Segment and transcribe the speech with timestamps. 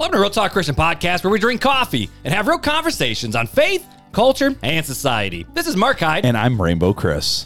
[0.00, 3.46] Welcome to Real Talk Christian Podcast, where we drink coffee and have real conversations on
[3.46, 5.44] faith, culture, and society.
[5.52, 7.44] This is Mark Hyde, And I'm Rainbow Chris.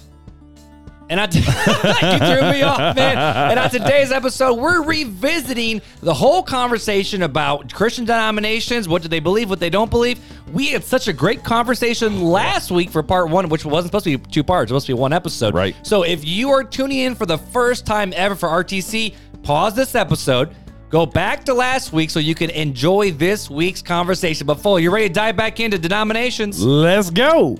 [1.11, 3.19] and t- you threw me off, man.
[3.51, 8.87] And on today's episode, we're revisiting the whole conversation about Christian denominations.
[8.89, 9.51] What do they believe?
[9.51, 10.21] What they don't believe?
[10.53, 14.17] We had such a great conversation last week for part one, which wasn't supposed to
[14.17, 14.71] be two parts.
[14.71, 15.55] It was supposed to be one episode.
[15.55, 15.75] Right.
[15.85, 19.97] So if you are tuning in for the first time ever for RTC, pause this
[19.97, 20.55] episode.
[20.95, 24.47] Go back to last week so you can enjoy this week's conversation.
[24.47, 26.63] But full, you ready to dive back into denominations?
[26.63, 27.59] Let's go.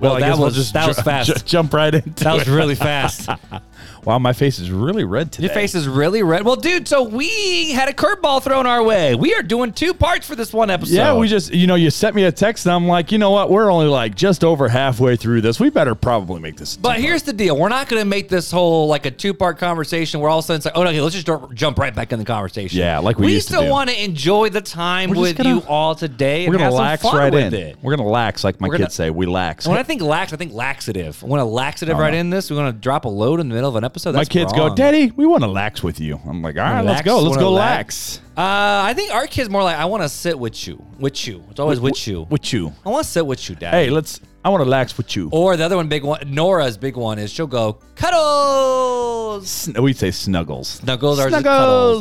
[0.00, 1.28] Well, I that guess we'll was- that was fast.
[1.36, 3.28] ju- jump right into That was really fast.
[4.04, 5.46] Wow, my face is really red today.
[5.46, 6.44] Your face is really red.
[6.44, 9.14] Well, dude, so we had a curveball thrown our way.
[9.14, 10.94] We are doing two parts for this one episode.
[10.94, 13.30] Yeah, we just, you know, you sent me a text and I'm like, you know
[13.30, 13.50] what?
[13.50, 15.60] We're only like just over halfway through this.
[15.60, 16.76] We better probably make this.
[16.76, 20.20] But here's the deal: we're not going to make this whole like a two-part conversation
[20.20, 22.12] where all of a sudden it's like, oh no, okay, let's just jump- right back
[22.12, 22.78] in the conversation.
[22.78, 25.50] Yeah, like we we used to still want to enjoy the time We're with gonna-
[25.50, 26.48] you all today.
[26.48, 27.54] we're have some lax right with in.
[27.54, 27.76] It.
[27.82, 29.10] We're gonna lax, like my gonna- kids say.
[29.10, 29.66] We lax.
[29.66, 31.22] When I think lax, I think laxative.
[31.22, 32.18] I want to laxative right no.
[32.18, 32.50] in this.
[32.50, 34.12] We're going to drop a load in the middle of an episode.
[34.12, 34.70] my That's kids wrong.
[34.70, 36.20] go, Daddy, we want to lax with you.
[36.26, 37.16] I'm like, all right, let's Lax, go.
[37.18, 38.18] Let's wanna go lax.
[38.18, 38.26] lax.
[38.38, 41.42] Uh, I think our kids more like I want to sit with you, with you.
[41.50, 42.26] It's always with you.
[42.30, 42.72] With you.
[42.86, 43.74] I want to sit with you, Dad.
[43.74, 44.20] Hey, let's.
[44.42, 45.28] I want to lax with you.
[45.32, 49.48] Or the other one, big one, Nora's big one is she'll go cuddles.
[49.48, 50.68] Sn- we say snuggles.
[50.68, 51.44] Snuggles, ours is Snuggles.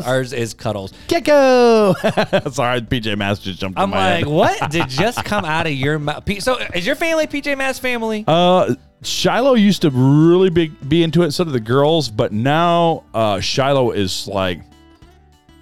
[0.01, 0.07] cuddles.
[0.07, 0.93] Ours is cuddles.
[1.07, 2.51] Gekko.
[2.53, 4.27] Sorry, PJ Masks just jumped I'm in my like, head.
[4.33, 6.23] what did just come out of your mouth?
[6.25, 8.23] P- So, is your family PJ Masks family?
[8.27, 11.31] Uh, Shiloh used to really big be into it.
[11.31, 14.61] So did the girls, but now uh, Shiloh is like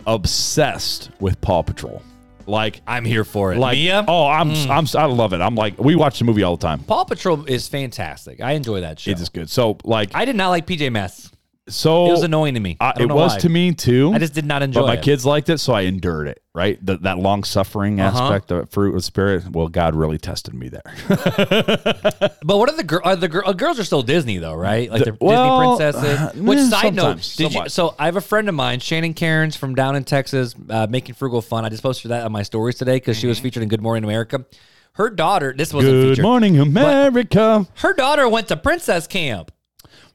[0.05, 2.02] obsessed with Paw Patrol.
[2.45, 3.58] Like, I'm here for it.
[3.58, 4.70] like, Mia, oh, I'm, Mm.
[4.70, 5.42] I'm, I love it.
[5.42, 6.80] I'm like, we watch the movie all the time.
[6.80, 8.39] Paw Patrol is fantastic.
[8.39, 9.11] I enjoy that show.
[9.11, 9.49] It is good.
[9.49, 11.30] So, like, I did not like PJ Masks.
[11.70, 12.78] So It was annoying to me.
[12.80, 13.39] I- I it was why.
[13.39, 14.11] to me too.
[14.14, 14.83] I just did not enjoy it.
[14.83, 15.02] but my it.
[15.02, 16.42] kids liked it, so I endured it.
[16.55, 18.23] Right, the, that long suffering Uh-huh.
[18.23, 19.44] aspect of fruit of spirit.
[19.52, 20.82] Well, God really tested me there.
[22.44, 23.02] But what are the girls?
[23.05, 24.89] Are the uh, girls are still Disney though, right?
[24.89, 26.20] Like The- they're well, Disney princesses.
[26.20, 27.33] uh, Which eh, side note?
[27.38, 27.70] Did you?
[27.70, 31.16] So I have a friend of mine, Shannon Cairns from down in Texas, uh, making
[31.16, 31.66] frugal fun.
[31.66, 34.04] I just posted that on my stories today because she was featured in Good Morning
[34.04, 34.45] America.
[34.94, 35.54] Her daughter.
[35.55, 36.02] This wasn't Mm-hmm.
[36.02, 36.23] Good featured.
[36.23, 37.67] morning, America.
[37.76, 39.52] Her daughter went to princess camp.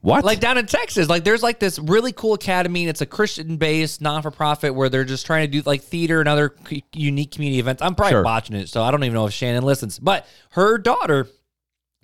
[0.02, 0.24] What?
[0.24, 1.08] like down in Texas.
[1.08, 4.74] Like there's like this really cool academy and it's a Christian based non for profit
[4.74, 7.80] where they're just trying to do like theater and other c- unique community events.
[7.82, 8.22] I'm probably Sure.
[8.24, 9.98] watching it, so I don't even know if Shannon listens.
[10.00, 11.28] But her daughter,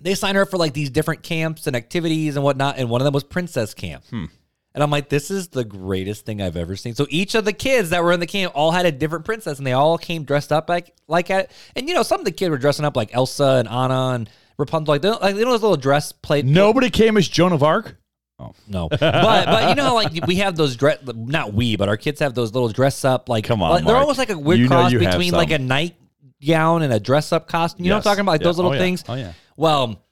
[0.01, 3.01] they signed her up for like these different camps and activities and whatnot, and one
[3.01, 4.05] of them was Princess Camp.
[4.11, 4.27] Hmm.
[4.75, 6.95] And I'm like, this is the greatest thing I've ever seen.
[6.95, 9.59] So each of the kids that were in the camp all had a different princess,
[9.59, 12.31] and they all came dressed up like like at And you know, some of the
[12.31, 15.53] kids were dressing up like Elsa and Anna and Rapunzel, like they, like you know
[15.53, 17.97] those little dress plate Nobody came as Joan of Arc.
[18.41, 20.99] Oh no, but but you know, like we have those dress.
[21.15, 23.29] Not we, but our kids have those little dress up.
[23.29, 24.03] Like, Come on, like, they're Mark.
[24.03, 27.01] almost like a weird You know cross you have between like a nightgown and a
[27.01, 27.85] dress up costume.
[27.85, 28.13] You know what I'm Yes.
[28.13, 28.31] talking about?
[28.33, 28.45] Like Yeah.
[28.47, 28.81] those little Oh, yeah.
[28.81, 29.05] things.
[29.09, 29.33] Oh, yeah.
[29.57, 30.03] Well,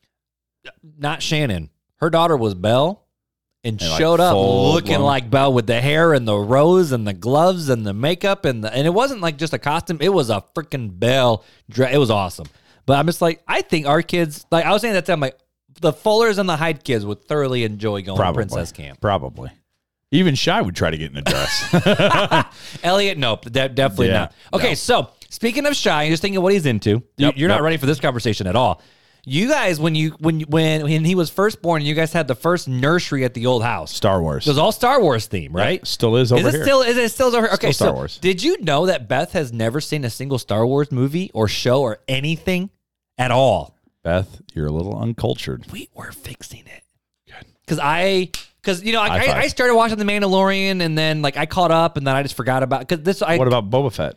[0.98, 1.70] not Shannon.
[1.96, 3.02] Her daughter was Belle.
[3.64, 6.36] And, And, like, showed up full looking blown- like Belle with the hair and the
[6.36, 9.58] rose and the gloves and the makeup and the and it wasn't like just a
[9.58, 9.98] costume.
[10.00, 11.42] It was a freaking Belle.
[11.68, 12.46] Dre- it was awesome.
[12.86, 15.20] But I'm just like, I think our kids, like I was saying that to them,
[15.20, 15.38] like
[15.80, 18.44] the Fullers and the Hyde kids would thoroughly enjoy going Probably.
[18.44, 19.00] to Princess Camp.
[19.00, 19.50] Probably.
[20.12, 22.78] Even Shy would try to get in a dress.
[22.84, 24.34] Elliot, nope, de- definitely Yeah, not.
[24.54, 24.74] Okay, no.
[24.74, 26.90] so speaking of shy, just thinking what he's into.
[26.90, 28.80] You, Yep, you're not ready for this conversation at all.
[29.28, 32.36] You guys, when you when when when he was first born, you guys had the
[32.36, 33.92] first nursery at the old house.
[33.92, 34.46] Star Wars.
[34.46, 35.84] It was all Star Wars theme, right?
[35.84, 36.62] Still is over is it here.
[36.64, 37.40] still is it still over?
[37.40, 37.50] Here?
[37.54, 38.18] Okay, Star so Wars.
[38.18, 41.82] did you know that Beth has never seen a single Star Wars movie or show
[41.82, 42.70] or anything
[43.18, 43.76] at all?
[44.02, 45.66] Beth, you're a little uncultured.
[45.72, 46.82] we were fixing it.
[47.26, 47.44] Good.
[47.64, 48.30] Because I,
[48.62, 49.36] because you know, I, High I, five.
[49.36, 52.36] I started watching The Mandalorian, and then like I caught up, and then I just
[52.36, 53.22] forgot about because this.
[53.22, 54.16] I what about Boba Fett?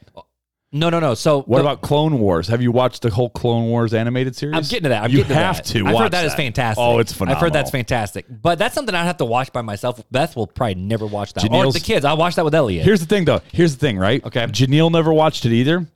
[0.72, 1.16] no, no, no.
[1.16, 2.48] So What about Clone Wars?
[2.50, 4.56] Have you watched the whole Clone Wars animated series?
[4.56, 5.06] I'm getting to that.
[5.06, 5.88] I'm you getting have to, to.
[5.88, 6.80] I've watch heard that is fantastic.
[6.80, 7.38] Oh, it's phenomenal.
[7.38, 10.04] I've heard that's fantastic, but that's something I have to watch by myself.
[10.12, 11.52] Beth will probably never watch that.
[11.52, 12.86] Or the kids, I'll watch that with Elliot.
[12.86, 13.42] Here's the thing, though.
[13.52, 14.24] Here's the thing, right?
[14.24, 14.46] Okay.
[14.46, 15.88] Janelle never watched it either.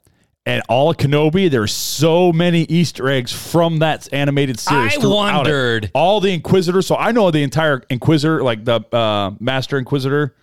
[0.46, 4.96] And all of Kenobi, there's so many Easter eggs from that animated series.
[4.96, 5.50] I throughout it.
[5.50, 5.90] wondered.
[5.94, 6.86] all the Inquisitors.
[6.86, 10.34] So I know the entire Inquisitor, like the uh, Master Inquisitor,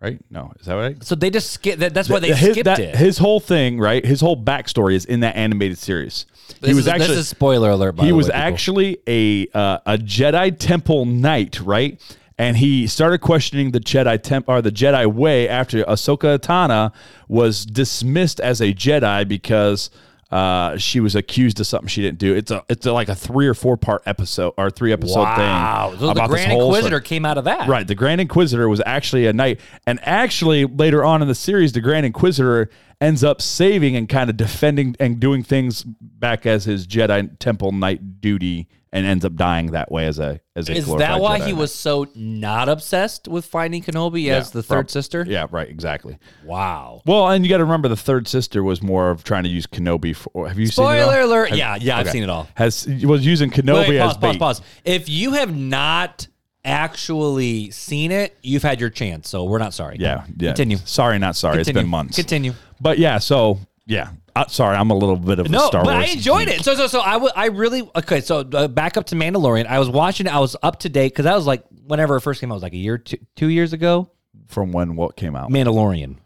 [0.00, 0.18] right?
[0.28, 1.04] No, is that right?
[1.04, 1.78] so they just skip.
[1.78, 2.96] That, that's why they his, skipped that- it.
[2.96, 4.04] His whole thing, right?
[4.04, 6.26] His whole backstory is in that animated series.
[6.60, 7.92] this he was is, actually this is spoiler alert.
[7.92, 12.00] By he the was way, actually a uh, a Jedi Temple knight, right?
[12.36, 16.92] And he started questioning the Jedi temp or the Jedi way after Ahsoka Tano
[17.28, 19.90] was dismissed as a Jedi because
[20.34, 22.34] uh, she was accused of something she didn't do.
[22.34, 25.90] It's a it's a, like a three or four part episode or three episode wow.
[25.90, 27.68] thing So the Grand Inquisitor came out of that.
[27.68, 31.72] Right, the Grand Inquisitor was actually a knight, and actually later on in the series,
[31.72, 32.68] the Grand Inquisitor
[33.00, 37.70] ends up saving and kind of defending and doing things back as his Jedi Temple
[37.70, 40.72] knight duty, and ends up dying that way as a as a.
[40.72, 44.86] Is that why Jedi he was so not obsessed with finding Kenobi as the third
[44.86, 45.26] prob- sister?
[45.28, 46.16] Yeah, right, exactly.
[46.44, 47.02] Wow.
[47.04, 49.66] Well, and you got to remember the third sister was more of trying to use
[49.66, 50.46] Kenobi for.
[50.48, 50.84] Have you seen?
[50.84, 51.48] Spoiler alert.
[51.50, 52.48] Have- yeah, yeah, I've seen it all.
[52.54, 54.38] Has was using Kenobi Wait, as pause, pause, bait.
[54.38, 54.62] pause.
[54.84, 56.28] If you have not
[56.64, 59.28] actually seen it, you've had your chance.
[59.28, 59.96] So we're not sorry.
[59.98, 60.50] Yeah, yeah.
[60.50, 60.76] Continue.
[60.84, 61.56] Sorry, not sorry.
[61.56, 61.80] Continue.
[61.80, 62.16] It's been months.
[62.16, 62.54] Continue.
[62.80, 64.10] But yeah, so yeah.
[64.36, 66.08] Uh, sorry, I'm a little bit of a No, Star but Wars.
[66.08, 66.64] I enjoyed it.
[66.64, 68.20] So, so, so I, w- I really okay.
[68.20, 69.66] So uh, back up to Mandalorian.
[69.66, 70.26] I was watching.
[70.26, 70.34] it.
[70.34, 72.56] I was up to date because I was like, whenever it first came out, it
[72.56, 74.10] was like a year, two, two years ago.
[74.48, 75.50] from when what came out.
[75.50, 76.16] Mandalorian.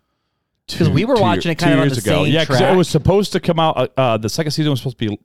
[0.66, 2.74] Because we were watching it kind of on the same Yeah, because track.
[2.74, 3.76] it was supposed to come out.
[3.76, 5.18] Uh, uh, the second season was supposed to be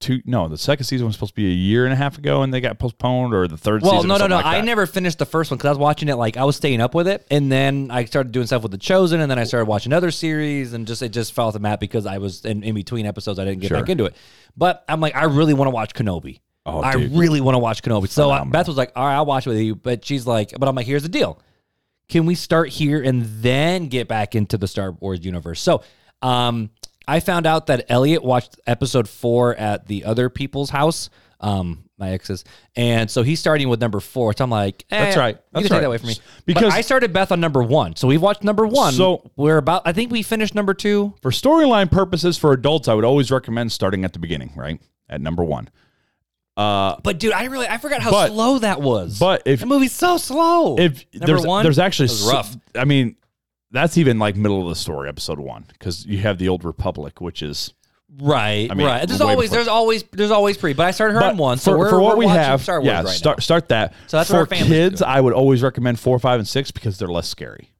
[0.00, 0.20] two.
[0.24, 2.52] No, the second season was supposed to be a year and a half ago, and
[2.52, 3.32] they got postponed.
[3.34, 3.82] Or the third.
[3.82, 4.36] Well, season no, no, no.
[4.36, 6.56] like I never finished the first one because I was watching it like I was
[6.56, 9.38] staying up with it, and then I started doing stuff with the Chosen, and then
[9.38, 12.18] I started watching other series, and just it just fell off the map because I
[12.18, 13.38] was in, in between episodes.
[13.38, 13.80] I didn't get Sure.
[13.80, 14.14] back into it,
[14.56, 16.40] but I'm like, I really want to watch Kenobi.
[16.66, 17.12] Oh, I dude.
[17.12, 18.08] really want to watch Kenobi.
[18.08, 18.52] So uh, Phenomenal.
[18.52, 20.74] Beth was like, "All right, I'll watch it with you," but she's like, "But I'm
[20.74, 21.40] like, here's the deal:
[22.08, 25.82] can we start here and then get back into the Star Wars universe?" So,
[26.20, 26.70] um,
[27.08, 31.08] I found out that Elliot watched episode four at the other people's house,
[31.40, 32.44] um, my ex's,
[32.76, 34.32] and so he's starting with number four.
[34.36, 35.34] So I'm like, eh, That's right.
[35.36, 36.14] You That's can take that away from me
[36.44, 38.92] Because- because I started Beth on number one, so we've watched number one.
[38.92, 39.82] So- we're about.
[39.86, 41.14] I think we finished number two.
[41.22, 44.78] For storyline purposes, for adults, I would always recommend starting at the beginning, right
[45.08, 45.70] at number one.
[46.56, 49.18] Uh, But dude, I really I forgot how But- slow that was.
[49.18, 50.76] but if the movie's so slow.
[50.76, 52.56] if number there's one, there's actually was so- rough.
[52.76, 53.14] I mean,
[53.70, 57.20] that's even like middle of the story, episode one, because you have the old Republic,
[57.20, 57.74] which is
[58.20, 59.06] Right, I mean, right.
[59.06, 60.72] There's always, before- there's always, there's always pre.
[60.72, 62.62] But I started her But on one, so for, we're, for what we're we have,
[62.62, 63.42] Star Wars yeah, right start now.
[63.42, 63.92] start that.
[64.06, 65.02] So that's for our kids.
[65.02, 67.70] I would always recommend four, five, and six because they're less scary.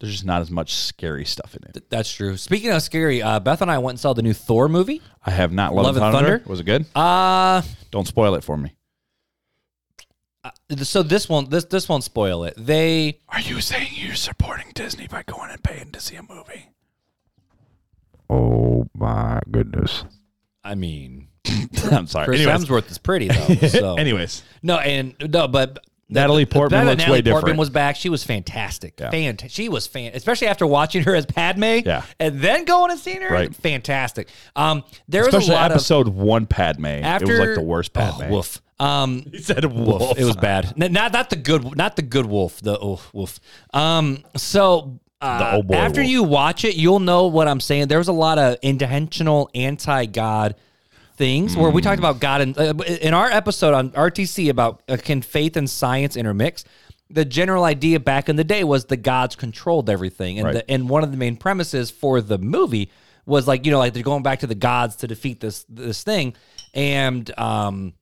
[0.00, 1.88] There's just not as much scary stuff in it.
[1.90, 2.36] That's true.
[2.38, 5.00] Speaking of scary, uh, Beth and I went and saw the new Thor movie.
[5.24, 6.38] I have not loved Love Thunder.
[6.38, 6.42] Thunder?
[6.46, 6.86] Was it good?
[6.96, 7.62] Uh
[7.92, 8.74] Don't spoil it for me.
[10.82, 12.54] So this won't this this won't spoil it.
[12.56, 16.70] They Are you saying you're supporting Disney by going and paying to see a movie?
[18.28, 20.04] Oh my goodness!
[20.62, 21.28] I mean
[21.90, 22.26] I'm sorry.
[22.26, 23.54] Chris Anyways, Hemsworth is pretty though.
[23.68, 25.78] So anyways, no, and no, but
[26.08, 27.24] Natalie Portman Natalie looks way different.
[27.24, 27.58] Natalie Portman different.
[27.58, 27.96] was back.
[27.96, 28.94] She was fantastic.
[28.98, 29.10] Yeah.
[29.10, 31.78] Fant- she was fan, especially after watching her as Padme.
[31.84, 32.02] Yeah.
[32.18, 33.28] and then going and seeing her.
[33.30, 33.54] Right.
[33.54, 34.28] Fantastic.
[34.56, 36.46] Um, there was a lot of episode one.
[36.46, 36.86] Padme.
[36.86, 38.32] after it was like the worst Oh, Padme.
[38.32, 38.60] woof.
[38.80, 40.00] Um, He said wolf.
[40.00, 40.18] wolf.
[40.18, 40.76] It was bad.
[40.76, 42.60] Not not the good not the good wolf.
[42.60, 43.38] The oh, wolf.
[43.72, 44.24] Um.
[44.36, 44.98] So.
[45.22, 46.10] Uh, The old boy after wolf.
[46.10, 47.88] you watch it, you'll know what I'm saying.
[47.88, 50.54] There was a lot of intentional anti-God
[51.16, 52.04] things where we talked Mm.
[52.08, 52.72] about God and uh,
[53.02, 56.64] in our episode on RTC about uh, can faith and science intermix.
[57.10, 60.54] The general idea back in the day was the gods controlled everything, and Right.
[60.54, 62.90] the, and one of the main premises for the movie
[63.26, 66.02] was like you know like they're going back to the gods to defeat this this
[66.02, 66.32] thing,
[66.72, 67.92] and um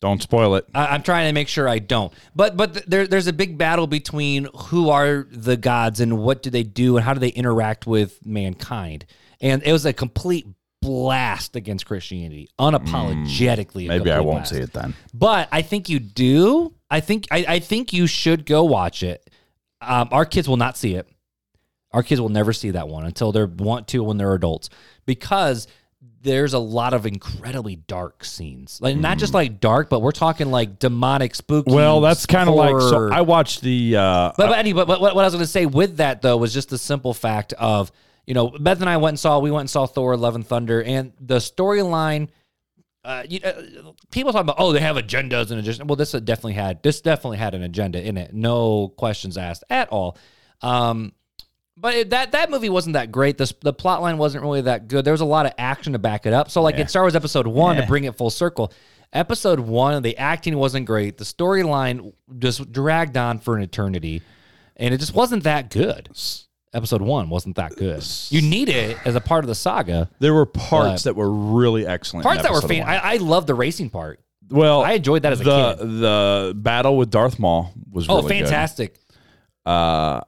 [0.00, 0.66] Don't spoil it.
[0.74, 2.12] I, I'm trying to make sure I don't.
[2.34, 6.42] But but th- there, there's a big battle between who are the gods and what
[6.42, 9.04] do they do and how do they interact with mankind.
[9.42, 10.46] And it was a complete
[10.80, 13.84] blast against Christianity, unapologetically.
[13.86, 14.50] a Maybe I won't blast.
[14.54, 14.94] see it then.
[15.12, 16.74] But I think you do.
[16.90, 19.28] I think I, I think you should go watch it.
[19.82, 21.08] Um, our kids will not see it.
[21.92, 24.70] Our kids will never see that one until they want to when they're adults
[25.06, 25.66] because
[26.22, 28.78] there's a lot of incredibly dark scenes.
[28.80, 31.70] Like not just like dark, but we're talking like demonic, spooky.
[31.70, 31.74] Mm.
[31.74, 33.10] Well, that's kind of like so.
[33.10, 33.96] I watched the.
[33.96, 36.36] Uh, But, but, anyway, but what, what I was going to say with that though
[36.36, 37.90] was just the simple fact of
[38.26, 40.46] you know Beth and I went and saw we went and saw Thor: Love and
[40.46, 42.28] Thunder, and the storyline.
[43.02, 43.52] Uh, you, uh,
[44.10, 45.86] people talk about oh they have agendas and agenda.
[45.86, 48.34] Well, this definitely had this definitely had an agenda in it.
[48.34, 50.18] No questions asked at all.
[50.60, 51.12] Um,
[51.80, 53.38] but it, that that movie wasn't that great.
[53.38, 55.04] The the plot line wasn't really that good.
[55.04, 56.50] There was a lot of action to back it up.
[56.50, 58.72] So like in Star Wars Episode One to bring it full circle.
[59.12, 61.18] Episode one, the acting wasn't great.
[61.18, 64.22] The storyline just dragged on for an eternity,
[64.76, 66.08] and it just wasn't that good.
[66.72, 68.04] Episode one wasn't that good.
[68.28, 70.08] You need it as a part of the saga.
[70.20, 72.22] there were parts that were really excellent.
[72.22, 72.84] Parts that were fan.
[72.84, 74.20] I, I love the racing part.
[74.48, 75.86] well, I enjoyed that as a the kid.
[76.00, 78.44] the battle with Darth Maul was Oh, really good.
[78.44, 78.96] fantastic!
[79.66, 80.20] uh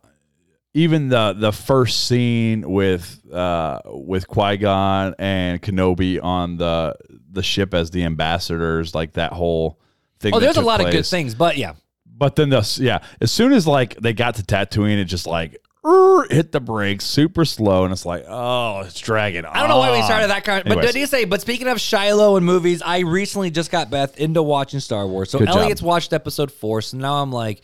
[0.75, 6.95] even the the first scene with uh with Qui Gon and Kenobi on the
[7.31, 9.79] the ship as the ambassadors, like that whole
[10.21, 10.35] thing.
[10.35, 11.75] Oh, there's a lot of good things, but yeah,
[12.07, 15.59] But then the yeah, as soon as like they got to Tatooine, it just like
[15.85, 19.45] er, hit the brakes super slow, and it's like, oh, it's dragging.
[19.45, 20.64] I don't know why we started that kind.
[20.64, 21.25] But did you say?
[21.25, 25.31] But speaking of Shiloh and movies, I recently just got Beth into watching Star Wars.
[25.31, 25.59] So Good job.
[25.59, 26.83] Elliot's watched Episode Four.
[26.83, 27.62] So now I'm like,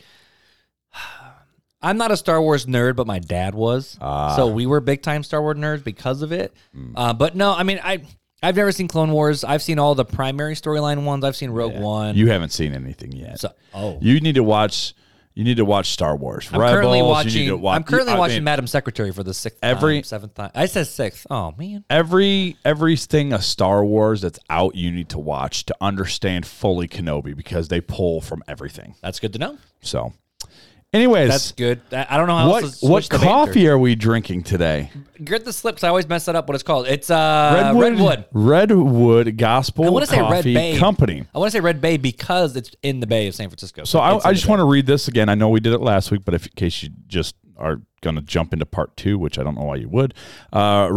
[1.81, 3.97] I'm not a Star Wars nerd, but my dad was.
[4.01, 4.35] Ah.
[4.35, 6.53] so we were big time Star Wars nerds because of it.
[6.73, 6.95] Hmm.
[6.95, 8.01] Uh, but no, I mean, I
[8.41, 9.43] I've never seen Clone Wars.
[9.43, 11.23] I've seen all the primary storyline ones.
[11.23, 12.15] I've seen Rogue One.
[12.15, 13.39] You haven't seen anything yet.
[13.39, 13.97] So- oh.
[14.01, 14.93] you need to watch.
[15.35, 16.49] You need to watch Star Wars.
[16.51, 17.61] I'm Rebels, currently watching.
[17.61, 20.51] watch- I'm currently I watching mean, Madam Secretary for the sixth Every- time, seventh time.
[20.53, 21.27] I said sixth.
[21.29, 21.85] Oh man.
[21.89, 24.75] every everything a Star Wars that's out.
[24.75, 28.95] You need to watch to understand fully Kenobi because they pull from everything.
[29.01, 29.57] That's good to know.
[29.81, 30.11] So,
[30.93, 31.81] anyways, That's good.
[31.91, 33.47] I don't know how what else to what switch the banter.
[33.51, 34.91] coffee are we drinking today?
[35.23, 35.83] Get the slips.
[35.83, 36.47] I always mess that up.
[36.47, 36.87] What it's called?
[36.87, 38.25] It's uh, Redwood.
[38.31, 41.25] Redwood Gospel I want to say Red Bay Company.
[41.33, 43.83] I want to say Red Bay because it's in the Bay of San Francisco.
[43.83, 45.29] So It's I, I just want to read this again.
[45.29, 48.15] I know we did it last week, but if in case you just are going
[48.15, 50.13] to jump into part two, which I don't know why you would,
[50.53, 50.87] uh,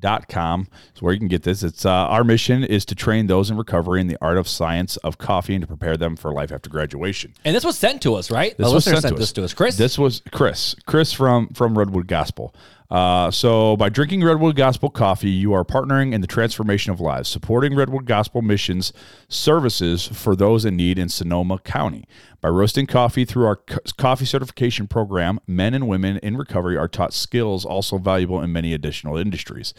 [0.00, 1.62] redwoodgospelcoffee.com is where you can get this.
[1.62, 4.96] It's uh, our mission is to train those in recovery in the art of science
[4.98, 7.34] of coffee and to prepare them for life after graduation.
[7.44, 8.56] And this was sent to us, right?
[8.56, 9.32] This the was sent sent to this us.
[9.32, 9.54] to us.
[9.54, 9.76] Chris.
[9.76, 10.74] This was Chris.
[10.86, 12.54] Chris from from Redwood Gospel.
[12.90, 17.28] Uh, so by drinking Redwood Gospel coffee, you are partnering in the transformation of lives,
[17.28, 18.92] supporting Redwood Gospel missions
[19.28, 22.04] services for those in need in Sonoma County.
[22.40, 26.88] By roasting coffee through our co- coffee certification program, men and women in recovery are
[26.88, 29.72] taught skills also valuable in many additional industries,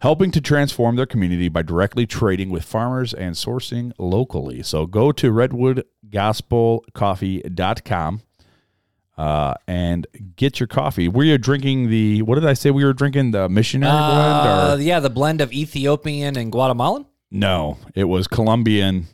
[0.00, 4.62] helping to transform their community by directly trading with farmers and sourcing locally.
[4.62, 8.22] So go to redwoodgospelcoffee.com
[9.16, 11.08] uh, and get your coffee.
[11.08, 14.80] We are drinking the what did I say we were drinking the missionary uh, blend
[14.80, 17.06] or yeah, the blend of Ethiopian and Guatemalan.
[17.30, 17.78] no?
[17.94, 19.06] It was Colombian,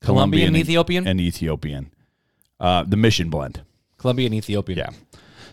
[0.00, 1.06] Colombian and- Ethiopian?
[1.06, 1.90] and Ethiopian.
[2.58, 3.60] Uh, the mission blend.
[3.98, 4.78] Colombian Ethiopian.
[4.78, 4.90] Yeah.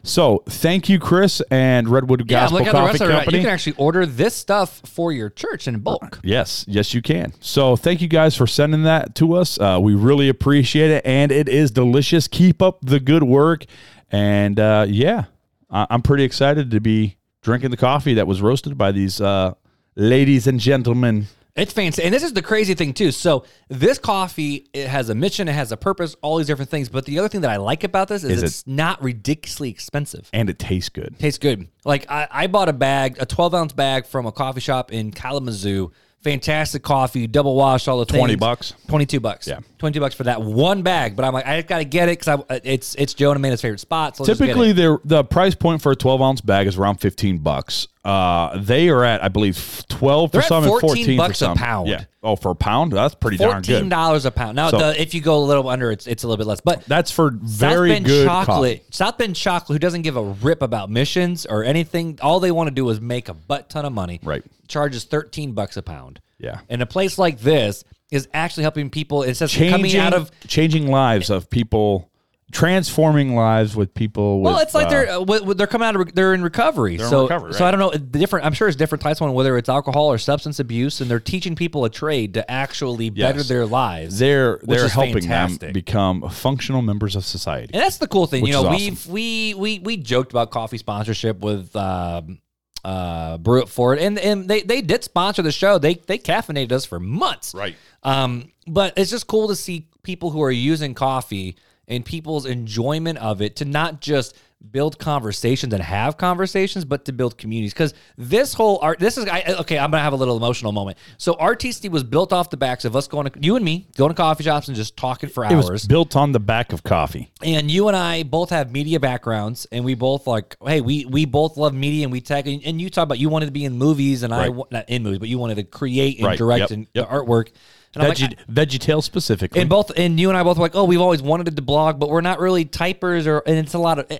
[0.03, 2.97] So thank you, Chris and Redwood Yeah, Gospel the Coffee.
[2.99, 3.37] Company.
[3.37, 6.19] You can actually order this stuff for your church in bulk.
[6.23, 7.33] Yes, yes, you can.
[7.39, 9.59] So thank you guys for sending that to us.
[9.59, 12.27] Uh, we really appreciate it, and it is delicious.
[12.27, 13.65] Keep up the good work,
[14.11, 15.25] and uh, yeah,
[15.69, 19.53] I- I'm pretty excited to be drinking the coffee that was roasted by these uh,
[19.95, 21.27] ladies and gentlemen.
[21.55, 23.11] It's fancy, and this is the crazy thing too.
[23.11, 26.87] So this coffee it has a mission, it has a purpose, all these different things.
[26.89, 29.69] But the other thing that I like about this is, Is it- it's not ridiculously
[29.69, 30.29] expensive.
[30.31, 31.17] And it tastes good.
[31.19, 31.67] Tastes good.
[31.83, 35.11] Like I, I bought a bag, a 12 ounce bag from a coffee shop in
[35.11, 35.91] Kalamazoo.
[36.23, 38.19] Fantastic coffee, double wash, all the things.
[38.19, 38.73] 20 bucks?
[38.87, 39.47] 22 bucks.
[39.47, 39.59] Yeah.
[39.79, 41.15] 22 bucks for that one bag.
[41.15, 43.61] But I'm like, I got to get it because I it's it's Joe and Amanda's
[43.61, 44.17] favorite spot.
[44.17, 47.39] So just Typically, the the price point for a 12 ounce bag is around 15
[47.39, 47.87] bucks.
[48.05, 51.45] Uh, they are at, I believe, 12 They're for some and 14 14 bucks for
[51.45, 51.57] a some.
[51.57, 51.89] pound.
[51.89, 52.05] Yeah.
[52.23, 52.91] Oh, for a pound?
[52.91, 53.67] That's pretty darn good.
[53.67, 54.55] Fourteen dollars a pound.
[54.55, 56.59] Now, So- the, if you go a little under, it's it's a little bit less.
[56.59, 58.77] But That's for very South Bend good chocolate.
[58.79, 58.87] coffee.
[58.91, 62.19] South Bend chocolate, who doesn't give a rip about missions or anything.
[62.21, 64.19] All they want to do is make a butt ton of money.
[64.23, 64.43] Right.
[64.67, 66.19] Charges thirteen bucks a pound.
[66.39, 66.59] Yeah.
[66.69, 69.23] In a place like this is actually helping people.
[69.23, 70.31] It says coming out of.
[70.47, 72.09] changing lives of people,
[72.51, 74.41] transforming lives with people.
[74.41, 76.95] Well, with, it's like uh, they're uh, w- they're coming out of they're in recovery.
[76.95, 77.65] in so recovery, so.
[77.65, 78.45] I don't know the different.
[78.45, 81.19] I'm sure it's different types of one whether it's alcohol or substance abuse, and they're
[81.19, 84.17] teaching people a trade to actually better their lives.
[84.17, 85.59] they're they're helping fantastic.
[85.59, 87.73] them become functional members of society.
[87.73, 88.45] And that's the cool thing.
[88.45, 92.39] You know, is we've we we we joked about coffee sponsorship with um
[92.85, 95.77] uh Brew It Forward and and they they did sponsor the show.
[95.77, 97.53] They they caffeinated us for months.
[97.53, 97.75] Right.
[98.03, 101.55] Um but it's just cool to see people who are using coffee
[101.87, 104.35] and people's enjoyment of it to not just
[104.71, 107.73] build conversations and have conversations, but to build communities.
[107.73, 109.79] Because this whole art, this is I, okay.
[109.79, 110.97] I'm gonna have a little emotional moment.
[111.17, 114.09] So RTC was built off the backs of us going to you and me going
[114.09, 115.69] to coffee shops and just talking for It hours.
[115.69, 117.31] was built on the back of coffee.
[117.41, 121.25] And you and I both have media backgrounds, and we both like, hey, we we
[121.25, 122.45] both love media, and we tech.
[122.45, 124.53] And, and you talk about you wanted to be in movies, and I Right.
[124.53, 126.37] wa- not in movies, but you wanted to create and Right.
[126.37, 126.71] direct Yep.
[126.71, 127.07] and Yep.
[127.09, 127.47] the artwork.
[127.95, 129.61] And like, Veggie, VeggieTale specifically.
[129.61, 131.99] and both and you and I both were like, oh, we've always wanted to blog,
[131.99, 134.05] but we're not really typers, or and it's a lot of.
[134.11, 134.17] Uh,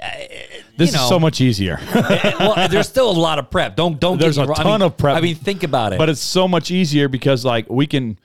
[0.75, 1.79] this know, is so much easier.
[1.93, 3.75] well, there's still a lot of prep.
[3.75, 4.19] Don't don't.
[4.19, 4.55] There's a wrong.
[4.57, 5.15] I ton mean- of prep.
[5.17, 5.99] I mean, think about it.
[5.99, 8.17] but it's so much easier because like we can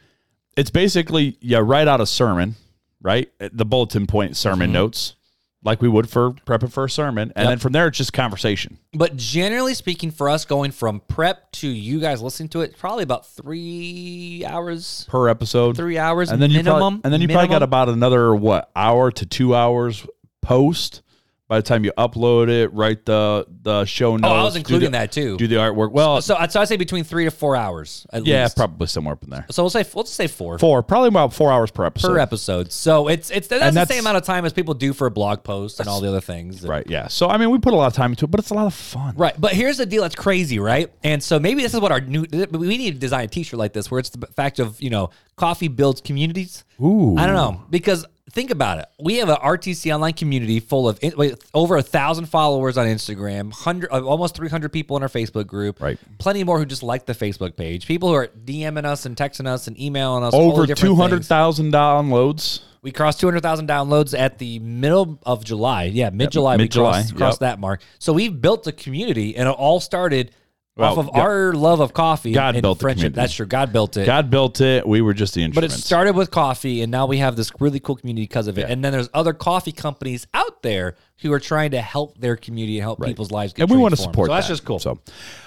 [0.56, 2.54] it's basically yeah write out a sermon
[3.02, 4.74] right the bulletin point sermon mm-hmm.
[4.74, 5.16] notes
[5.64, 7.32] like we would for prepping for a sermon.
[7.34, 7.48] And Yep.
[7.50, 8.78] then from there it's just conversation.
[8.92, 13.02] But generally speaking, for us going from prep to you guys listening to it, probably
[13.02, 15.76] about three hours, per episode.
[15.76, 16.78] Three hours and then you minimum.
[16.78, 20.06] probably, and then you probably got about another what hour to two hours
[20.42, 21.02] post
[21.46, 24.30] by the time you upload it, write the the show notes.
[24.32, 25.36] Oh, I was including the- that too.
[25.36, 25.92] Do the artwork.
[25.92, 28.06] Well, So, so I'd say between three to four hours.
[28.12, 28.56] At yeah, least.
[28.56, 29.44] probably somewhere up in there.
[29.50, 30.58] So we'll say we'll just say four.
[30.58, 32.08] Four, probably about four hours per episode.
[32.08, 32.72] per episode.
[32.72, 35.10] So it's it's that's the that's- same amount of time as people do for a
[35.10, 36.62] blog post and all the other things.
[36.62, 36.86] Right.
[36.88, 37.08] Yeah.
[37.08, 38.66] So I mean, we put a lot of time into it, but it's a lot
[38.66, 39.14] of fun.
[39.16, 40.90] Right, but here's the deal that's crazy, right?
[41.02, 43.74] And so maybe this is what our new we need to design a T-shirt like
[43.74, 46.64] this, where it's the fact of you know coffee builds communities.
[46.82, 47.16] Ooh.
[47.18, 48.86] I don't know because think about it.
[48.98, 53.52] We have an RTC online community full of wait, over a thousand followers on Instagram,
[53.52, 55.80] hundred uh, almost three hundred people in our Facebook group.
[55.80, 55.98] Right.
[56.18, 57.86] plenty more who just like the Facebook page.
[57.86, 61.72] People who are DMing us and texting us and emailing us Over two hundred thousand
[61.72, 62.60] downloads.
[62.82, 65.84] We crossed 200,000 downloads at the middle of July.
[65.84, 66.56] Yeah, mid July.
[66.56, 67.52] we mid-July, crossed, crossed yep.
[67.52, 67.80] that mark.
[67.98, 70.32] So we've built a community, and it all started
[70.76, 71.20] off of yeah.
[71.20, 73.12] our love of coffee God and built friendship.
[73.12, 73.20] community.
[73.20, 73.46] That's true.
[73.46, 74.06] God built it.
[74.06, 74.86] God built it.
[74.86, 75.84] We were just the but it instruments.
[75.86, 78.68] started with coffee, and now we have this really cool community because of it.
[78.68, 82.78] And then there's other coffee companies out there who are trying to help their community
[82.78, 84.14] and help people's lives get and we want to transformed.
[84.14, 84.28] support.
[84.28, 84.52] So that's that.
[84.52, 84.78] just cool.
[84.80, 84.98] So,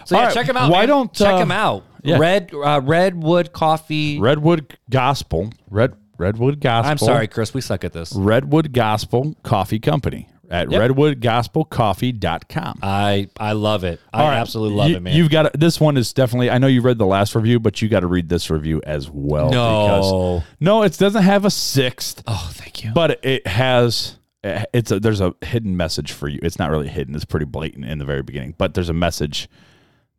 [0.06, 0.72] So yeah, All right, check them out.
[0.72, 0.88] Why man.
[0.88, 1.84] don't check uh, them out?
[2.04, 2.18] yeah.
[2.18, 4.20] Red uh, Redwood Coffee.
[4.20, 5.52] Redwood Gospel.
[5.70, 6.90] Red Redwood Gospel.
[6.90, 7.54] I'm sorry, Chris.
[7.54, 8.14] We suck at this.
[8.16, 10.92] Redwood Gospel Coffee Company at Yep.
[10.92, 12.80] redwoodgospelcoffee.com.
[12.82, 14.00] I I love it.
[14.14, 14.38] I right.
[14.38, 15.16] absolutely love You- it, man.
[15.16, 16.50] You've got to, this one is definitely.
[16.50, 19.10] I know you read the last review, but you got to read this review as
[19.10, 19.50] well.
[19.50, 20.42] No.
[20.42, 22.92] because, no, it doesn't have a sixth, oh, thank you.
[22.94, 24.18] but it has.
[24.44, 26.40] It's a there's a hidden message for you.
[26.42, 27.16] It's not really hidden.
[27.16, 29.50] It's pretty blatant in the very beginning, but there's a message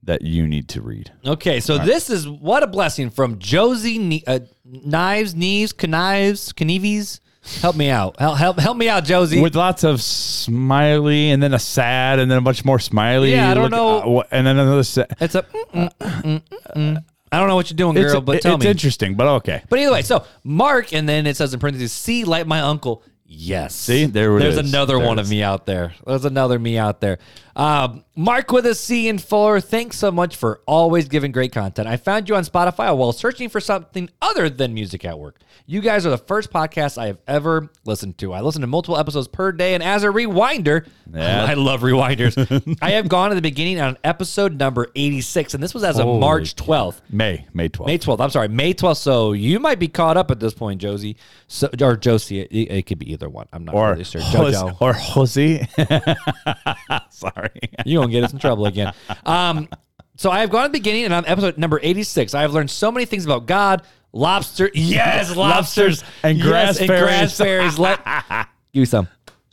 [0.03, 1.13] that you need to read.
[1.25, 7.21] Okay, so this is what a blessing from Josie uh, Knives, Knees, Knives, Knieves.
[7.61, 8.19] Help me out.
[8.21, 9.41] Help, help, help me out, Josie.
[9.41, 13.33] with lots of smiley and then a sad and then a bunch more smiley.
[13.33, 14.19] Yeah, I don't Look- know.
[14.21, 15.15] uh, and then another sad.
[15.21, 15.43] it's a.
[15.43, 16.43] mm, mm,
[16.77, 17.05] mm.
[17.31, 18.71] I don't know what you're doing, It's, girl, but tell it's me.
[18.71, 19.63] It's interesting, but okay.
[19.69, 23.03] But either way, so Mark, and then it says in parentheses, "See, like my uncle."
[23.31, 23.75] Yes.
[23.75, 24.71] See, there There's is.
[24.71, 25.93] another There one it of me out there.
[26.07, 27.19] There's another me out there.
[27.59, 29.61] Um, Mark with a C in Fuller.
[29.61, 31.89] Thanks so much for always giving great content.
[31.89, 35.41] I found you on Spotify while searching for something other than music at work.
[35.67, 38.33] You guys are the first podcast I have ever listened to.
[38.33, 41.45] I listen to multiple episodes per day, and as a rewinder, Yeah.
[41.45, 42.77] I love rewinders.
[42.83, 46.05] I have gone to the beginning on episode number 86, and this was as of
[46.05, 47.01] Holy March 12th.
[47.11, 47.89] May May twelfth.
[47.89, 48.21] May 12th.
[48.21, 48.99] I'm sorry, May 12th.
[48.99, 51.17] So you might be caught up at this point, Josie.
[51.49, 52.41] So, or Josie.
[52.41, 53.47] It, it could be either one.
[53.53, 54.21] I'm not or really sure.
[54.21, 55.67] Jose, or Jose.
[57.11, 57.48] Sorry.
[57.85, 58.93] You won't get us in trouble again.
[59.25, 59.69] Um,
[60.17, 62.35] so I have gone to the beginning and on episode number 86.
[62.35, 63.83] I have learned so many things about God,
[64.13, 64.69] lobster.
[64.75, 66.03] Yes, lobsters.
[66.25, 67.79] and Yes, grass and grass fairies.
[67.79, 68.05] Let,
[68.73, 69.07] give me some.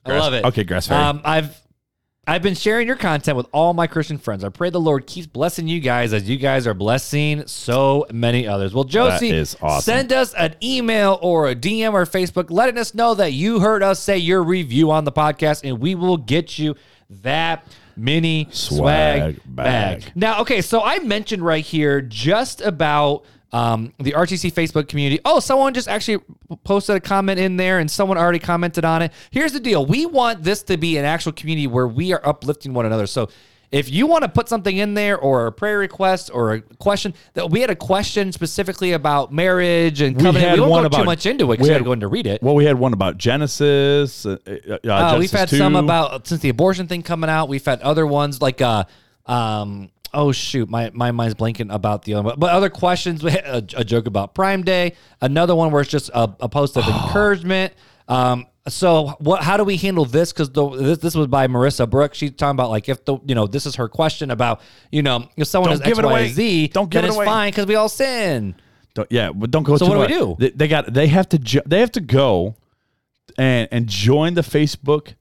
[0.05, 0.43] I love it.
[0.45, 1.03] okay, grass fairy.
[1.03, 1.61] Um, I've
[2.27, 4.43] I've been sharing your content with all my Christian friends.
[4.43, 8.47] I pray the Lord keeps blessing you guys as you guys are blessing so many
[8.47, 8.73] others.
[8.73, 9.81] Well, Josie, awesome.
[9.81, 13.83] send us an email or a DM or Facebook letting us know that you heard
[13.83, 16.75] us say your review on the podcast, and we will get you
[17.21, 20.01] that mini swag, Swag bag.
[20.01, 20.11] bag.
[20.15, 25.21] Now, okay, so I mentioned right here just about um, the RTC Facebook community.
[25.23, 26.23] Oh, someone just actually
[26.63, 29.13] posted a comment in there and someone already commented on it.
[29.31, 32.73] Here's the deal we want this to be an actual community where we are uplifting
[32.73, 33.07] one another.
[33.07, 33.29] So,
[33.71, 37.13] if you want to put something in there or a prayer request or a question
[37.33, 40.97] that we had a question specifically about marriage and covenant, we, had won't one go
[40.97, 42.41] too much into it because we had- to go in to read it.
[42.43, 44.25] Well, we had one about Genesis.
[44.25, 45.57] Uh, uh, uh, Uh, we've had 2.
[45.57, 47.49] some about since the abortion thing coming out.
[47.49, 48.85] We've had other ones like uh
[49.25, 52.35] um oh shoot my my mind's blanking about the other one.
[52.37, 53.23] But other questions.
[53.23, 54.93] We had a, a joke about Prime Day.
[55.21, 57.73] Another one where it's just a, a post of encouragement.
[58.07, 58.45] Um.
[58.67, 59.43] So what?
[59.43, 60.33] How do we handle this?
[60.33, 62.17] Because this this was by Marissa Brooks.
[62.17, 65.29] She's talking about like if the you know this is her question about you know
[65.37, 66.27] if someone Don't has give X, it away.
[66.29, 67.25] Z, Don't give then it it's away.
[67.25, 68.55] fine because we all sin.
[68.95, 69.77] Don't, yeah, but don't go.
[69.77, 70.35] So what do we do?
[70.39, 70.91] They, they got.
[70.91, 71.37] They have to.
[71.37, 72.55] Jo- they have to go
[73.37, 75.13] and and join the Facebook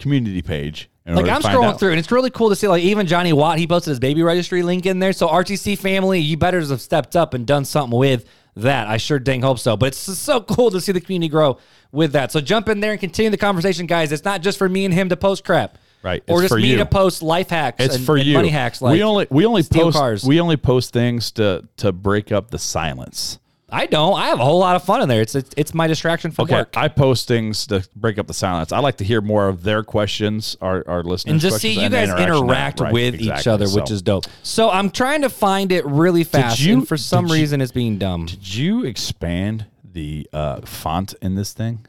[0.00, 0.90] community page.
[1.06, 1.78] Like I'm scrolling out.
[1.80, 2.68] through, and it's really cool to see.
[2.68, 5.12] Like even Johnny Watt, he posted his baby registry link in there.
[5.14, 8.26] So RTC family, you better have stepped up and done something with
[8.62, 8.86] that.
[8.88, 9.76] I sure dang hope so.
[9.76, 11.58] But it's so cool to see the community grow
[11.92, 12.32] with that.
[12.32, 14.12] So jump in there and continue the conversation, guys.
[14.12, 16.22] It's not just for me and him to post crap, Right.
[16.28, 16.76] Or It's just me you.
[16.78, 17.82] to post life hacks.
[17.84, 18.34] It's and, for and you.
[18.34, 18.80] money hacks.
[18.80, 20.24] Like we only we only post cars.
[20.24, 23.38] we only post things to to break up the silence.
[23.70, 24.14] I don't.
[24.18, 25.20] I have a whole lot of fun in there.
[25.20, 26.74] It's it's, it's my distraction from Okay, work.
[26.76, 28.72] I post things to break up the silence.
[28.72, 31.88] I like to hear more of their questions, our our listeners, and just see you
[31.90, 32.80] guys interact.
[32.80, 33.52] Right, with each exactly.
[33.52, 34.24] other, which is dope.
[34.42, 37.60] So I'm trying to find it really fast, you- and for some did you- reason
[37.60, 38.24] it's being dumb.
[38.26, 41.86] Did you expand the uh, font in this thing?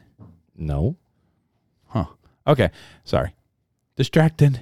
[0.56, 0.96] No.
[1.88, 2.04] Huh.
[2.46, 2.70] Okay.
[3.04, 3.34] Sorry.
[3.96, 4.60] Distracted.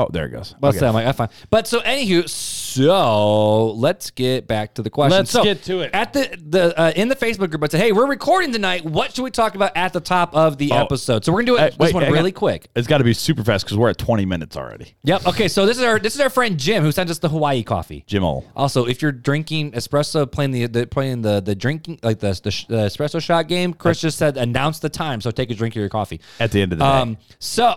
[0.00, 0.54] Oh, there it goes.
[0.60, 0.86] But Okay.
[0.86, 1.28] I'm like, I'm fine.
[1.50, 5.18] But so, anywho, so let's get back to the question.
[5.18, 5.90] Let's So, get to it.
[5.92, 8.84] At the the uh, in the Facebook group, I said, hey, we're recording tonight.
[8.84, 10.76] What should we talk about at the top of the Oh.
[10.76, 11.24] episode?
[11.24, 12.34] So we're gonna do it Hey, this wait, one hang really on.
[12.34, 12.68] quick.
[12.76, 14.94] It's got to be super fast because we're at 20 minutes already.
[15.04, 15.26] Yep.
[15.26, 15.48] Okay.
[15.48, 18.04] So this is our this is our friend Jim who sent us the Hawaii coffee.
[18.06, 18.44] Jim Ol.
[18.54, 22.64] Also, if you're drinking espresso, playing the, the playing the the drinking like the, the,
[22.68, 25.80] the espresso shot game, Chris just said announce the time, so take a drink of
[25.80, 26.20] your coffee.
[26.38, 26.90] At the end of the day.
[26.90, 27.74] Um, so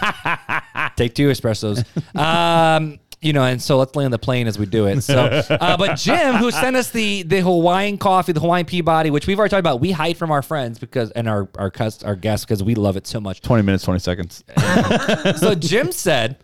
[0.96, 1.84] take two espressos.
[2.18, 5.00] Um, you know, and so let's land the plane as we do it.
[5.02, 5.16] So,
[5.50, 9.38] uh, but Jim, who sent us the the Hawaiian coffee, the Hawaiian Peaberry, which we've
[9.38, 12.44] already talked about, we hide from our friends because and our our cus- our guests
[12.44, 13.40] because we love it so much.
[13.40, 14.44] 20 minutes, 20 seconds.
[15.38, 16.38] So Jim said,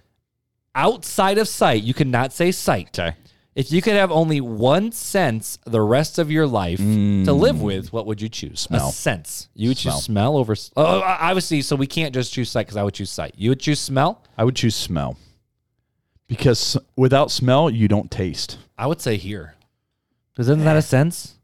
[0.74, 2.98] outside of sight, you cannot say sight.
[2.98, 3.16] Okay.
[3.54, 7.38] If you could have only one sense the rest of your life to mm.
[7.38, 8.60] live with, what would you choose?
[8.60, 8.88] Smell.
[8.88, 9.48] A sense.
[9.54, 9.96] You would Smell.
[9.96, 10.54] choose smell over.
[10.74, 11.60] Oh, obviously.
[11.60, 13.34] So we can't just choose sight because I would choose sight.
[13.36, 14.24] You would choose smell.
[14.38, 15.18] I would choose smell
[16.32, 18.58] because without smell, you don't taste.
[18.78, 19.54] I would say hear.
[20.32, 20.80] Because isn't that a eh.
[20.80, 21.34] sense?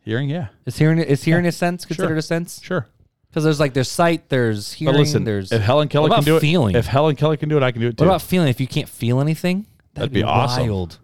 [0.00, 2.60] Hearing, yeah, Is hearing is hearing a sense considered a sense?
[2.62, 2.86] sure.
[3.30, 5.50] Because there's like there's sight, there's hearing, But listen, there's.
[5.50, 6.76] if Helen Keller can do it, feeling?
[6.76, 8.04] if Helen Keller can do it, I can do it too.
[8.04, 8.48] what about feeling?
[8.48, 10.68] If you can't feel anything, That'd be awesome.
[10.68, 10.98] Wild.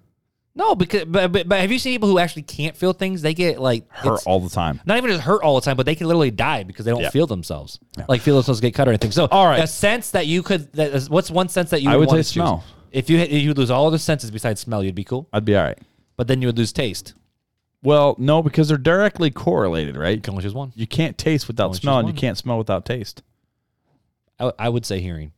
[0.60, 3.22] No, because but, but but have you seen people who actually can't feel things?
[3.22, 4.78] They get like Hurt it's- all the time.
[4.84, 7.00] not even just hurt all the time, but they can literally die because they don't
[7.00, 7.08] Yeah.
[7.10, 7.78] feel themselves.
[8.08, 9.10] Like feel themselves get cut or anything.
[9.10, 9.64] So, All right.
[9.64, 10.70] a sense that you could.
[10.74, 11.88] That is, what's one sense that you?
[11.88, 12.28] I would say to choose?
[12.32, 12.64] smell.
[12.92, 15.28] If you if you lose all other senses besides smell, you'd be cool.
[15.32, 15.78] I'd be all right.
[16.16, 17.14] But then you would lose taste.
[17.82, 20.14] Well, no, because they're directly correlated, right?
[20.16, 20.72] You can only choose one.
[20.76, 22.20] You can't taste without choose smell, and you one.
[22.20, 23.22] can't smell without taste.
[24.38, 25.32] I, I would say hearing.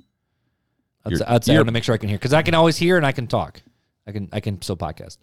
[1.04, 2.32] I'd You're- say, I'd say I you're- want to make sure I can hear because
[2.34, 3.62] I can always hear and I can talk.
[4.06, 5.18] I can I can still podcast.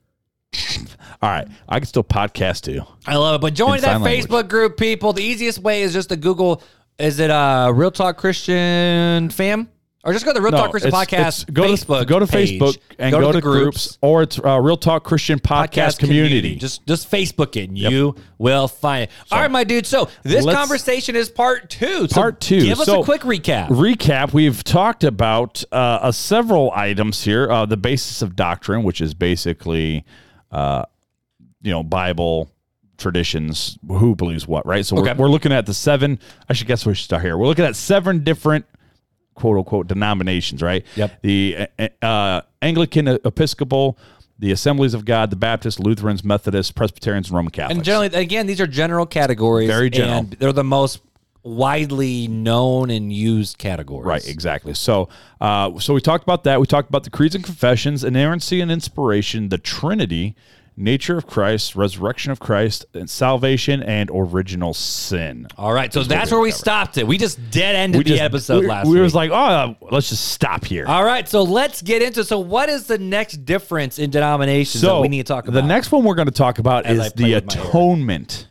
[1.21, 2.81] All right, I can still podcast too.
[3.05, 3.41] I love it.
[3.41, 4.25] But join In that sign language.
[4.25, 5.13] Facebook group, people.
[5.13, 6.63] The easiest way is just to Google.
[6.97, 9.69] Is it uh Real Talk Christian Fam?
[10.05, 11.99] Or just go to the Real Talk Christian it's- Podcast it's- go Facebook.
[11.99, 12.57] to go to page.
[12.59, 16.55] Facebook and go, to, the groups, or it's uh, Real Talk Christian Podcast, Community.
[16.55, 19.09] Just just Facebook it and you will find it.
[19.29, 19.85] All right, my dude.
[19.85, 22.07] So this conversation is part two.
[22.07, 22.61] So Part two.
[22.61, 23.67] Give us So, a quick recap.
[23.67, 27.51] Recap: We've talked about uh, uh, several items here.
[27.51, 30.05] Uh, the basis of doctrine, which is basically,
[30.49, 30.83] uh,
[31.61, 32.49] you know, Bible
[32.97, 34.85] traditions, who believes what, right?
[34.85, 35.11] So Okay.
[35.13, 36.19] we're, we're looking at the seven.
[36.49, 37.37] I should guess we should start here.
[37.37, 38.65] We're looking at seven different
[39.39, 40.85] quote unquote denominations, right?
[40.95, 41.21] Yep.
[41.21, 43.97] The uh, uh, Anglican Episcopal,
[44.37, 47.77] the Assemblies of God, the Baptists, Lutherans, Methodists, Presbyterians, and Roman Catholics.
[47.77, 49.67] and generally, again, these are general categories.
[49.67, 50.19] Very general.
[50.19, 51.01] And they're the most
[51.43, 54.05] widely known and used categories.
[54.05, 54.73] Right, exactly.
[54.73, 56.59] So, uh, so we talked about that.
[56.59, 60.35] We talked about the creeds and confessions, inerrancy and inspiration, the Trinity,
[60.79, 65.45] nature of Christ, resurrection of Christ, and salvation and original sin.
[65.57, 65.91] All right.
[65.93, 66.59] So that's where we covered.
[66.59, 67.05] stopped it.
[67.05, 69.01] We just dead ended the just- episode we, last we week.
[69.03, 70.85] was like, oh, let's just stop here.
[70.87, 72.23] All right, so let's get into.
[72.23, 75.61] So, what is the next difference in denominations that we need to talk about?
[75.61, 77.67] the next one we're going to talk about As is the with my hair.
[77.67, 78.47] atonement.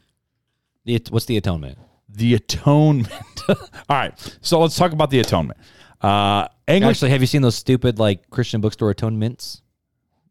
[0.84, 1.78] The- what's the atonement?
[2.10, 3.08] The atonement.
[3.48, 3.56] All
[3.90, 5.58] right, so let's talk about the atonement.
[6.02, 6.96] Uh, English.
[6.98, 9.62] Actually, have you seen those stupid like Christian bookstore atonements?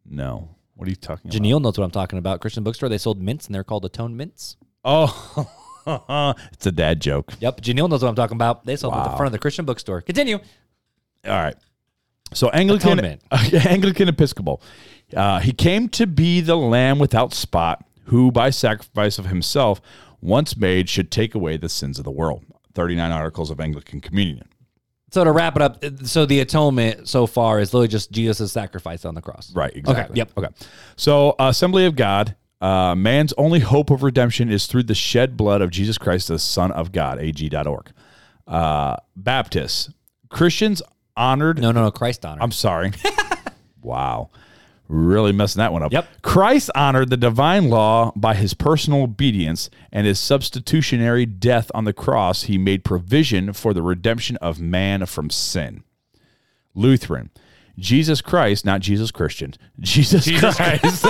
[0.05, 0.49] no.
[0.77, 1.41] What are you talking about?
[1.41, 2.39] Janelle knows what I'm talking about.
[2.39, 4.55] Christian bookstore, they sold mints and they're called atone mints.
[4.85, 5.45] Oh,
[6.53, 7.33] it's a dad joke.
[7.39, 8.65] Yep, Janelle knows what I'm talking about.
[8.65, 9.17] They sold them at the Wow.
[9.17, 10.01] front of the Christian bookstore.
[10.01, 10.37] Continue.
[11.25, 11.55] All right.
[12.33, 13.21] So Anglican Atonement.
[13.65, 14.61] Anglican Episcopal.
[15.15, 19.81] Uh, he came to be the lamb without spot, who by sacrifice of himself
[20.21, 22.43] once made should take away the sins of the world.
[22.75, 24.47] 39 articles of Anglican communion.
[25.17, 29.03] So to wrap it up, so the atonement so far is literally just Jesus' sacrifice
[29.03, 29.51] on the cross.
[29.51, 30.15] Right, exactly.
[30.15, 30.31] yep.
[30.37, 30.49] Okay.
[30.95, 35.35] So uh, Assembly of God, uh, man's only hope of redemption is through the shed
[35.35, 37.93] blood of Jesus Christ, the Son of God, ag.org.
[38.45, 39.91] Uh, Baptists,
[40.29, 40.83] Christians
[41.15, 41.89] honored No, no, no.
[41.89, 42.43] Christ honored.
[42.43, 42.91] I'm sorry.
[43.81, 44.29] wow.
[44.89, 45.91] Really messing that one up.
[45.91, 46.21] Yep.
[46.21, 51.93] Christ honored the divine law by his personal obedience and his substitutionary death on the
[51.93, 52.43] cross.
[52.43, 55.83] He made provision for the redemption of man from sin.
[56.73, 57.31] Lutheran.
[57.77, 61.05] Jesus Christ, not Jesus Christian, Jesus, Christ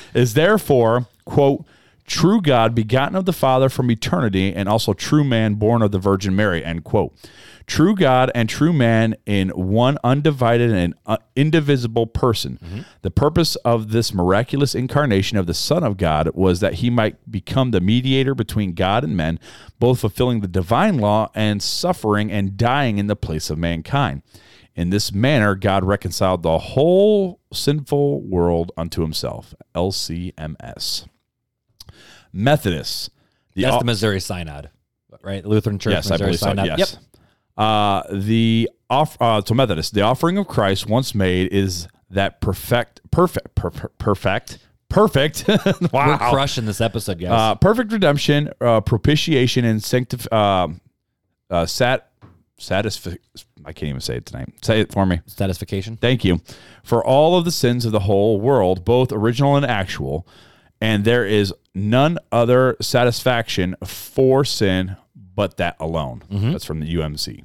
[0.14, 1.66] is therefore, quote,
[2.06, 5.98] true God, begotten of the Father from eternity, and also true man, born of the
[5.98, 7.14] Virgin Mary, end quote.
[7.66, 12.58] True God and true man in one undivided and uh, indivisible person.
[13.02, 17.30] The purpose of this miraculous incarnation of the Son of God was that he might
[17.30, 19.38] become the mediator between God and men,
[19.78, 24.22] both fulfilling the divine law and suffering and dying in the place of mankind.
[24.74, 29.54] In this manner, God reconciled the whole sinful world unto himself.
[29.74, 31.06] LCMS.
[32.32, 33.10] Methodists.
[33.54, 34.70] The That's au- the Missouri Synod,
[35.22, 35.44] right?
[35.44, 36.46] Lutheran Church, yes, I Missouri believe so.
[36.48, 36.66] Synod.
[36.66, 36.78] Yes.
[36.78, 37.02] Yep.
[37.56, 43.00] Uh, the off uh, to Methodist, the offering of Christ once made is that perfect,
[43.10, 45.44] perfect, perfect, perfect, perfect.
[45.92, 47.30] wow, We're crushing this episode, guys.
[47.30, 50.80] uh, perfect redemption, uh, propitiation, and sanctif- um
[51.50, 52.08] uh, sat
[52.58, 53.18] satisfi-
[53.66, 54.48] I can't even say it tonight.
[54.62, 55.20] Say it for me.
[55.26, 55.98] Satisfaction.
[55.98, 56.40] Thank you
[56.82, 60.26] for all of the sins of the whole world, both original and actual.
[60.82, 64.96] And there is none other satisfaction for sin
[65.34, 66.22] but that alone.
[66.30, 67.44] That's from the UMC.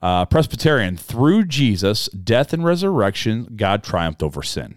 [0.00, 4.76] Uh, Presbyterian, through Jesus' death and resurrection, God triumphed over sin.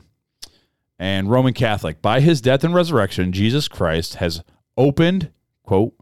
[0.97, 4.43] And Roman Catholic, by his death and resurrection, Jesus Christ has
[4.75, 5.31] opened,
[5.63, 5.93] quote,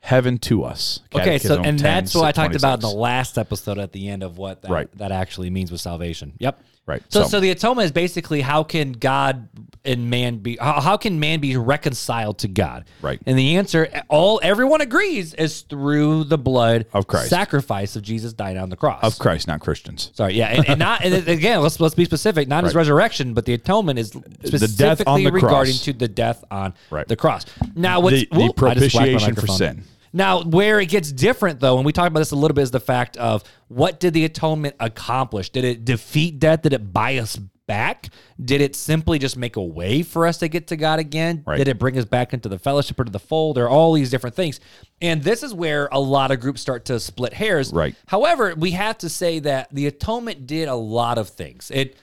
[0.00, 1.00] heaven to us.
[1.14, 4.08] Okay, so and 10, that's what I talked about in the last episode at the
[4.08, 4.88] end of what that, Right.
[4.98, 6.34] that actually means with salvation.
[6.38, 6.62] Yep.
[6.90, 7.02] Right.
[7.08, 9.48] So, So- so the atonement is basically how can God
[9.84, 12.84] and man be how, how can man be reconciled to God?
[13.00, 13.18] Right.
[13.26, 17.30] And the answer, all everyone agrees, is through the blood Of Christ.
[17.30, 19.02] sacrifice of Jesus dying on the cross.
[19.02, 20.10] Of Christ, not Christians.
[20.14, 21.60] Sorry, yeah, and, and not and again.
[21.62, 22.48] Let's let's be specific.
[22.48, 25.84] Not his resurrection, but the atonement is specifically death on the regarding cross.
[25.84, 27.06] to the death on Right.
[27.08, 27.46] the cross.
[27.74, 29.84] Now, what's The- the Ooh, I just whacked my propitiation for sin.
[30.12, 32.70] Now, where it gets different, though, and we talked about this a little bit, is
[32.70, 35.50] the fact of what did the atonement accomplish?
[35.50, 36.62] Did it defeat death?
[36.62, 38.08] Did it buy us back?
[38.44, 41.44] Did it simply just make a way for us to get to God again?
[41.46, 41.56] Right.
[41.56, 43.56] Did it bring us back into the fellowship or to the fold?
[43.56, 44.58] There are all these different things.
[45.00, 47.72] And this is where a lot of groups start to split hairs.
[47.72, 47.94] Right.
[48.08, 51.70] However, we have to say that the atonement did a lot of things.
[51.72, 51.96] It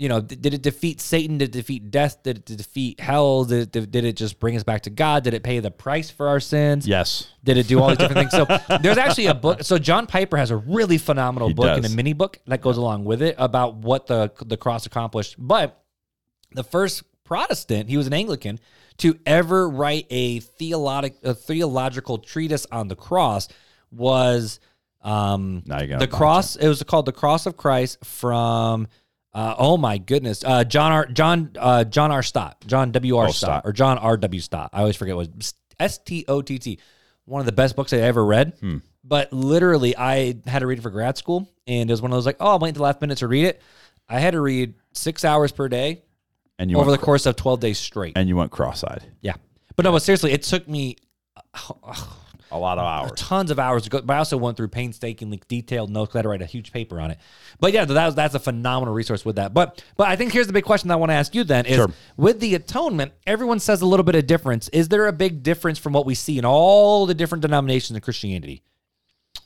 [0.00, 1.36] you know, did it defeat Satan?
[1.36, 2.22] Did it defeat death?
[2.22, 3.44] Did it defeat hell?
[3.44, 5.24] Did it, did it just bring us back to God?
[5.24, 6.88] Did it pay the price for our sins?
[6.88, 7.28] Yes.
[7.44, 8.32] Did it do all these different things?
[8.32, 9.62] So there's actually a book.
[9.62, 12.78] So John Piper has a really phenomenal He book and a mini book that goes
[12.78, 15.36] along with it about what the the cross accomplished.
[15.38, 15.78] But
[16.52, 18.58] the first Protestant, he was an Anglican,
[18.98, 23.48] to ever write a theologic a theological treatise on the cross
[23.90, 24.60] was
[25.02, 26.56] um Now you got the cross.
[26.56, 28.88] It was called the Cross of Christ from.
[29.32, 31.06] Uh, oh my goodness, uh, John R.
[31.06, 32.22] John uh, John R.
[32.22, 33.16] Stott, John W.
[33.16, 33.28] R.
[33.28, 33.62] Oh, Stott, Stott.
[33.66, 34.16] or John R.
[34.16, 34.40] W.
[34.40, 34.70] Stott.
[34.72, 35.28] I always forget what
[35.78, 36.78] S T O T T.
[37.26, 38.54] One of the best books I ever read.
[38.60, 38.78] Hmm.
[39.04, 42.16] But literally, I had to read it for grad school, and it was one of
[42.16, 43.62] those like, oh, I'm waiting the last minute to read it.
[44.08, 46.02] I had to read six hours per day
[46.58, 48.12] And you over the went, course of 12 days straight.
[48.16, 49.04] and you went cross-eyed.
[49.22, 49.34] Yeah,
[49.76, 50.96] but no, but seriously, it took me
[52.52, 53.12] A lot of hours.
[53.16, 53.88] tons of hours.
[53.88, 56.14] But I also went through painstakingly detailed notes.
[56.14, 57.18] I had to write a huge paper on it.
[57.60, 59.54] But yeah, that was, that's a phenomenal resource with that.
[59.54, 61.64] But but I think here's the big question that I want to ask you then
[61.66, 61.90] is Sure.
[62.16, 64.68] with the atonement, everyone says a little bit of difference.
[64.70, 68.02] Is there a big difference from what we see in all the different denominations of
[68.02, 68.62] Christianity?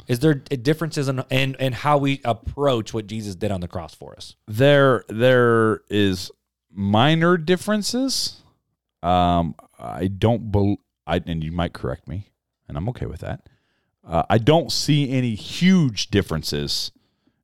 [0.07, 3.95] Is there differences in, in in how we approach what Jesus did on the cross
[3.95, 4.35] for us?
[4.47, 6.31] There, there is
[6.71, 8.43] minor differences.
[9.03, 10.79] Um, I don't believe.
[11.07, 12.29] I and you might correct me,
[12.69, 13.49] and I'm okay with that.
[14.07, 16.93] Uh, I don't see any huge differences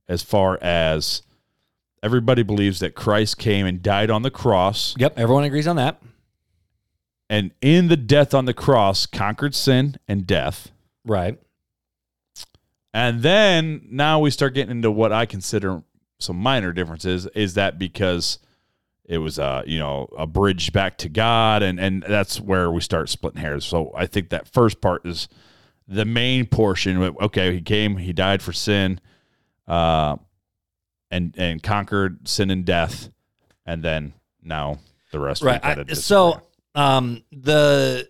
[0.08, 1.22] as far as
[2.02, 6.02] everybody believes that Christ came and died on the cross, Yep, everyone agrees on that.
[7.28, 10.70] and in the death on the cross conquered sin and death.
[11.04, 11.38] Right.
[12.92, 15.82] And then now we start getting into what I consider
[16.18, 17.26] some minor differences.
[17.34, 18.38] Is that because
[19.10, 22.80] it was a you know a bridge back to God, and and that's where we
[22.80, 23.64] start splitting hairs.
[23.66, 25.28] So I think that first part is
[25.88, 26.96] the main portion.
[27.20, 29.00] Okay, he came, he died for sin,
[29.66, 30.16] uh,
[31.10, 33.10] and and conquered sin and death,
[33.66, 34.12] and then
[34.44, 34.78] now
[35.10, 35.42] the rest.
[35.42, 36.40] right I- so
[36.76, 38.08] um the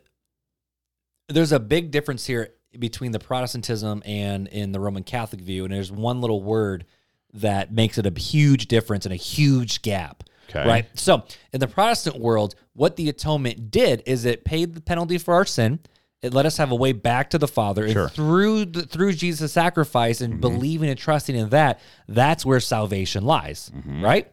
[1.30, 5.72] there's a big difference here between the protestantism and in the roman catholic view and
[5.72, 6.84] there's one little word
[7.32, 10.66] that makes it a huge difference and a huge gap Okay.
[10.66, 15.18] right so in the protestant world what the atonement did is it paid the penalty
[15.18, 15.78] for our sin
[16.22, 18.04] it let us have a way back to the father Sure.
[18.04, 20.40] and through the, through jesus sacrifice and mm-hmm.
[20.40, 24.04] believing and trusting in that that's where salvation lies mm-hmm.
[24.04, 24.30] right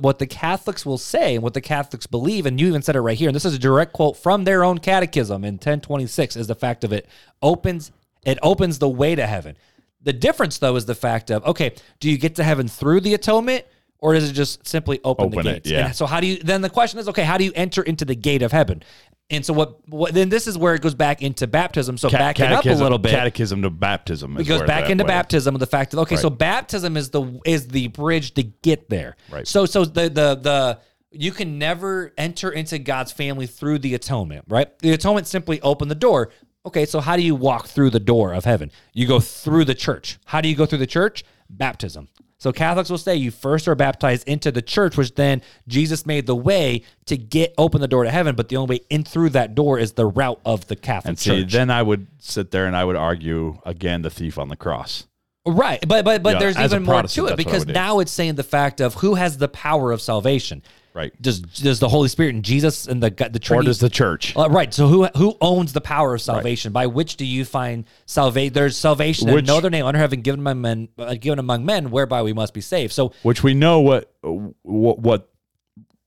[0.00, 3.00] what the Catholics will say and what the Catholics believe, and you even said it
[3.00, 6.46] right here, and this is a direct quote from their own catechism in 1026, is
[6.46, 7.08] the fact of it
[7.42, 7.92] opens
[8.24, 9.56] it opens the way to heaven.
[10.00, 13.14] The difference though is the fact of okay, do you get to heaven through the
[13.14, 13.66] atonement?
[14.00, 15.86] Or does it just simply open, Open the it, yeah.
[15.86, 18.04] And so how do you then the question is, okay, how do you enter into
[18.04, 18.82] the gate of heaven?
[19.30, 21.96] And so what, what then this is where it goes back into baptism.
[21.96, 23.12] So Ca- it up a little bit.
[23.12, 24.36] Catechism to baptism.
[24.36, 27.68] It goes back into way- baptism the fact of okay, so baptism is the is
[27.68, 29.16] the bridge to get there.
[29.30, 29.48] Right.
[29.48, 30.78] So so the the the
[31.10, 34.76] you can never enter into God's family through the atonement, right?
[34.80, 36.30] The atonement simply opened the door.
[36.66, 38.70] Okay, so how do you walk through the door of heaven?
[38.92, 40.18] You go through the church.
[40.24, 41.24] How do you go through the church?
[41.48, 42.08] Baptism.
[42.44, 46.26] So Catholics will say you first are baptized into the church, which then Jesus made
[46.26, 48.36] the way to get open the door to heaven.
[48.36, 51.18] But the only way in through that door is the route of the Catholic And
[51.18, 51.52] see, Church.
[51.52, 55.06] then I would sit there and I would argue again the thief on the cross.
[55.46, 58.00] Right, but but but Yeah, there's even more to it that's what I because now
[58.00, 60.62] it's saying the fact of who has the power of salvation.
[60.94, 61.12] Right.
[61.20, 64.36] Does does the Holy Spirit and Jesus and the the Or does the church?
[64.36, 64.72] Uh, right.
[64.72, 66.72] So who who owns the power of salvation?
[66.72, 68.54] By which do you find salvation?
[68.54, 71.66] There's salvation in Which- no other name under heaven given among men, uh, given among
[71.66, 72.92] men, whereby we must be saved.
[72.92, 75.28] So Which we know what what, what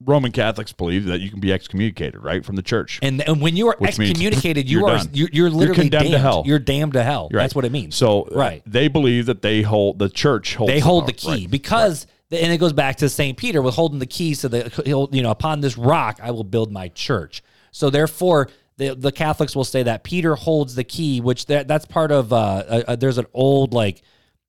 [0.05, 2.99] Roman Catholics believe that you can be excommunicated, right, from the church.
[3.01, 6.19] and and when you are Which excommunicated, you you're are you're, you're literally condemned to
[6.19, 6.43] hell.
[6.45, 7.29] You're damned to hell.
[7.33, 7.41] Right.
[7.41, 7.97] That's what it means.
[7.97, 8.63] So uh, Right.
[8.65, 11.51] they believe that they hold the church holds they hold the power, key right.
[11.51, 15.21] because and it goes back to Saint Peter with holding the keys to the you
[15.21, 17.43] know upon this rock I will build my church.
[17.71, 21.85] So therefore the the Catholics will say that Peter holds the key, which that, that's
[21.85, 24.01] part of uh, there's an old like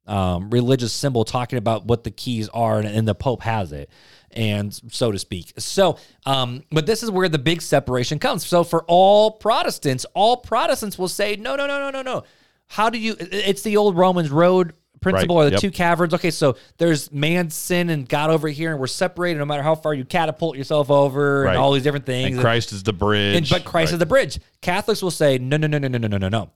[0.09, 3.91] um, religious symbol talking about what the keys are, and, and the Pope has it,
[4.31, 5.53] and so to speak.
[5.59, 8.47] So, um, but this is where the big separation comes.
[8.47, 12.25] So for all Protestants, all Protestants will say, no, no, no, no, no, no.
[12.69, 13.17] How do you?
[13.19, 15.61] It's the old Romans road principle Right, or the yep.
[15.61, 16.15] two caverns.
[16.15, 19.75] Okay, so there's man's sin and God over here, and we're separated no matter how
[19.75, 21.51] far you catapult yourself over Right.
[21.51, 22.33] and all these different things.
[22.37, 23.37] And Christ is the bridge.
[23.37, 23.95] And- but Christ right.
[23.95, 24.39] is the bridge.
[24.63, 26.51] Catholics will say, no, no, no, no, no, no, no, no, no.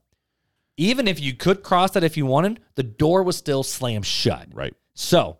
[0.76, 4.48] Even if you could cross that if you wanted, the door was still slammed shut.
[4.52, 4.74] right.
[4.94, 5.38] So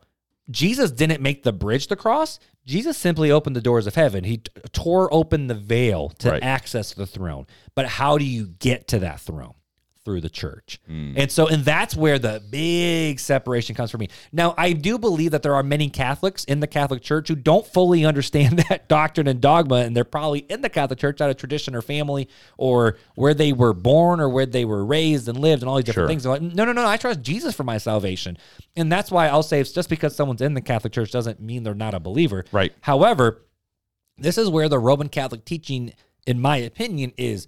[0.51, 2.38] Jesus didn't make the bridge to cross.
[2.67, 4.25] Jesus simply opened the doors of heaven.
[4.25, 7.47] He t- tore open the veil to access the throne.
[7.75, 9.55] But how do you get to that throne?
[10.05, 10.81] Through the church.
[10.88, 11.12] Hmm.
[11.17, 14.09] And so, and that's where the big separation comes for me.
[14.33, 17.65] Now, I do believe that there are many Catholics in the Catholic Church who don't
[17.65, 21.37] fully understand that doctrine and dogma, and they're probably in the Catholic Church out of
[21.37, 25.62] tradition or family or where they were born or where they were raised and lived
[25.62, 26.09] and all these different Sure.
[26.09, 26.25] things.
[26.25, 28.37] They're like, no, no, no, I trust Jesus for my salvation.
[28.75, 31.62] And that's why I'll say it's just because someone's in the Catholic Church doesn't mean
[31.62, 32.45] they're not a believer.
[32.51, 32.73] Right.
[32.81, 33.43] However,
[34.19, 35.93] this is where the Roman Catholic teaching,
[36.27, 37.47] in my opinion, is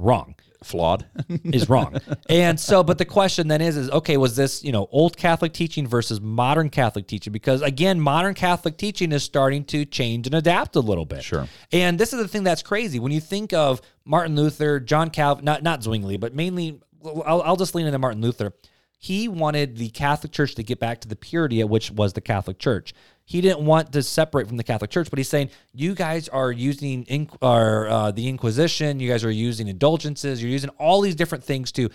[0.00, 0.34] wrong.
[0.62, 1.06] Flawed.
[1.44, 1.96] Is wrong.
[2.28, 5.54] and so, but the question then is, is okay, was this, you know, old Catholic
[5.54, 7.32] teaching versus modern Catholic teaching?
[7.32, 11.24] Because again, modern Catholic teaching is starting to change and adapt a little bit.
[11.24, 11.48] Sure.
[11.72, 12.98] And this is the thing that's crazy.
[12.98, 16.78] When you think of Martin Luther, John Calvin, not not Zwingli, but mainly,
[17.24, 18.52] I'll, I'll just lean into Martin Luther.
[18.98, 22.20] He wanted the Catholic Church to get back to the purity at which was the
[22.20, 22.92] Catholic Church.
[23.30, 26.50] He didn't want to separate from the Catholic Church, but he's saying you guys are
[26.50, 31.14] using in, or, uh, the Inquisition, you guys are using indulgences, you're using all these
[31.14, 31.90] different things to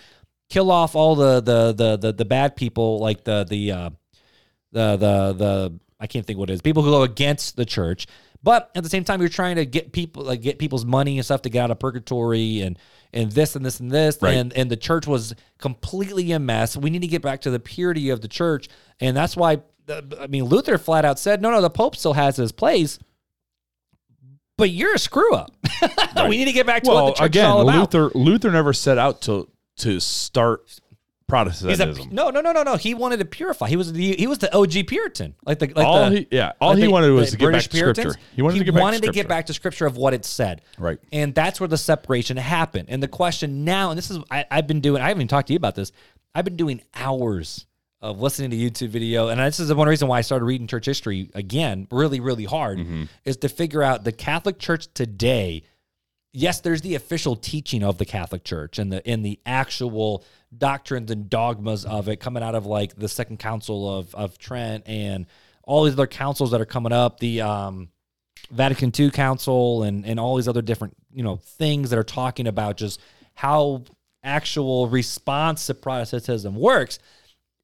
[0.48, 3.90] kill off all the the the the, the bad people, like the the uh,
[4.72, 6.62] the the the I can't think what it is.
[6.62, 8.06] People who go against the church,
[8.42, 11.24] but at the same time, you're trying to get people like get people's money and
[11.26, 12.78] stuff to get out of purgatory and
[13.12, 14.16] and this and this and this.
[14.22, 14.36] Right.
[14.36, 16.78] And and the church was completely a mess.
[16.78, 18.68] We need to get back to the purity of the church,
[19.00, 22.36] and that's why I mean Luther flat out said, no, no, the Pope still has
[22.36, 22.98] his place.
[24.58, 25.54] But you're a screw up.
[26.28, 27.92] we need to get back to what the church is all about.
[27.92, 32.08] Luther Luther never set out to to start He's a, Protestantism.
[32.12, 32.76] no, no, no, no, no.
[32.76, 33.68] He wanted to purify.
[33.68, 36.52] He was the he was the OG Puritan, like the like all the, he yeah,
[36.60, 38.02] all like he the- wanted was to get British back to scripture.
[38.02, 38.24] Puritans.
[38.36, 39.28] He wanted to get back wanted to to get scripture.
[39.28, 40.62] back to scripture of what it said.
[40.78, 40.98] Right.
[41.10, 42.90] And that's where the separation happened.
[42.90, 45.02] And the question now, and this is I, I've been doing.
[45.02, 45.90] I haven't even talked to you about this.
[46.32, 47.66] I've been doing hours
[48.10, 50.66] of listening to YouTube video, and this is the one reason why I started reading
[50.66, 53.04] church history again, really, really hard, Mm-hmm.
[53.24, 55.62] is to figure out the Catholic Church today
[56.38, 60.22] yes, there's the official teaching of the Catholic Church and the in the actual
[60.56, 64.84] doctrines and dogmas of it coming out of like the Second Council of of Trent
[64.86, 65.24] and
[65.62, 67.88] all these other councils that are coming up, the um,
[68.50, 72.46] Vatican II Council and and all these other different you know things that are talking
[72.46, 73.00] about just
[73.32, 73.82] how
[74.22, 76.98] actual response to Protestantism works.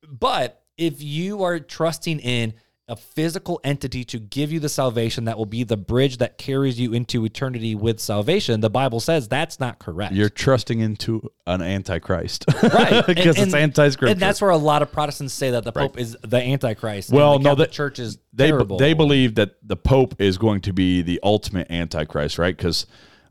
[0.09, 2.55] But if you are trusting in
[2.89, 6.79] a physical entity to give you the salvation that will be the bridge that carries
[6.81, 10.13] you into eternity with salvation, the Bible says that's not correct.
[10.13, 14.13] You're trusting into an antichrist, right Because it's anti-scripture.
[14.13, 17.11] and that's where a lot of Protestants say that the Pope is the Antichrist.
[17.11, 18.79] Well, the no, the Church is they terrible.
[18.79, 22.55] they believe that the Pope is going to be the ultimate antichrist, right?
[22.57, 22.87] Because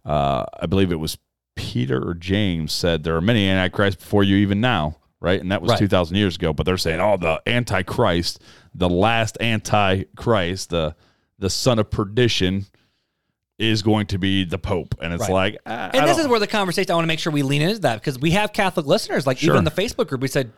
[0.06, 1.18] uh, I believe it was
[1.56, 5.40] Peter or James said there are many antichrists before you even now, right?
[5.40, 5.80] And that was Right.
[5.80, 6.52] two thousand years ago.
[6.52, 8.42] But they're saying, oh, the antichrist,
[8.76, 10.96] the last antichrist, the
[11.40, 12.66] the son of perdition,
[13.58, 15.32] is going to be the Pope, and it's Right.
[15.32, 17.44] like, ah, And I this is where the conversation I want to make sure we
[17.44, 19.50] lean into that because we have Catholic listeners, like Sure.
[19.54, 20.52] even in the Facebook group, we said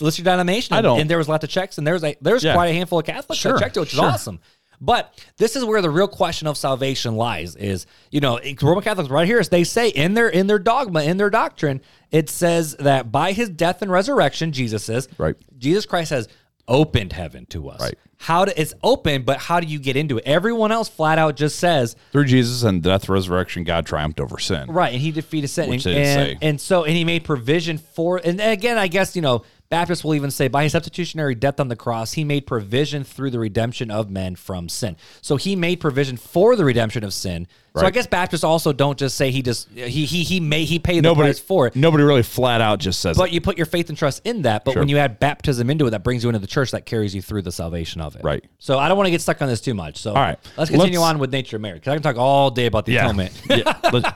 [0.00, 2.44] list your denomination, I don't- and there was lots of checks, and there's a there's
[2.44, 2.52] Yeah.
[2.54, 4.06] quite a handful of Catholics Sure, that checked it, which sure.
[4.06, 4.40] is awesome.
[4.82, 9.08] But this is where the real question of salvation lies: is you know Roman Catholics
[9.08, 11.80] right here, they say in their in their dogma in their doctrine,
[12.10, 15.36] it says that by His death and resurrection, Jesus says, Right.
[15.56, 16.28] Jesus Christ has
[16.66, 17.80] opened heaven to us.
[17.80, 17.94] Right.
[18.18, 20.24] How do, it's open, but how do you get into it?
[20.24, 24.70] Everyone else flat out just says, Through Jesus and death, resurrection, God triumphed over sin.
[24.70, 25.72] right, and he defeated sin.
[25.72, 29.44] And, and, and so, and he made provision for, and again, I guess, you know,
[29.72, 33.30] Baptists will even say by his substitutionary death on the cross, he made provision through
[33.30, 34.98] the redemption of men from sin.
[35.22, 37.46] So he made provision for the redemption of sin.
[37.74, 40.78] So I guess Baptists also don't just say he just, he, he, he made, he
[40.78, 41.74] paid the Nobody price for it.
[41.74, 43.32] Nobody really flat out just says But it.
[43.32, 44.66] you put your faith and trust in that.
[44.66, 44.82] But Sure.
[44.82, 47.22] when you add baptism into it, that brings you into the church that carries you
[47.22, 48.22] through the salvation of it.
[48.22, 48.44] Right.
[48.58, 49.96] So I don't want to get stuck on this too much.
[49.96, 50.38] So all right.
[50.58, 52.84] let's continue Let's- on with nature of marriage because I can talk all day about
[52.84, 53.04] the Yeah.
[53.04, 53.40] atonement.
[53.48, 53.78] yeah.
[53.90, 54.08] Let's,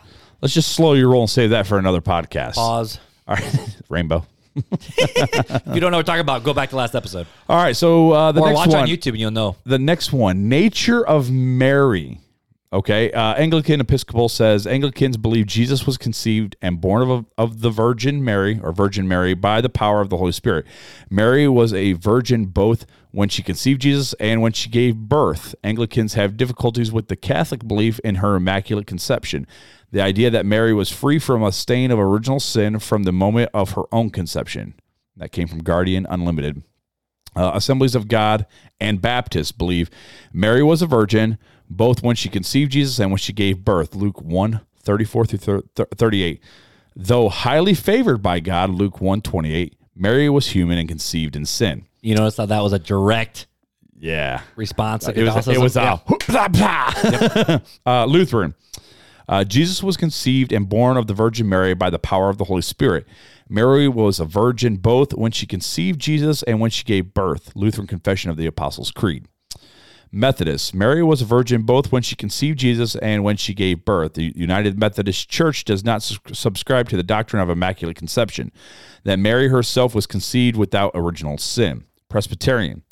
[0.42, 2.56] let's just slow your roll and save that for another podcast.
[2.56, 2.98] Pause.
[3.26, 3.76] All right.
[3.88, 4.26] Rainbow.
[4.56, 7.76] If you don't know what we're talking about, go back to last episode All right.
[7.76, 8.76] So uh, the or next watch one.
[8.78, 9.56] on YouTube and you'll know.
[9.64, 12.20] the next one nature of mary
[12.72, 17.70] okay uh, anglican episcopal says anglicans believe jesus was conceived and born of, of the
[17.70, 20.64] virgin mary or virgin mary by the power of the holy spirit
[21.08, 26.14] mary was a virgin both when she conceived jesus and when she gave birth anglicans
[26.14, 29.46] have difficulties with the catholic belief in her immaculate conception
[29.92, 33.50] the idea that mary was free from a stain of original sin from the moment
[33.54, 34.74] of her own conception
[35.16, 36.62] that came from guardian unlimited
[37.34, 38.46] uh, Assemblies of God
[38.80, 39.90] and Baptists believe
[40.32, 41.36] Mary was a virgin
[41.68, 43.94] both when she conceived Jesus and when she gave birth.
[43.94, 46.42] Luke 1 34 through thir- thir- 38.
[46.94, 51.84] Though highly favored by God, Luke 1 28, Mary was human and conceived in sin.
[52.00, 53.48] You notice how that was a direct
[53.98, 54.40] Yeah.
[54.56, 55.06] response.
[55.06, 55.98] It was, it was Yeah.
[56.08, 58.54] a uh, Lutheran.
[59.28, 62.44] Uh, Jesus was conceived and born of the Virgin Mary by the power of the
[62.44, 63.06] Holy Spirit.
[63.48, 67.52] Mary was a virgin both when she conceived Jesus and when she gave birth.
[67.54, 69.26] Lutheran Confession of the Apostles' Creed.
[70.12, 70.74] Methodist.
[70.74, 74.14] Mary was a virgin both when she conceived Jesus and when she gave birth.
[74.14, 78.52] The United Methodist Church does not subscribe to the doctrine of Immaculate Conception,
[79.04, 81.84] that Mary herself was conceived without original sin.
[82.08, 82.82] Presbyterian.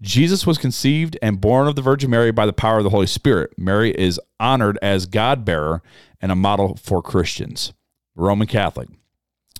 [0.00, 3.06] Jesus was conceived and born of the Virgin Mary by the power of the Holy
[3.06, 3.52] Spirit.
[3.58, 5.82] Mary is honored as God bearer
[6.20, 7.72] and a model for Christians.
[8.14, 8.88] Roman Catholic.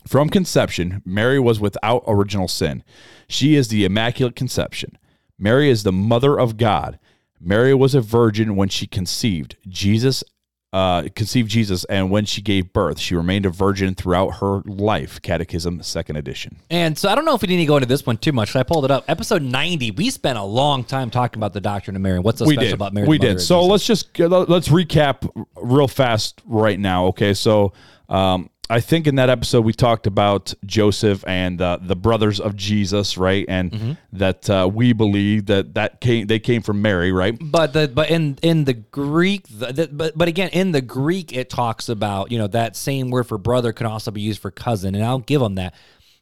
[0.07, 2.83] From conception, Mary was without original sin.
[3.29, 4.97] She is the Immaculate Conception.
[5.39, 6.99] Mary is the mother of God.
[7.41, 10.25] Mary was a virgin when she conceived Jesus,
[10.73, 15.21] uh, conceived Jesus, and when she gave birth, she remained a virgin throughout her life.
[15.23, 16.57] Catechism, second edition.
[16.71, 18.55] And so I don't know if we need to go into this one too much.
[18.55, 19.05] I pulled it up.
[19.09, 22.19] Episode 90, we spent a long time talking about the doctrine of Mary.
[22.19, 22.75] What's so we special did.
[22.75, 23.09] about Mary?
[23.09, 23.41] we did.
[23.41, 23.71] So Jesus?
[23.71, 27.07] let's just let's recap real fast right now.
[27.07, 27.73] Okay, so
[28.11, 32.55] um, I think in that episode we talked about Joseph and uh, the brothers of
[32.55, 33.45] Jesus, right?
[33.49, 33.93] And Mm-hmm.
[34.13, 37.37] that uh, we believe that that came they came from Mary, right?
[37.41, 41.33] But the but in in the Greek, the, the, but but again in the Greek
[41.33, 44.51] it talks about you know that same word for brother can also be used for
[44.51, 45.75] cousin, and I'll give them that.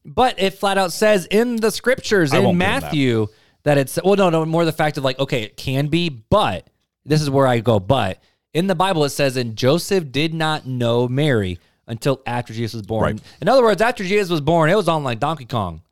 [0.04, 2.82] But it flat out says in the scriptures I in 'em that.
[2.82, 3.26] Matthew
[3.64, 3.78] that.
[3.78, 6.68] it's well no no more the fact of like okay it can be, but
[7.04, 7.80] this is where I go.
[7.80, 8.18] But
[8.54, 12.82] in the Bible it says and Joseph did not know Mary until after Jesus was
[12.82, 13.02] born.
[13.04, 13.20] Right.
[13.40, 15.82] In other words, after Jesus was born, it was on like Donkey Kong.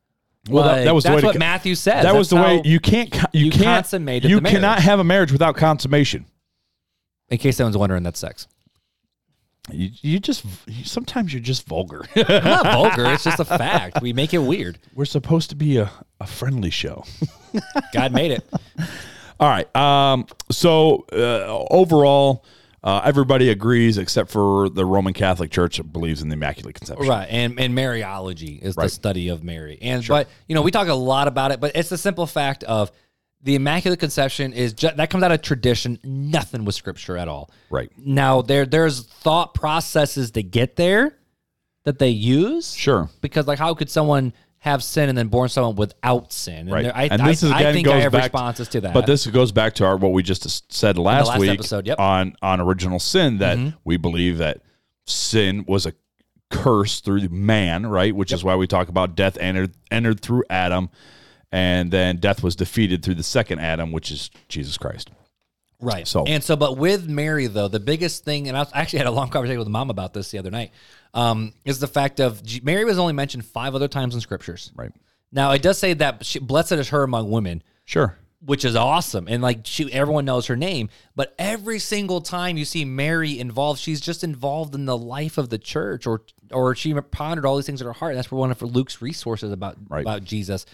[0.48, 2.02] Well, that- Like, that was the that's way to what co- Matthew says.
[2.04, 5.32] That was the way you can't you, you can't consummated you cannot have a marriage
[5.32, 6.26] without consummation.
[7.30, 8.46] In case anyone's wondering, that's sex.
[9.72, 10.44] You, you just
[10.84, 12.04] sometimes you're just vulgar.
[12.16, 13.06] I'm not vulgar.
[13.06, 14.02] It's just a fact.
[14.02, 14.78] We make it weird.
[14.94, 15.90] We're supposed to be a,
[16.20, 17.04] a friendly show.
[17.94, 18.46] God made it.
[19.40, 19.74] All right.
[19.74, 22.44] Um, so uh, overall,
[22.84, 27.08] uh, everybody agrees except for the Roman Catholic Church that believes in the Immaculate Conception.
[27.08, 27.26] Right.
[27.30, 29.78] And and Mariology is the study of Mary.
[29.80, 32.62] And but you know, we talk a lot about it, but it's the simple fact
[32.64, 32.92] of
[33.42, 37.50] the Immaculate Conception is just, that comes out of tradition, nothing with scripture at all.
[37.70, 37.90] Right.
[37.96, 41.16] Now there there's thought processes to get there
[41.84, 42.74] that they use.
[42.74, 43.08] Sure.
[43.22, 44.34] Because like how could someone
[44.64, 46.60] have sin and then born someone without sin?
[46.60, 46.82] And Right.
[46.84, 48.94] there- I, and I, this is I again think I have back responses to that.
[48.94, 51.98] But this goes back to our what we just said last, last week episode, yep.
[51.98, 53.74] on on original sin that Mhm.
[53.84, 54.62] we believe that
[55.06, 55.92] sin was a
[56.50, 58.14] curse through man, right?
[58.14, 60.88] Which is why we talk about death entered entered through Adam,
[61.52, 65.10] and then death was defeated through the second Adam, which is Jesus Christ.
[65.84, 66.08] Right.
[66.08, 69.12] So- and so, but with Mary though, the biggest thing, and I actually had a
[69.12, 70.72] long conversation with mom about this the other night,
[71.12, 74.72] um, is the fact of Mary was only mentioned five other times in scriptures.
[74.74, 74.92] Right.
[75.30, 78.16] Now it does say that she, blessed is her among women, Sure.
[78.44, 80.88] Which is awesome, and like she, everyone knows her name.
[81.16, 85.48] But every single time you see Mary involved, she's just involved in the life of
[85.50, 86.22] the church, or
[86.52, 88.12] or she pondered all these things in her heart.
[88.12, 90.02] And that's where one of Luke's resources about Right.
[90.02, 90.66] about Jesus.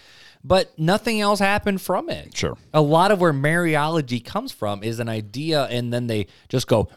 [0.43, 2.57] But nothing else happened from it Sure.
[2.73, 6.89] a lot of where Mariology comes from is an idea, and then they just go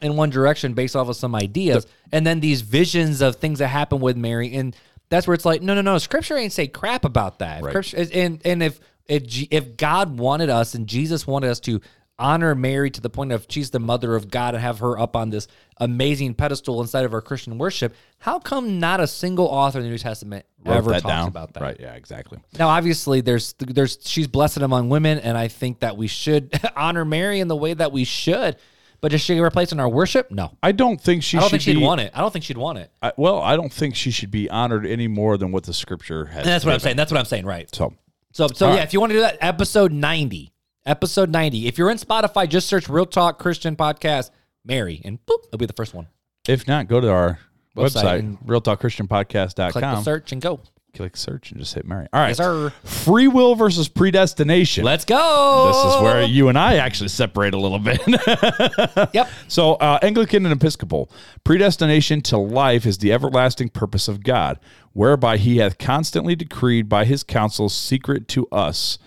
[0.00, 3.68] in one direction based off of some ideas, and then these visions of things that
[3.68, 4.74] happen with Mary, and
[5.10, 5.98] That's where it's like, no, no, no.
[5.98, 7.62] Scripture ain't say crap about that.
[7.62, 7.94] Right.
[8.14, 11.80] And and if if G- if God wanted us and Jesus wanted us to
[12.18, 15.16] honor Mary to the point of she's the mother of God and have her up
[15.16, 15.48] on this
[15.78, 19.90] amazing pedestal inside of our Christian worship, how come not a single author in the
[19.90, 21.28] New Testament ever talks down.
[21.28, 21.62] about that?
[21.62, 21.76] Right.
[21.80, 21.94] Yeah.
[21.94, 22.38] Exactly.
[22.58, 27.04] Now, obviously, there's there's she's blessed among women, and I think that we should honor
[27.04, 28.56] Mary in the way that we should.
[29.00, 30.30] But does she replace in our worship?
[30.30, 31.82] No, I don't think she should I don't think she'd be.
[31.82, 32.12] want it.
[32.14, 32.90] I don't think she'd want it.
[33.02, 36.24] I, well, I don't think she should be honored any more than what the scripture
[36.24, 36.38] has.
[36.38, 36.96] And that's what I'm saying.
[36.96, 37.44] That's what I'm saying.
[37.44, 37.68] Right.
[37.74, 37.92] So
[38.34, 38.84] So, so All yeah, right.
[38.84, 40.52] if you want to do that, episode 90,
[40.84, 41.68] episode 90.
[41.68, 44.30] If you're in Spotify, just search Real Talk Christian Podcast,
[44.64, 46.08] Mary, and boop, it'll be the first one.
[46.48, 47.38] if not, go to our
[47.76, 49.70] Website website, realtalkchristianpodcast.com.
[49.72, 50.60] Click the search and go.
[50.94, 52.06] Click search and just hit Mary.
[52.12, 52.28] All right.
[52.28, 52.70] Yes, sir.
[52.84, 54.84] Free will versus predestination.
[54.84, 55.66] Let's go.
[55.66, 58.00] this is where you and I actually separate a little bit.
[59.12, 59.28] Yep.
[59.48, 61.10] So, uh, Anglican and Episcopal,
[61.42, 64.58] predestination to life is the everlasting purpose of God,
[64.92, 68.98] whereby He hath constantly decreed by His counsel secret to us,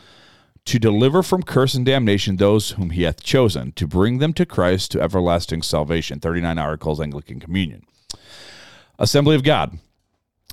[0.66, 4.46] to deliver from curse and damnation those whom He hath chosen, to bring them to
[4.46, 6.20] Christ to everlasting salvation.
[6.20, 7.86] 39 Articles, Anglican Communion.
[9.00, 9.78] Assembly of God.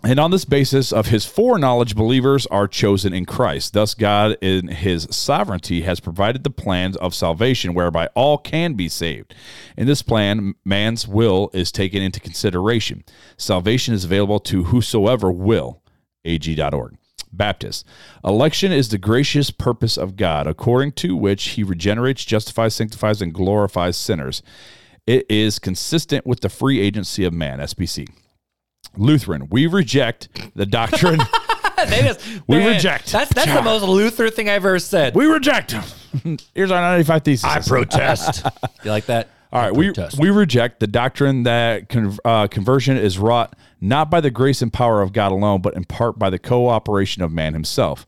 [0.07, 3.73] And on this basis of his foreknowledge, believers are chosen in Christ.
[3.73, 8.87] Thus, God, in his sovereignty, has provided the plans of salvation whereby all can be
[8.87, 9.35] saved.
[9.79, 13.03] In this plan, man's will is taken into consideration.
[13.39, 15.81] Salvation is available to whosoever will.
[16.27, 16.99] ag.org.
[17.33, 17.87] Baptist.
[18.23, 23.33] Election is the gracious purpose of God, according to which he regenerates, justifies, sanctifies, and
[23.33, 24.43] glorifies sinners.
[25.07, 27.59] It is consistent with the free agency of man.
[27.59, 28.07] SBC.
[28.97, 31.21] Lutheran, we reject the doctrine.
[31.89, 33.13] They just- We man, reject.
[33.13, 35.15] That's that's the most Luther thing I've ever said.
[35.15, 35.73] we reject.
[36.55, 37.45] Here's our 95 thesis.
[37.45, 38.47] I protest.
[38.85, 39.29] you like that?
[39.53, 40.19] All right, we, protest.
[40.19, 44.73] we reject the doctrine that con- uh, conversion is wrought not by the grace and
[44.73, 48.07] power of God alone, but in part by the cooperation of man himself,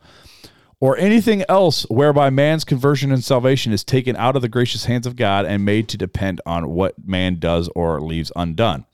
[0.80, 5.07] or anything else whereby man's conversion and salvation is taken out of the gracious hands
[5.07, 8.87] of God and made to depend on what man does or leaves undone.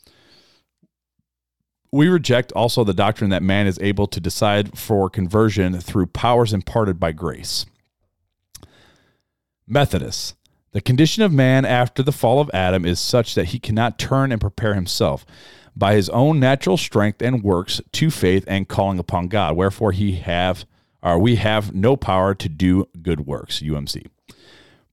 [1.92, 6.54] We reject also the doctrine that man is able to decide for conversion through powers
[6.54, 7.66] imparted by grace.
[9.66, 10.34] Methodists.
[10.72, 14.32] The condition of man after the fall of Adam is such that he cannot turn
[14.32, 15.26] and prepare himself
[15.76, 19.54] by his own natural strength and works to faith and calling upon God.
[19.54, 20.64] Wherefore he have
[21.02, 23.60] or we have no power to do good works.
[23.60, 24.06] UMC.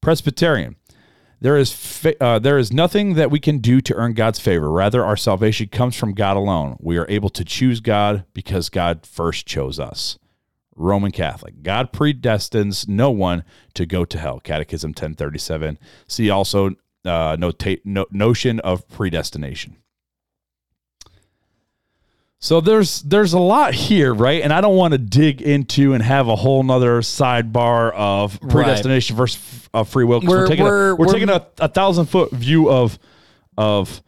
[0.01, 0.75] Presbyterian.
[1.41, 4.69] There is fa- uh, there is nothing that we can do to earn God's favor.
[4.69, 6.75] Rather, our salvation comes from God alone.
[6.79, 10.19] We are able to choose God because God first chose us.
[10.75, 11.61] Roman Catholic.
[11.61, 14.39] God predestines no one to go to hell.
[14.39, 15.77] Catechism 1037.
[16.07, 16.71] See also
[17.05, 19.77] uh, nota- no- notion of predestination.
[22.41, 24.41] So there's there's a lot here, right?
[24.41, 29.17] And I don't want to dig into and have a whole nother sidebar of predestination
[29.17, 30.21] versus uh, free will.
[30.21, 32.97] We're, We're- taking we're- a, we're, taking a, a thousand foot view of
[33.57, 34.01] of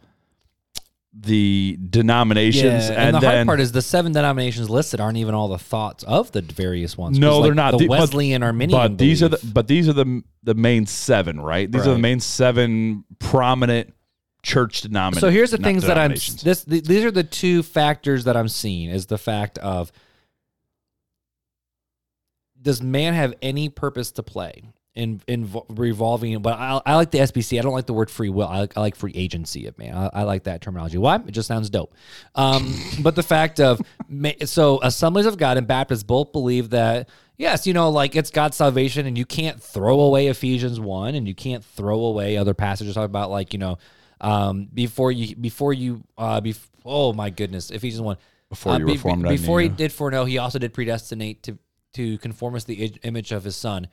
[1.14, 5.18] the denominations, Yeah, and, and, the then hard part is the seven denominations listed aren't
[5.18, 7.18] even all the thoughts of the various ones.
[7.18, 7.72] No, like, they're not.
[7.72, 8.78] The The- but- Wesleyan Arminian.
[8.78, 11.70] But these are the but these are the the main seven, right?
[11.70, 13.92] These are the main seven prominent
[14.42, 15.20] church denominations.
[15.20, 18.48] So here's the things that I'm this th- these are the two factors that I'm
[18.48, 19.92] seeing is the fact of
[22.60, 24.62] does man have any purpose to play
[24.94, 28.28] in in revolving but I, I like the SBC I don't like the word free
[28.28, 28.46] will.
[28.46, 29.96] I like, I like free agency of man.
[29.96, 30.98] I, I like that terminology.
[30.98, 31.16] Why?
[31.16, 31.94] It just sounds dope.
[32.34, 33.80] Um but the fact of
[34.44, 38.56] so assemblies of God and Baptists both believe that yes you know like it's God's
[38.56, 42.94] salvation and you can't throw away Ephesians 1 and you can't throw away other passages
[42.94, 43.78] talk about like you know
[44.22, 48.16] um, before you before you uh, bef- oh my goodness, Ephesians one.
[48.48, 49.72] Before you were formed, I before he you.
[49.72, 51.58] did foreknow, he also did predestinate to
[51.94, 53.88] to conform us to the image of his son.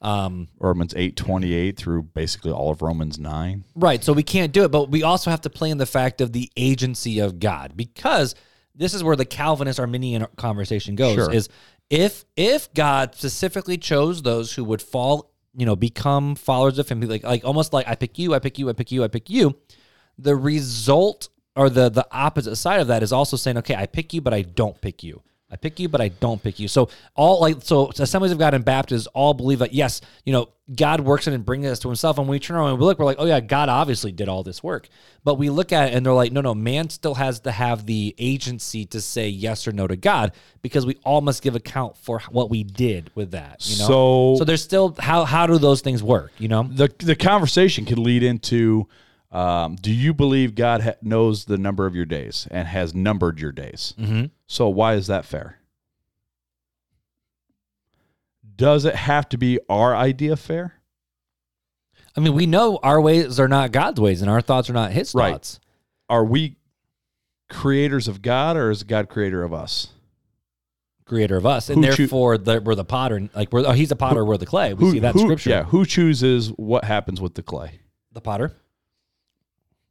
[0.00, 3.64] Um, Romans eight twenty eight through basically all of Romans nine.
[3.74, 6.20] right, so we can't do it, but we also have to play in the fact
[6.20, 8.34] of the agency of God because
[8.74, 11.14] this is where the Calvinist Arminian conversation goes.
[11.14, 11.32] Sure.
[11.32, 11.48] Is
[11.90, 17.00] if if God specifically chose those who would fall, you know, become followers of Him,
[17.02, 19.30] like like almost like I pick you, I pick you, I pick you, I pick
[19.30, 19.56] you.
[20.18, 24.12] the result or the the opposite side of that is also saying, okay, I pick
[24.12, 25.22] you, but I don't pick you.
[25.54, 26.66] I pick you, but I don't pick you.
[26.66, 30.48] So all like so Assemblies of God and Baptists all believe that yes, you know,
[30.74, 32.18] God works in and brings us to Himself.
[32.18, 34.28] And when we turn around and we look, we're like, oh yeah, God obviously did
[34.28, 34.88] all this work.
[35.22, 37.86] But we look at it and they're like, no, no, man still has to have
[37.86, 41.96] the agency to say yes or no to God because we all must give account
[41.96, 43.64] for what we did with that.
[43.68, 46.32] You know, So- so there's still how how do those things work?
[46.38, 48.88] You know, The the conversation could lead into
[49.34, 53.40] Um, do you believe God ha- knows the number of your days and has numbered
[53.40, 53.92] your days?
[53.98, 54.26] Mm-hmm.
[54.46, 55.58] So why is that fair?
[58.56, 60.74] Does it have to be our idea fair?
[62.16, 64.92] I mean, we know our ways are not God's ways, and our thoughts are not
[64.92, 65.32] His Right.
[65.32, 65.58] thoughts.
[66.08, 66.56] Are we
[67.50, 69.88] creators of God or is God creator of us?
[71.06, 73.28] Creator of us, and Who choo- therefore the, we're the potter.
[73.34, 74.72] Like we're oh, He's a potter, we're the clay.
[74.74, 75.50] We see that who- Scripture.
[75.50, 77.80] Yeah, who chooses what happens with the clay?
[78.12, 78.52] The potter.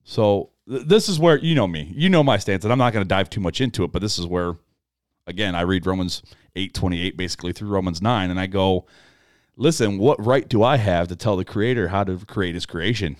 [0.04, 1.91] So th- this is where you know me.
[1.95, 3.91] You know my stance, and I'm not going to dive too much into it.
[3.91, 4.54] But this is where,
[5.28, 6.22] again, I read Romans
[6.56, 8.86] eight twenty eight basically through Romans nine, and I go,
[9.56, 13.16] listen, what right do I have to tell the Creator how to create His creation?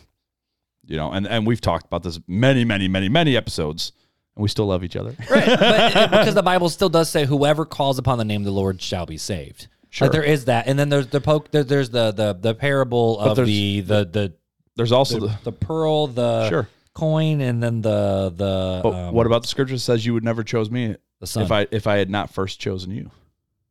[0.86, 3.94] You know, and and we've talked about this many, many, many, many episodes,
[4.36, 5.16] and we still love each other.
[5.30, 8.46] Right, but it- because the Bible still does say, "Whoever calls upon the name of
[8.46, 10.08] the Lord shall be saved." Sure.
[10.08, 11.52] Like there is that, and then there's the poke.
[11.52, 14.34] There, there's the the the parable of the the the
[14.76, 16.70] There's also the, the, the pearl, the Sure.
[16.94, 20.24] coin, and then the the but um, what about the Scripture that says you would
[20.24, 23.12] never chose me the if I if I had not first chosen you?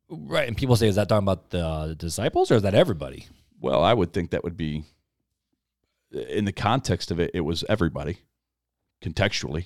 [0.09, 3.25] right, and people say, is that talking about the disciples or is that everybody?
[3.59, 4.83] Well, I would think that would be
[6.11, 7.31] in the context of it.
[7.33, 8.17] It was everybody,
[9.01, 9.65] contextually.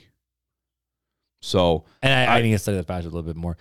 [1.41, 3.57] So, And I, I, I- need to study that passage a little bit more.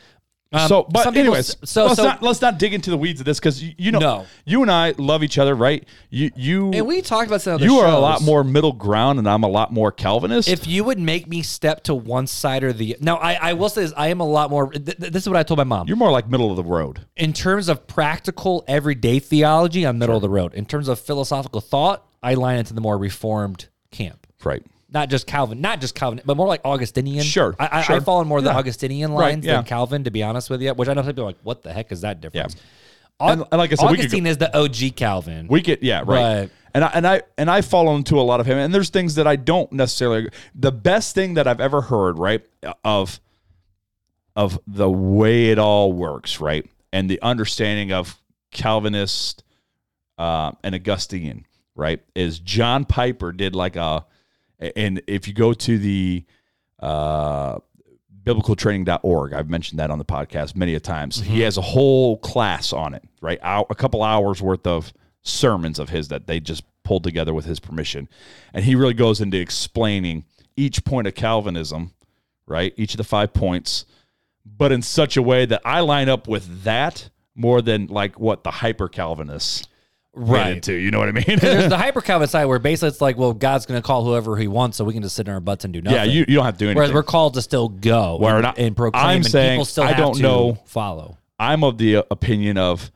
[0.52, 2.96] Um, so, but people anyways, s- so let's so not let's not dig into the
[2.96, 4.26] weeds of this because you, you know No.
[4.44, 5.84] you and I love each other, right?
[6.08, 9.18] You you and we talked about some other you are a lot more middle ground,
[9.18, 10.48] and I'm a lot more Calvinist.
[10.48, 13.68] If you would make me step to one side or the now, I, I will
[13.68, 14.70] say this: I am a lot more.
[14.70, 15.88] Th- th- this is what I told my mom.
[15.88, 20.14] you're more like middle of the road, in terms of practical everyday theology, I'm middle
[20.16, 20.54] of the road.
[20.54, 24.26] In terms of philosophical thought, I line into the more reformed camp.
[24.44, 24.62] right?
[24.88, 27.24] Not just Calvin, not just Calvin, but more like Augustinian.
[27.24, 28.56] Sure, I, I, I fall in more the Yeah.
[28.58, 29.56] Augustinian Right, lines yeah.
[29.56, 30.72] than Calvin, to be honest with you.
[30.74, 32.54] Which I know some people are like, what the heck is that difference?
[32.54, 32.62] Yeah.
[33.32, 35.48] And- and like I said, Augustine is the OG Calvin.
[35.48, 36.40] We get yeah right.
[36.40, 36.50] Right.
[36.74, 38.58] And I, and I and I fall into a lot of him.
[38.58, 40.18] And there's things that I don't necessarily.
[40.18, 42.44] agree- The best thing that I've ever heard right
[42.84, 43.18] of
[44.36, 48.16] of the way it all works right and the understanding of
[48.50, 49.42] Calvinist
[50.18, 54.04] uh, and Augustinian right is John Piper did like a
[54.58, 56.24] and if you go to the
[56.80, 57.58] uh
[58.24, 61.20] biblicaltraining.org i've mentioned that on the podcast many a times.
[61.20, 63.38] He has a whole class on it right?
[63.42, 64.92] A couple hours worth of
[65.22, 68.08] sermons of his that they just pulled together with his permission.
[68.54, 70.24] And he really goes into explaining
[70.56, 71.92] each point of calvinism
[72.48, 72.72] right?
[72.76, 73.84] Each of the five points
[74.46, 78.44] but in such a way that i line up with that more than like what
[78.44, 79.66] the hyper calvinists
[80.18, 80.56] Right.
[80.56, 83.18] into you know what i mean There's the hyper Calvin side where basically it's like,
[83.18, 85.40] well, God's going to call whoever He wants, so we can just sit in our
[85.40, 85.96] butts and do nothing.
[85.96, 88.36] yeah you, you don't have to do anything Whereas we're called to still go Where
[88.36, 91.18] and, not- and proclaim, I'm and saying people still I have don't to know- follow.
[91.38, 92.90] I'm of the opinion of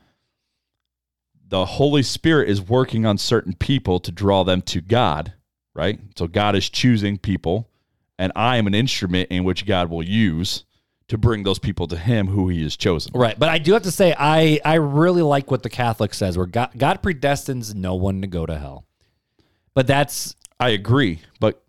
[1.47, 5.35] the Holy Spirit is working on certain people to draw them to God,
[5.75, 5.99] right?
[6.17, 7.69] So God is choosing people,
[8.19, 10.65] and I am an instrument in which God will use
[11.11, 13.13] to bring those people to Him who He has chosen.
[13.15, 16.39] Right, but I do have to say, I I really like what the Catholic says,
[16.39, 18.87] where God, God predestines no one to go to hell.
[19.75, 21.63] But that's I agree, but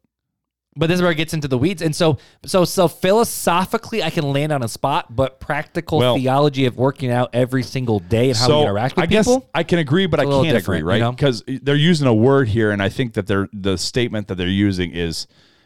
[0.75, 4.11] but this is where it gets into the weeds, and so so so philosophically, I
[4.11, 8.29] can land on a spot, but practical Well- theology of working out every single day
[8.29, 9.49] and how we interact with I guess people.
[9.55, 10.99] I can agree, but I can't agree, you right?
[10.99, 11.11] know?
[11.11, 14.47] Because they're using a word here, and I think that they're the statement that they're
[14.47, 15.25] using is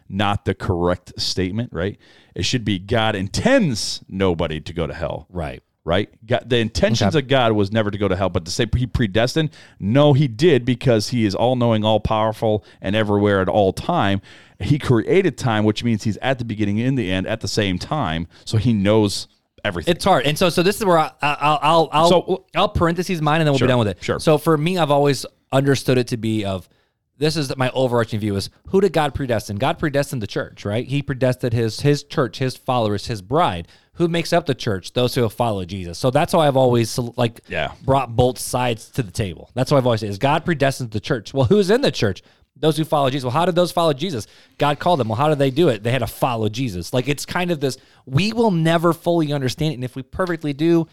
[0.09, 1.97] not the correct statement, right?
[2.35, 5.27] It should be God intends nobody to go to hell.
[5.29, 5.61] right.
[5.83, 6.09] right?
[6.25, 8.87] God, the intentions of God was never to go to hell, but to say he
[8.87, 13.71] predestined, no, he did because he is all knowing, all powerful, and everywhere at all
[13.73, 14.21] time.
[14.59, 17.77] He created time, which means he's at the beginning and the end at the same
[17.77, 19.27] time, so he knows
[19.63, 19.93] everything.
[19.95, 23.21] It's hard, and so so this is where I, I'll I'll I'll So- I'll parentheses
[23.21, 23.97] mine, and then we'll Sure, be done with it.
[24.03, 24.19] sure.
[24.19, 26.69] So for me, I've always understood it to be of
[27.17, 29.57] this is my overarching view is who did God predestine?
[29.57, 30.85] God predestined the church, right?
[30.87, 33.67] He predestined his his church, his followers, his bride.
[33.93, 34.91] Who makes up the church?
[34.93, 35.97] Those who have followed Jesus.
[35.97, 37.71] So that's how I've always like Yeah.
[37.85, 39.49] brought both sides to the table.
[39.53, 41.33] That's what I've always said is God predestined the church.
[41.33, 42.21] Well, who's in the church?
[42.57, 43.23] Those who follow Jesus.
[43.25, 44.27] Well, how did those follow Jesus?
[44.57, 45.07] God called them.
[45.09, 45.83] Well, how did they do it?
[45.83, 46.93] They had to follow Jesus.
[46.93, 47.77] Like it's kind of this.
[48.05, 50.87] We will never fully understand it, and if we perfectly do,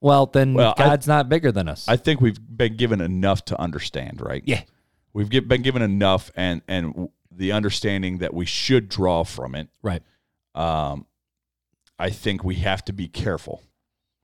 [0.00, 1.86] well, then Well, I- God's not bigger than us.
[1.88, 4.42] I think we've been given enough to understand, right?
[4.46, 4.62] yeah,
[5.16, 9.68] we've get, been given enough, and and the understanding that we should draw from it.
[9.82, 10.02] right.
[10.54, 11.06] Um,
[11.98, 13.62] I think we have to be careful,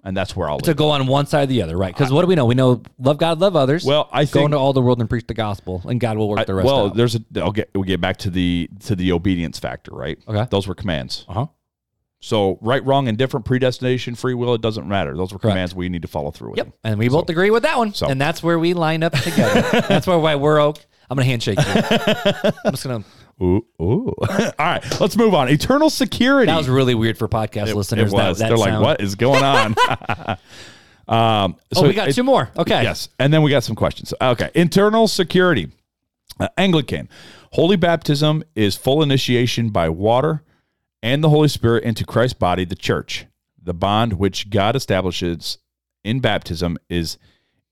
[0.04, 0.58] and that's where I'll.
[0.60, 1.94] To go on one side or the other, right?
[1.94, 2.44] Because what do we know?
[2.44, 3.84] We know love God, love others.
[3.84, 6.28] Well, I go think into all the world and preach the gospel, and God will
[6.28, 6.96] work the rest well, out.
[6.96, 7.22] there's a.
[7.36, 7.70] I'll get.
[7.74, 10.18] We'll get back to the to the obedience factor, right?
[10.28, 10.46] Okay.
[10.50, 11.24] Those were commands.
[11.28, 11.46] Uh huh.
[12.24, 15.16] So right, wrong, and different, predestination, free will, it doesn't matter.
[15.16, 15.54] Those were Correct.
[15.54, 16.58] commands we need to follow through with.
[16.58, 16.74] Yep, them.
[16.84, 19.60] and we both agree with that one, so- and that's where we line up together.
[19.88, 20.82] that's where why we're okay.
[21.10, 21.64] I'm gonna handshake you.
[22.64, 23.04] I'm just gonna.
[23.42, 24.14] Ooh, ooh.
[24.20, 25.48] All right, let's move on.
[25.48, 26.46] Eternal security.
[26.46, 28.12] That was really weird for podcast It listeners.
[28.12, 28.38] was.
[28.38, 29.74] That, that They're like, what is going on?
[31.08, 32.50] um, Oh, we got it- two more.
[32.56, 32.82] Okay.
[32.84, 34.14] Yes, and then we got some questions.
[34.20, 35.70] Okay, eternal security.
[36.40, 37.08] Uh, Anglican.
[37.52, 40.42] Holy baptism is full initiation by water
[41.02, 43.26] and the Holy Spirit into Christ's body, the church.
[43.62, 45.58] The bond which God establishes
[46.04, 47.18] in baptism is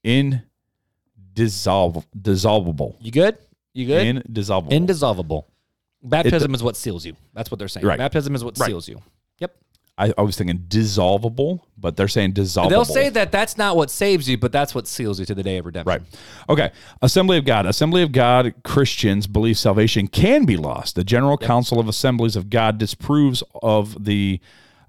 [0.05, 2.05] indissoluble.
[2.17, 2.97] Dissolvable.
[3.01, 3.39] You good?
[3.73, 4.07] You good?
[4.07, 4.73] Indissoluble.
[4.73, 5.45] Indissolvable.
[6.03, 7.17] Baptism is what seals you.
[7.35, 7.87] That's what they're saying.
[7.87, 7.99] Right.
[7.99, 8.69] Baptism is what Right.
[8.69, 9.03] seals you.
[10.01, 10.15] Yep.
[10.17, 12.71] I, I was thinking dissolvable, but they're saying dissolvable.
[12.71, 15.43] They'll say that that's not what saves you, but that's what seals you to the
[15.43, 15.89] day of redemption.
[15.89, 16.03] Right.
[16.49, 16.71] Okay.
[17.03, 17.67] Assembly of God.
[17.67, 20.95] Assembly of God Christians believe salvation can be lost.
[20.95, 24.41] The General Council of Assemblies of God disapproves of the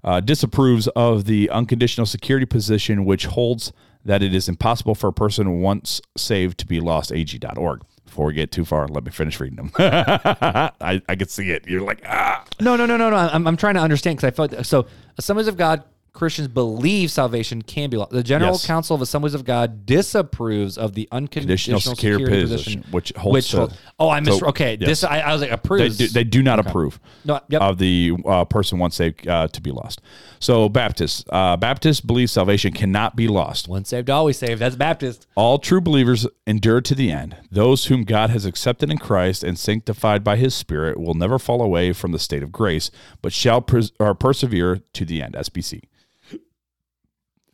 [0.04, 3.72] uh, disapproves of the unconditional security position, which holds
[4.04, 7.12] that it is impossible for a person once saved to be lost.
[7.12, 7.82] AG.org.
[8.04, 9.72] Before we get too far, let me finish reading them.
[9.78, 11.66] I, I can see it.
[11.66, 12.44] You're like, ah.
[12.60, 13.16] No, no, no, no, no.
[13.16, 14.86] I'm, I'm trying to understand because I felt so.
[15.18, 15.84] Assemblies of God
[16.14, 18.10] Christians believe salvation can be lost.
[18.10, 18.66] The General Yes.
[18.66, 23.48] Council of Assemblies of God disapproves of the unconditional Conditional security, position, position, which holds
[23.48, 24.40] to- hold- oh, I missed.
[24.40, 24.88] so, okay, yes.
[24.88, 27.62] this I, I was like They do, they do not approve No, yep.
[27.62, 30.02] of the uh, person once saved uh, to be lost.
[30.38, 33.66] So Baptists, uh, Baptists believe salvation cannot be lost.
[33.68, 34.60] Once saved, always saved.
[34.60, 35.26] That's Baptist.
[35.34, 37.36] All true believers endure to the end.
[37.50, 41.62] Those whom God has accepted in Christ and sanctified by His Spirit will never fall
[41.62, 42.90] away from the state of grace,
[43.22, 43.64] but shall
[43.98, 45.34] or persevere to the end.
[45.34, 45.80] SBC.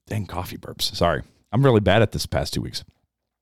[0.09, 0.95] Dang coffee burps.
[0.95, 2.85] Sorry, I'm really bad at this past two weeks.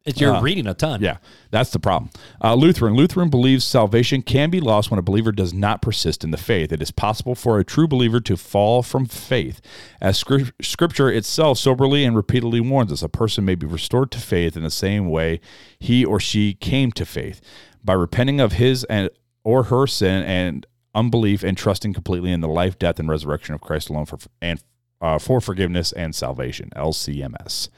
[0.07, 1.03] It's you're reading a ton.
[1.03, 1.17] Yeah,
[1.51, 2.11] that's the problem.
[2.43, 2.95] Uh, Lutheran.
[2.95, 6.73] Lutheran believes salvation can be lost when a believer does not persist in the faith.
[6.73, 9.61] It is possible for a true believer to fall from faith.
[10.01, 14.21] As scri- Scripture itself soberly and repeatedly warns us, a person may be restored to
[14.21, 15.41] faith in the same way
[15.81, 17.41] he or she came to faith
[17.85, 19.11] by repenting of his and
[19.43, 23.61] or her sin and unbelief and trusting completely in the life, death, and resurrection of
[23.61, 24.63] Christ alone for and
[25.01, 26.71] uh, for forgiveness and salvation.
[26.77, 27.69] LCMS.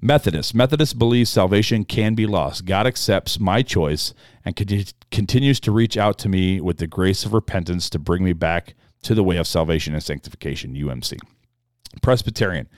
[0.00, 0.54] Methodist.
[0.54, 2.64] Methodist believes salvation can be lost.
[2.64, 4.12] God accepts my choice
[4.44, 8.24] and conti- continues to reach out to me with the grace of repentance to bring
[8.24, 10.74] me back to the way of salvation and sanctification.
[10.74, 11.18] UMC.
[12.02, 12.68] Presbyterian.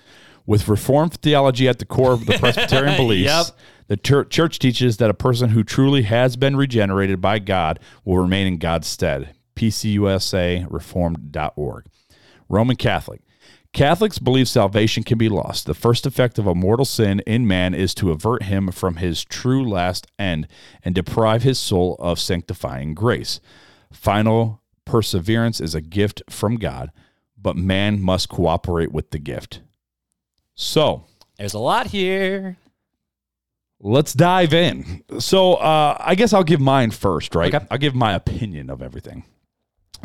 [0.47, 3.47] With Reformed theology at the core of the Presbyterian beliefs, Yep.
[3.87, 8.19] the chur- church teaches that a person who truly has been regenerated by God will
[8.19, 9.35] remain in God's stead.
[9.57, 11.87] PCUSA Reformed.org.
[12.51, 13.23] Roman Catholic.
[13.75, 15.67] Catholics believe salvation can be lost.
[15.67, 19.25] The first effect of a mortal sin in man is to avert him from his
[19.25, 20.47] true last end
[20.85, 23.41] and deprive his soul of sanctifying grace.
[23.93, 26.93] Final perseverance is a gift from God,
[27.37, 29.61] but man must cooperate with the gift.
[30.55, 31.05] So,
[31.37, 32.57] There's a lot here.
[33.81, 35.03] let's dive in.
[35.19, 37.53] So, uh, I guess I'll give mine first, right?
[37.53, 37.67] Okay.
[37.73, 39.25] I'll give my opinion of everything.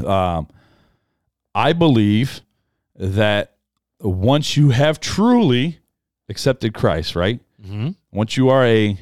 [0.03, 0.47] Um,
[1.53, 2.41] I believe
[2.95, 3.57] that
[4.01, 5.79] once you have truly
[6.29, 7.39] accepted Christ, right?
[7.65, 7.95] Mhm.
[8.11, 8.97] Once you are a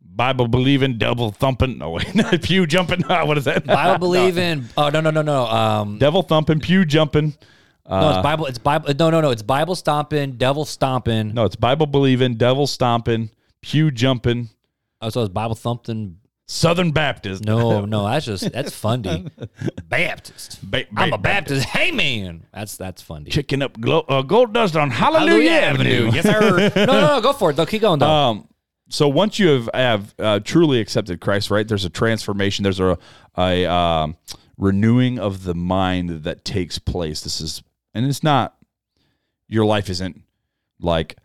[0.00, 3.02] Bible believing, devil thumping, no wait, not pew jumping.
[3.06, 3.66] what is that?
[3.66, 4.64] Bible believing.
[4.76, 5.46] Oh no no no no.
[5.46, 7.34] Um, devil thumping, pew jumping.
[7.88, 8.46] no, it's Bible.
[8.46, 8.94] It's Bible.
[8.98, 9.30] No no no.
[9.30, 11.34] It's Bible stomping, devil stomping.
[11.34, 13.30] No, it's Bible believing, devil stomping,
[13.60, 14.48] pew jumping,
[15.02, 16.16] Oh, so it's Bible thumping.
[16.46, 17.44] Southern Baptist.
[17.44, 18.04] No no.
[18.06, 19.26] That's just that's fundy.
[19.88, 20.58] Baptist.
[20.68, 21.66] Ba- I'm a ba- Baptist.
[21.66, 23.30] Hey man, that's that's fundy.
[23.30, 26.10] Kicking up glo- uh, gold dust on Hallelujah, Avenue.
[26.12, 26.70] Yes sir.
[26.76, 27.20] no no no.
[27.20, 27.56] Go for it.
[27.56, 27.66] though.
[27.66, 28.06] Keep going though.
[28.08, 28.48] Um,
[28.88, 31.66] so once you have, have uh, truly accepted Christ, right?
[31.66, 32.62] There's a transformation.
[32.62, 32.96] There's a
[33.36, 34.16] a um,
[34.56, 37.22] renewing of the mind that takes place.
[37.22, 37.62] This is,
[37.94, 38.56] and it's not.
[39.48, 40.22] Your life isn't
[40.80, 41.16] like,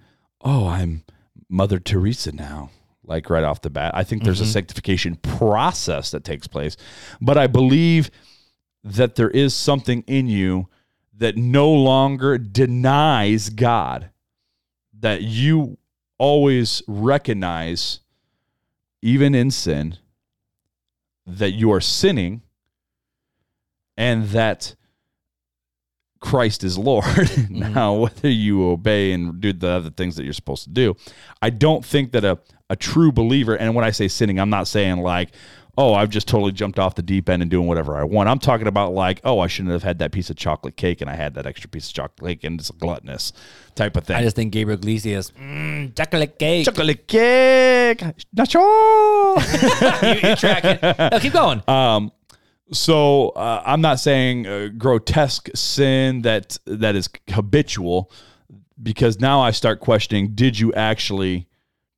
[0.41, 1.03] oh, I'm
[1.49, 2.69] Mother Teresa now.
[3.04, 4.52] Like right off the bat, I think there's a mm-hmm.
[4.52, 6.78] sanctification process that takes place,
[7.20, 8.12] but I believe
[8.84, 10.68] that there is something in you
[11.18, 14.12] that no longer denies God
[14.99, 15.78] that you
[16.18, 17.99] always recognize,
[19.02, 19.97] even in sin,
[21.26, 22.41] that you are sinning
[23.97, 24.76] and that
[26.20, 27.06] Christ is Lord.
[27.32, 27.74] Mm-hmm.
[27.74, 30.95] now, whether you obey and do the other things that you're supposed to do,
[31.41, 32.39] I don't think that a,
[32.72, 35.32] a true believer, and when I say sinning, I'm not saying like,
[35.78, 38.30] oh, I've just totally jumped off the deep end and doing whatever I want.
[38.30, 41.09] I'm talking about like, oh, I shouldn't have had that piece of chocolate cake and
[41.09, 43.34] I had that extra piece of chocolate cake and it's a gluttonous
[43.76, 44.15] type of thing.
[44.15, 45.32] I just think Gabriel Iglesias.
[45.32, 46.65] Mm, chocolate cake.
[46.65, 47.99] chocolate cake,
[48.36, 48.63] nacho.
[50.24, 50.80] you, you tracking?
[51.11, 51.61] No, keep going.
[51.67, 52.13] Um,
[52.72, 58.09] so uh, I'm not saying uh, grotesque sin that that is habitual,
[58.82, 61.49] because now I start questioning: Did you actually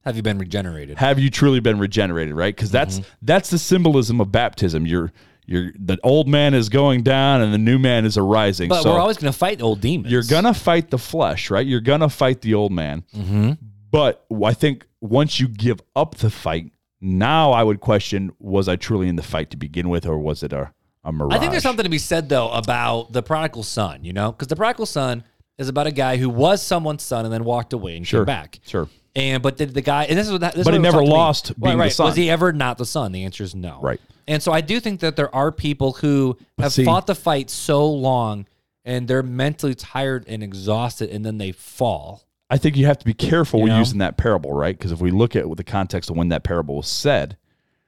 [0.06, 0.97] Have you been regenerated?
[0.97, 3.10] have you truly been regenerated right because that's Mm-hmm.
[3.22, 5.12] that's the symbolism of baptism you're
[5.45, 8.91] you're the old man is going down and the new man is arising but so
[8.93, 10.12] we're always going to fight old demons.
[10.12, 13.51] you're gonna fight the flesh right you're gonna fight the old man Mm-hmm.
[13.91, 18.76] but i think once you give up the fight now i would question was i
[18.78, 20.72] truly in the fight to begin with or was it a,
[21.04, 24.06] a mirage I think there's something to be said though about the prodigal son.
[24.06, 25.24] You know, because the prodigal son
[25.58, 28.22] is about a guy who was someone's son and then walked away and Sure.
[28.22, 28.60] came back.
[28.66, 30.97] sure And but did the guy and this is what this is But he never
[30.97, 31.18] talked to me.
[31.18, 31.91] lost Right, being the right.
[31.91, 32.05] son.
[32.07, 33.11] Was he ever not the son?
[33.11, 33.80] The answer is no.
[33.82, 34.01] Right.
[34.28, 37.49] And so I do think that there are people who have see- fought the fight
[37.49, 38.47] so long
[38.86, 42.24] and they're mentally tired and exhausted and then they fall.
[42.49, 43.80] I think you have to be careful You know?
[43.80, 44.78] using that parable, right?
[44.78, 47.38] Because if we look at the context of when that parable was said,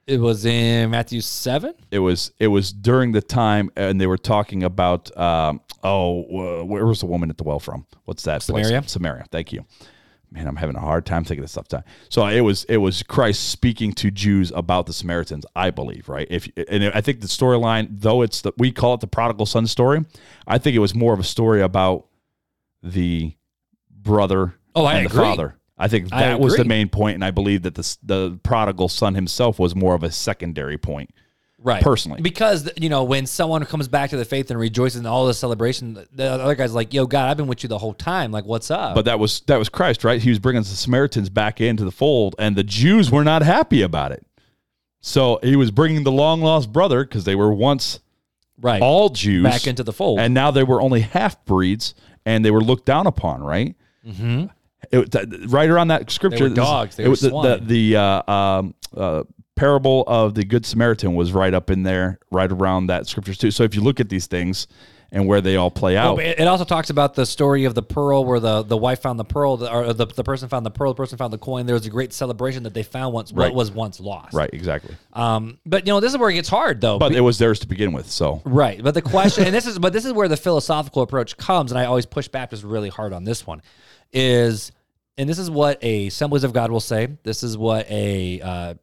[0.07, 1.73] It was in Matthew 7.
[1.91, 6.63] it was it was during the time, and they were talking about um, oh, uh,
[6.65, 7.85] where was the woman at the well from?
[8.05, 8.41] What's that?
[8.41, 8.67] place?
[8.67, 8.87] Samaria?
[8.87, 9.25] Samaria.
[9.31, 9.65] Thank you.
[10.31, 11.67] Man, I'm having a hard time thinking this stuff.
[11.67, 11.83] Time.
[12.09, 16.27] So it was it was Christ speaking to Jews about the Samaritans, I believe, right?
[16.29, 19.67] If and I think the storyline, though it's the we call it the prodigal son
[19.67, 20.03] story,
[20.47, 22.07] I think it was more of a story about
[22.83, 23.35] the
[23.89, 25.23] brother Oh, I and the agree.
[25.23, 25.55] father.
[25.77, 28.89] I think I that was the main point, and I believe that the the prodigal
[28.89, 31.11] son himself was more of a secondary point.
[31.57, 31.81] Right.
[31.81, 32.21] Personally.
[32.21, 35.33] Because, you know, when someone comes back to the faith and rejoices in all the
[35.33, 38.31] celebration, the other guy's like, yo, God, I've been with you the whole time.
[38.31, 38.93] Like, what's up?
[38.93, 40.21] But that was that was Christ, right?
[40.21, 43.81] He was bringing the Samaritans back into the fold, and the Jews were not happy
[43.81, 44.25] about it.
[45.01, 47.99] So he was bringing the long lost brother because they were once
[48.59, 48.81] right.
[48.81, 50.19] all Jews back into the fold.
[50.19, 51.95] and now they were only half breeds,
[52.25, 53.75] and they were looked down upon, right?
[54.05, 54.45] Mm-hmm.
[54.91, 58.31] It, right around that scripture, were dogs, they it were was the, the, the uh,
[58.31, 59.23] um, uh,
[59.55, 63.51] parable of the Good Samaritan was right up in there, right around that scripture too.
[63.51, 64.67] So if you look at these things
[65.11, 67.83] and where they all play out, but it also talks about the story of the
[67.83, 70.71] pearl, where the, the wife found the pearl, the, or the, the person found the
[70.71, 71.65] pearl, the person found the coin.
[71.65, 73.45] There was a great celebration that they found once Right.
[73.45, 74.33] what was once lost.
[74.33, 74.49] right?
[74.51, 74.95] Exactly.
[75.13, 76.99] Um, but you know, this is where it gets hard, though.
[76.99, 78.83] But it was theirs to begin with, so Right.
[78.83, 81.79] But the question, and this is, but this is where the philosophical approach comes, and
[81.79, 83.61] I always push Baptists really hard on this one,
[84.11, 84.71] is,
[85.17, 87.07] and this is what a Assemblies of God will say.
[87.23, 88.73] This is what a uh,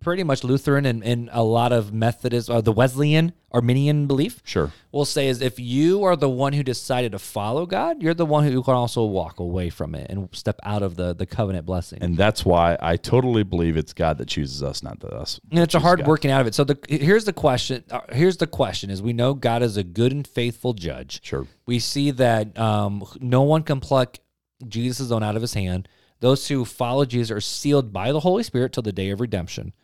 [0.00, 4.72] pretty much Lutheran and, and a lot of Methodist, or the Wesleyan Arminian belief, sure.
[4.90, 8.26] we'll say is if you are the one who decided to follow God, you're the
[8.26, 11.66] one who can also walk away from it and step out of the the covenant
[11.66, 11.98] blessing.
[12.02, 15.38] And that's why I totally believe it's God that chooses us, not the us.
[15.50, 16.08] And it's a hard God.
[16.08, 16.54] working out of it.
[16.54, 17.84] So the here's the question.
[17.90, 21.20] uh, Here's the question: Is we know God is a good and faithful judge.
[21.22, 21.46] Sure.
[21.66, 24.18] We see that um, no one can pluck
[24.66, 25.88] Jesus' own out of his hand.
[26.24, 29.74] Those who follow Jesus are sealed by the Holy Spirit till the day of redemption.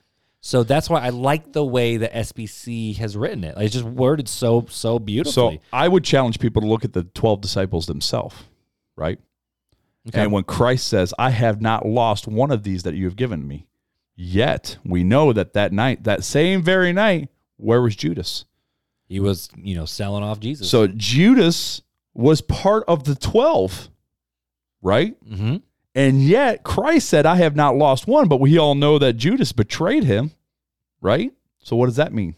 [0.41, 3.57] So that's why I like the way that SBC has written it.
[3.59, 5.57] It's just worded so so beautifully.
[5.57, 5.63] So.
[5.71, 8.37] I would challenge people to look at the 12 disciples themselves,
[8.97, 9.19] right?
[10.09, 10.23] Okay.
[10.23, 13.47] And when Christ says, I have not lost one of these that you have given
[13.47, 13.67] me,
[14.17, 17.29] yet we know that that night, that same very night,
[17.59, 18.47] where was Judas?
[19.09, 20.71] he was, you know, selling off Jesus.
[20.71, 21.83] So Judas
[22.15, 23.91] was part of the 12,
[24.81, 25.17] right?
[25.29, 25.57] hmm
[26.01, 29.53] And yet Christ said, I have not lost one, but we all know that Judas
[29.53, 30.31] betrayed him,
[31.03, 31.31] right?
[31.59, 32.37] So what does that mean?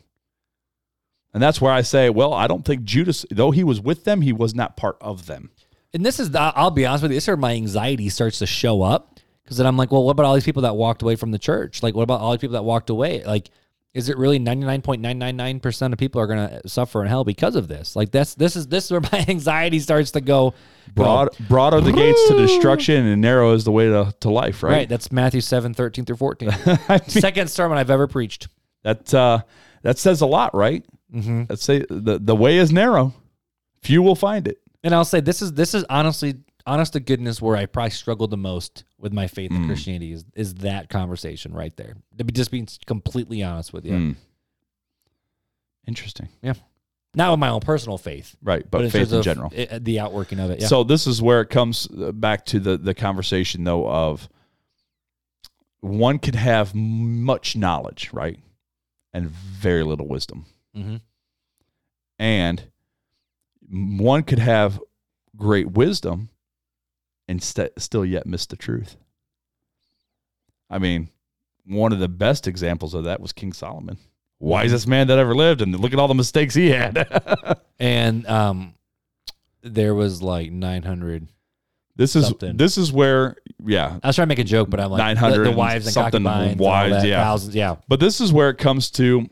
[1.32, 4.20] And that's where I say, well, I don't think Judas, though he was with them,
[4.20, 5.52] he was not part of them.
[5.94, 8.40] And this is, the, I'll be honest with you, this is where my anxiety starts
[8.40, 11.02] to show up because then I'm like, well, what about all these people that walked
[11.02, 11.84] away from the church?
[11.84, 13.22] Like, what about all these people that walked away?
[13.22, 13.48] Like,
[13.94, 17.94] is it really 99.999% of people are going to suffer in hell because of this?
[17.96, 20.54] Like, that's, this is, this is where my anxiety starts to go.
[20.94, 24.62] Broad, broad are the gates to destruction, and narrow is the way to, to life,
[24.62, 24.70] Right.
[24.72, 24.88] right?
[24.88, 26.50] That's Matthew 7, 13 through 14.
[26.66, 28.48] I mean, Second sermon I've ever preached.
[28.82, 29.42] that uh,
[29.82, 30.84] that says a lot, right?
[31.14, 31.44] Mm-hmm.
[31.48, 33.14] Let's say the the way is narrow,
[33.82, 34.58] few will find it.
[34.84, 36.34] And I'll say this is, this is honestly,
[36.66, 39.56] honest to goodness, where I probably struggled the most with my faith Mm.
[39.56, 41.96] in Christianity is, is that conversation right there.
[42.18, 43.92] To be just being completely honest with you.
[43.92, 44.16] Mm.
[45.86, 46.54] Interesting, Yeah.
[47.14, 48.64] Not with my own personal faith, right?
[48.70, 49.52] But, in faith terms in of general.
[49.54, 50.60] i- the outworking of it.
[50.62, 50.66] Yeah.
[50.68, 54.30] So this is where it comes uh, back to the the conversation though of
[55.80, 58.38] one could have much knowledge, right,
[59.12, 60.96] and very little wisdom, hmm
[62.18, 62.62] and
[63.68, 64.80] one could have
[65.36, 66.28] great wisdom
[67.28, 68.96] and st- still yet miss the truth.
[70.70, 71.10] I mean,
[71.66, 73.98] one of the best examples of that was King Solomon,
[74.40, 77.06] wisest man that ever lived, and look at all the mistakes he had.
[77.78, 78.74] and um,
[79.62, 81.28] there was like 900.
[81.94, 82.56] this is Something.
[82.56, 85.44] this is where, yeah, I was trying to make a joke, but I'm like 900
[85.44, 87.22] the, the wives and something concubines, and wives, all that, yeah.
[87.22, 87.54] thousands.
[87.54, 87.76] Yeah.
[87.86, 89.28] But this is where it comes to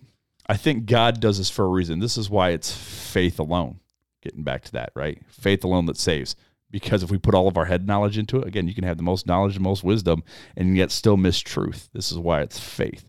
[0.50, 2.00] I think God does this for a reason.
[2.00, 3.78] This is why it's faith alone.
[4.20, 5.22] Getting back to that, right?
[5.28, 6.34] Faith alone that saves.
[6.70, 8.96] Because if we put all of our head knowledge into it, again, you can have
[8.96, 10.22] the most knowledge and most wisdom
[10.56, 11.88] and yet still miss truth.
[11.92, 13.08] This is why it's faith.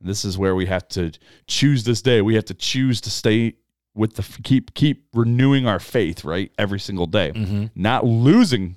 [0.00, 1.12] This is where we have to
[1.46, 2.22] choose this day.
[2.22, 3.54] We have to choose to stay
[3.94, 6.50] with the keep keep renewing our faith, right?
[6.58, 7.32] Every single day.
[7.32, 7.66] Mm-hmm.
[7.74, 8.76] Not losing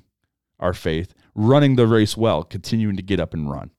[0.59, 3.71] our faith, running the race well, continuing to get up and run.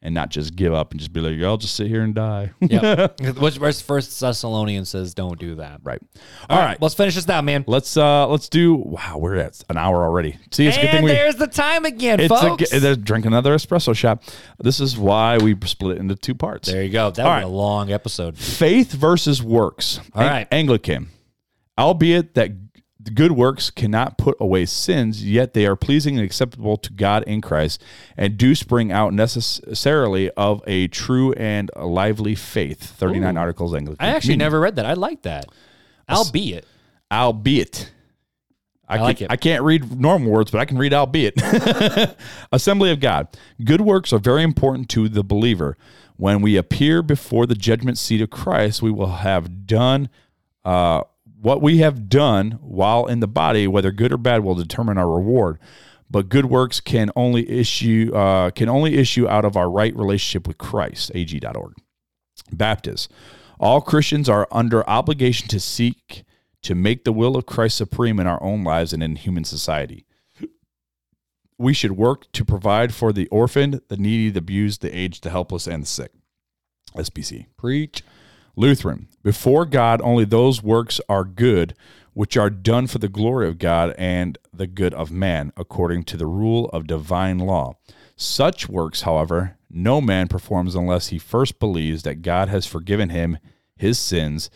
[0.00, 2.52] And not just give up and just be like, I'll just sit here and die.
[2.60, 3.08] Yeah.
[3.40, 6.00] Which verse First Thessalonians says, "Don't do that." right.
[6.48, 6.80] All All right, right.
[6.82, 7.64] let's finish this down, man.
[7.66, 10.38] Let's uh let's do wow, we're at an hour already.
[10.52, 12.70] See, it's a good thing And we there's the time again, it's a, folks.
[12.70, 12.94] g- they're
[13.26, 14.22] another espresso shot.
[14.60, 16.70] This is why we split it into two parts.
[16.70, 17.10] there you go.
[17.10, 17.44] That All was right.
[17.44, 18.38] a long episode.
[18.38, 19.98] Faith versus works.
[20.14, 20.46] All right.
[20.52, 21.08] Anglican.
[21.76, 22.67] Albeit that
[23.00, 27.22] the good works cannot put away sins, yet they are pleasing and acceptable to God
[27.24, 27.82] in Christ,
[28.16, 32.82] and do spring out necessarily of a true and lively faith.
[32.82, 34.04] Thirty nine articles Anglican.
[34.04, 34.46] I actually Communion.
[34.46, 34.86] never read that.
[34.86, 35.46] I like that.
[36.08, 36.66] Albeit.
[37.12, 37.92] albeit.
[38.88, 39.30] I, I like it.
[39.30, 41.34] I can't read normal words, but I can read albeit.
[42.52, 43.28] Assembly of God.
[43.62, 45.76] Good works are very important to the believer.
[46.16, 50.08] When we appear before the judgment seat of Christ, we will have done
[50.64, 51.02] uh,
[51.40, 55.08] what we have done while in the body, whether good or bad, will determine our
[55.08, 55.58] reward.
[56.10, 60.48] But good works can only issue uh, can only issue out of our right relationship
[60.48, 61.10] with Christ.
[61.14, 61.74] Ag.org.
[62.50, 63.08] Baptists.
[63.60, 66.24] All Christians are under obligation to seek
[66.62, 70.06] to make the will of Christ supreme in our own lives and in human society.
[71.58, 75.30] We should work to provide for the orphaned, the needy, the abused, the aged, the
[75.30, 76.12] helpless, and the sick.
[76.96, 77.46] SBC.
[77.56, 78.02] Preach.
[78.58, 79.06] Lutheran.
[79.22, 81.74] Before God, only those works are good
[82.12, 86.16] which are done for the glory of God and the good of man, according to
[86.16, 87.74] the rule of divine law.
[88.16, 93.38] Such works, however, no man performs unless he first believes that God has forgiven him
[93.76, 94.50] his sins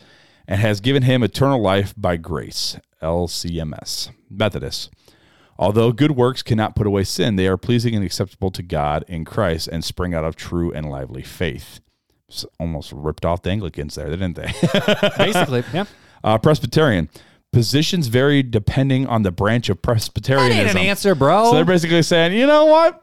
[0.45, 2.77] and has given him eternal life by grace.
[3.01, 4.11] LCMS.
[4.29, 4.91] Methodist.
[5.57, 9.23] Although good works cannot put away sin, they are pleasing and acceptable to God in
[9.23, 11.79] Christ and spring out of true and lively faith.
[12.59, 14.51] Almost ripped off the Anglicans there, didn't they?
[15.17, 15.85] Basically, yeah.
[16.23, 17.09] uh, Presbyterian.
[17.51, 20.59] Positions vary depending on the branch of That Presbyterianism.
[20.69, 21.45] ain't an answer, bro.
[21.51, 22.99] So they're basically saying, you know what?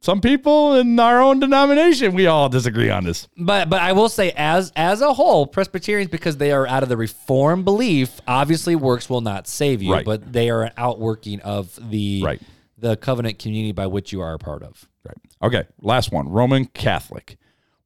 [0.00, 3.28] Some people in our own denomination, we all disagree on this.
[3.36, 6.88] But but I will say, as as a whole, Presbyterians, because they are out of
[6.88, 10.04] the Reformed belief, obviously works will not save you, Right.
[10.04, 12.42] but they are an outworking of the Right.
[12.78, 14.88] the covenant community by which you are a part of.
[15.04, 15.16] Right.
[15.42, 15.68] Okay.
[15.80, 16.28] Last one.
[16.28, 17.36] Roman Catholic.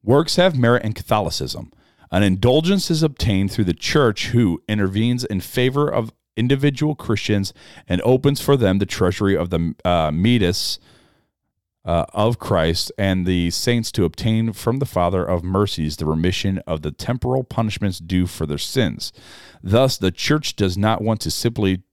[0.07, 1.69] Works have merit in Catholicism.
[2.11, 7.53] An indulgence is obtained through the church who intervenes in favor of individual Christians
[7.89, 10.79] and opens for them the treasury of the uh, merits
[11.83, 16.59] uh, of Christ and the saints to obtain from the Father of mercies the remission
[16.59, 19.11] of the temporal punishments due for their sins.
[19.61, 21.83] Thus, the church does not want to simply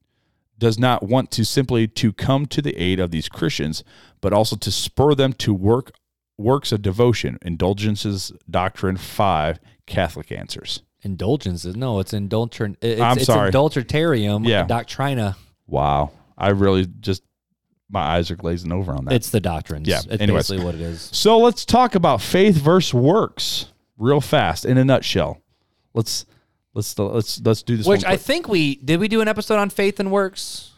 [0.57, 3.83] does not want to simply to come to the aid of these Christians,
[4.21, 5.91] but also to spur them to work
[6.37, 7.39] works of devotion.
[7.43, 10.83] Indulgences Doctrine Five Catholic Answers.
[11.03, 11.77] Indulgences?
[11.77, 12.79] No, it's indulgent.
[12.81, 13.51] It's, I'm it's sorry.
[13.51, 14.47] Indultritarium.
[14.47, 14.67] Yeah.
[14.67, 15.37] Doctrina.
[15.67, 17.23] Wow, I really just
[17.91, 19.15] my eyes are glazing over on that.
[19.15, 19.87] It's the doctrines.
[19.87, 20.49] Yeah, It's anyways.
[20.49, 21.09] basically what it is.
[21.13, 23.67] So let's talk about faith versus works
[23.99, 25.41] real fast in a nutshell.
[25.93, 26.27] Let's
[26.75, 27.87] let's let's let's do this.
[27.87, 29.01] Which I think we did.
[29.01, 30.73] We do an episode on faith and works.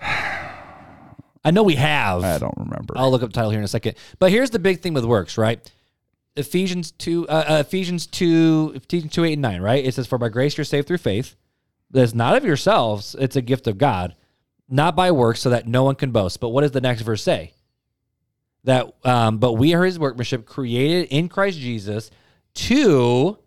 [1.46, 2.24] I know we have.
[2.24, 2.94] I don't remember.
[2.98, 3.94] I'll look up the title here in a second.
[4.18, 5.60] But here's the big thing with works, right?
[6.34, 9.84] Ephesians two, uh, uh, Ephesians two, Ephesians two, eight, and nine, right?
[9.84, 11.36] It says, "For by grace you're saved through faith.
[11.88, 14.16] That's not of yourselves; it's a gift of God,
[14.68, 17.22] not by works, so that no one can boast." But what does the next verse
[17.22, 17.52] say?
[18.64, 22.10] That, um, but we are His workmanship, created in Christ Jesus
[22.54, 23.38] to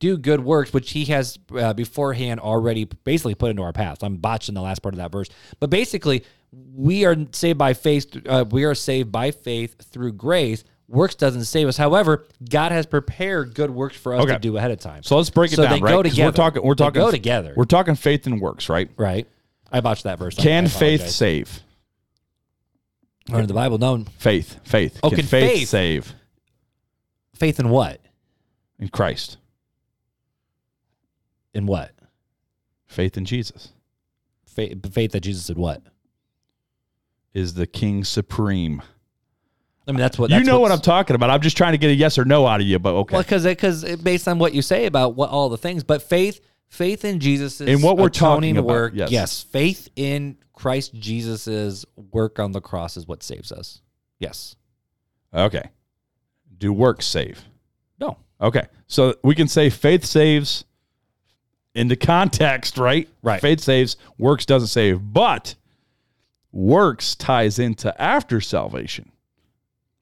[0.00, 4.02] do good works, which He has uh, beforehand already basically put into our path.
[4.04, 6.22] I'm botching the last part of that verse, but basically,
[6.74, 8.16] we are saved by faith.
[8.26, 10.64] Uh, we are saved by faith through grace.
[10.88, 11.76] Works doesn't save us.
[11.76, 14.34] However, God has prepared good works for us Okay.
[14.34, 15.02] to do ahead of time.
[15.02, 15.72] so let's break it So down.
[15.72, 15.90] they right?
[15.90, 16.28] go together.
[16.28, 16.62] We're talking.
[16.62, 17.00] We're They talking.
[17.02, 17.54] go together.
[17.56, 18.88] We're talking faith and works, right?
[18.96, 19.26] right?
[19.72, 20.36] I botched that verse.
[20.36, 21.60] Can faith save?
[23.28, 24.04] To the Bible, no.
[24.18, 25.00] Faith, faith.
[25.02, 26.14] Oh, can, can faith, faith- save
[27.34, 28.00] Faith in what?
[28.78, 29.38] in Christ?
[31.52, 31.90] In what?
[32.86, 33.72] Faith in Jesus
[34.46, 35.82] Faith, faith that Jesus did what?
[37.36, 38.82] Is the King supreme.
[39.86, 41.30] I mean, that's what you that's know what I'm talking about.
[41.30, 43.12] I'm just trying to get a yes or no out of you, but okay.
[43.12, 46.40] Well, because because based on what you say about what all the things, but faith,
[46.66, 48.92] faith in Jesus' In what we're talking about, work.
[48.94, 49.42] yes.
[49.42, 53.82] faith in Christ Jesus's work on the cross is what saves us.
[54.18, 54.56] Yes.
[55.32, 55.70] okay.
[56.56, 57.44] Do works save?
[58.00, 58.16] No.
[58.40, 58.66] Okay.
[58.86, 60.64] So we can say faith saves
[61.74, 63.08] in the context, right?
[63.22, 63.42] Right.
[63.42, 65.00] Faith saves, works doesn't save.
[65.12, 65.54] But
[66.56, 69.12] works ties into after salvation,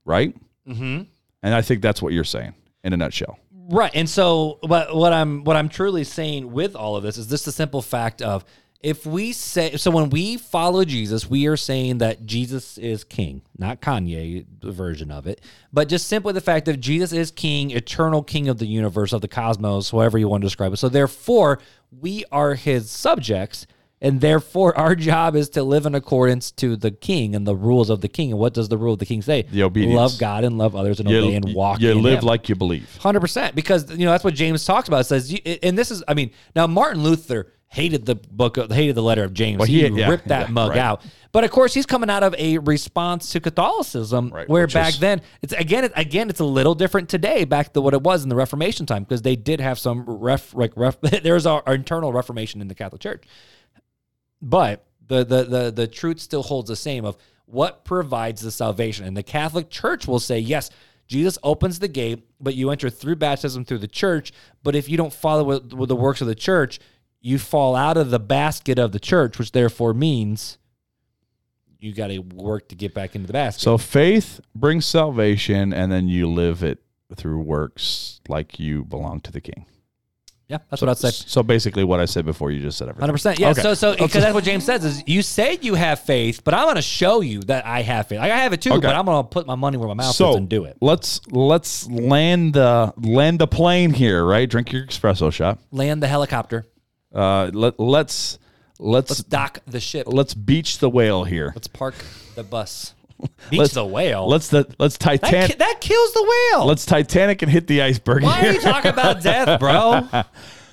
[0.05, 0.35] right?
[0.67, 1.03] Mm-hmm.
[1.43, 3.39] And I think that's what you're saying in a nutshell.
[3.53, 3.91] Right.
[3.95, 7.45] And so what what I'm what I'm truly saying with all of this is just
[7.45, 8.45] the simple fact of
[8.81, 13.43] if we say so when we follow Jesus, we are saying that Jesus is king,
[13.59, 15.41] not Kanye version of it,
[15.73, 19.23] but just simply the fact that Jesus is king, eternal king of the universe, of
[19.23, 20.77] the cosmos, however you want to describe it.
[20.77, 21.59] So therefore,
[21.91, 23.67] we are his subjects.
[24.05, 27.89] And therefore, our job is to live in accordance to the king and the rules
[27.89, 28.31] of the king.
[28.31, 29.43] And what does the rule of the king say?
[29.51, 29.97] The obedience.
[29.97, 31.81] Love God and love others and obey and walk.
[31.81, 32.27] You live him.
[32.27, 32.95] like you believe.
[32.99, 35.01] Hundred percent, because you know that's what James talks about.
[35.01, 38.71] It says, you- and this is, I mean, now Martin Luther hated the book, of,
[38.71, 39.59] hated the letter of James.
[39.59, 40.79] Well, he he- yeah, ripped that yeah, mug right.
[40.79, 41.03] out.
[41.33, 44.99] But of course, he's coming out of a response to Catholicism, Right, where back is-
[45.01, 48.29] then, it's again, again, it's a little different today, back to what it was in
[48.29, 51.01] the Reformation time, because they did have some ref, like ref.
[51.23, 53.25] There's our, our internal Reformation in the Catholic Church,
[54.45, 57.17] but the, the the the truth still holds the same of
[57.47, 59.05] what provides the salvation.
[59.05, 60.71] And the Catholic Church will say, yes,
[61.07, 64.33] Jesus opens the gate, but you enter through baptism through the church.
[64.63, 66.81] But if you don't follow with, with the works of the church,
[67.21, 70.59] you fall out of the basket of the church, which therefore means
[71.79, 73.61] you got to work to get back into the basket.
[73.61, 76.83] So faith brings salvation, and then you live it
[77.15, 79.67] through works like you belong to the King.
[80.55, 81.11] Yeah, that's what I'd say.
[81.11, 83.01] So basically, what I said before, you just said everything.
[83.03, 83.39] Hundred percent.
[83.39, 83.51] Yeah.
[83.51, 83.63] Okay.
[83.63, 86.65] So, so because that's what James says is you say you have faith, but I'm
[86.65, 88.21] going to show you that I have faith.
[88.21, 88.81] Like, I have it too, Okay.
[88.87, 90.77] but I'm going to put my money where my mouth so is and do it.
[90.81, 94.49] let's let's land the land the plane here, right?
[94.49, 95.59] Drink your espresso shot.
[95.73, 96.65] Land the helicopter.
[97.13, 98.39] Uh, let let's
[98.79, 100.07] let's Let's dock the ship.
[100.09, 101.53] let's beach the whale here.
[101.55, 101.95] Let's park
[102.35, 102.94] the bus.
[103.51, 104.27] Beach Let's- the whale.
[104.29, 105.51] Let's the let's that, Titanic.
[105.53, 106.67] ki- that kills the whale.
[106.67, 110.07] Let's Titanic and hit the iceberg Why are you talking about death, bro?
[110.13, 110.27] Just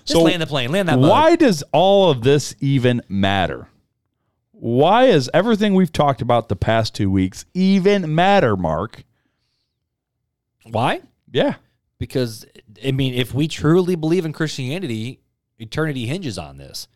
[0.06, 0.72] So land the plane.
[0.72, 1.10] Land that bug.
[1.10, 3.68] Why does all of this even matter?
[4.52, 9.04] Why is everything we've talked about the past two weeks even matter, Mark?
[10.70, 11.02] Why?
[11.32, 11.56] Yeah.
[11.98, 12.46] Because
[12.86, 15.20] I mean, if we truly believe in Christianity,
[15.60, 16.88] eternity hinges on this.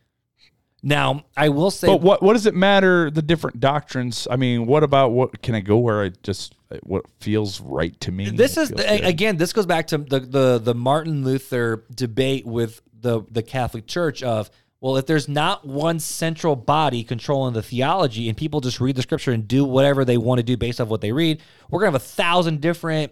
[0.87, 4.27] Now, I will say, But what what does it matter the different doctrines?
[4.29, 8.11] I mean, what about what can I go where I just what feels right to
[8.11, 8.29] me?
[8.29, 8.85] this is good?
[9.03, 13.87] again this goes back to the, the the martin luther debate with the the catholic
[13.87, 14.49] church of
[14.81, 19.01] well if there's not one central body controlling the theology and people just read the
[19.01, 21.91] scripture and do whatever they want to do based off what they read we're gonna
[21.91, 23.11] have a thousand different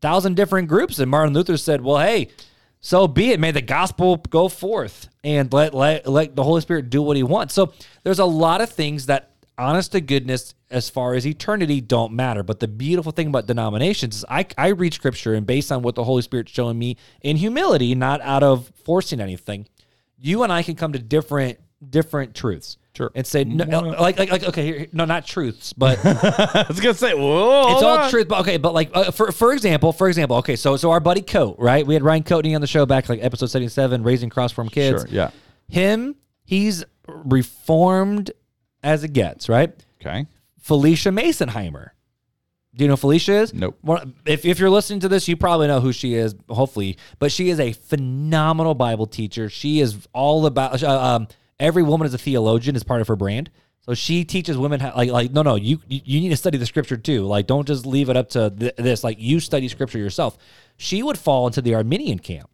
[0.00, 2.28] thousand different groups and martin luther said well hey
[2.80, 3.40] so be it.
[3.40, 7.22] May the gospel go forth and let let let the holy spirit do what he
[7.22, 7.54] wants.
[7.54, 7.72] So
[8.04, 12.42] there's a lot of things that honest to goodness as far as eternity don't matter.
[12.42, 15.94] But the beautiful thing about denominations is i, I read scripture and based on what
[15.94, 19.66] the holy spirit's showing me in humility not out of forcing anything
[20.18, 21.58] you and i can come to different
[21.88, 23.10] different truths Sure.
[23.14, 26.94] and say no, like, like like okay here, no not truths but I was gonna
[26.94, 28.10] say, whoa, it's all on.
[28.10, 31.00] truth, but okay, but like uh, for for example, for example, okay, so so our
[31.00, 31.86] buddy Coat, right?
[31.86, 34.70] We had Ryan Coatney on the show back like episode seventy seven, raising cross form
[34.70, 35.02] kids.
[35.02, 35.30] Sure, yeah.
[35.68, 38.30] him, he's reformed
[38.82, 39.72] as it gets, right?
[40.00, 40.26] Okay.
[40.66, 41.90] Phylicia Masonheimer.
[42.74, 43.54] Do you know who Phylicia is?
[43.54, 43.78] Nope.
[44.26, 46.98] If, if you're listening to this, you probably know who she is, hopefully.
[47.18, 49.48] But she is a phenomenal Bible teacher.
[49.48, 51.28] She is all about, uh, um,
[51.58, 53.50] every woman is a theologian, is part of her brand.
[53.80, 56.58] So she teaches women how, like, like no, no, you you you need to study
[56.58, 57.22] the scripture too.
[57.22, 59.04] Like, don't just leave it up to th- this.
[59.04, 60.36] Like, you study scripture yourself.
[60.76, 62.50] She would fall into the Arminian camp.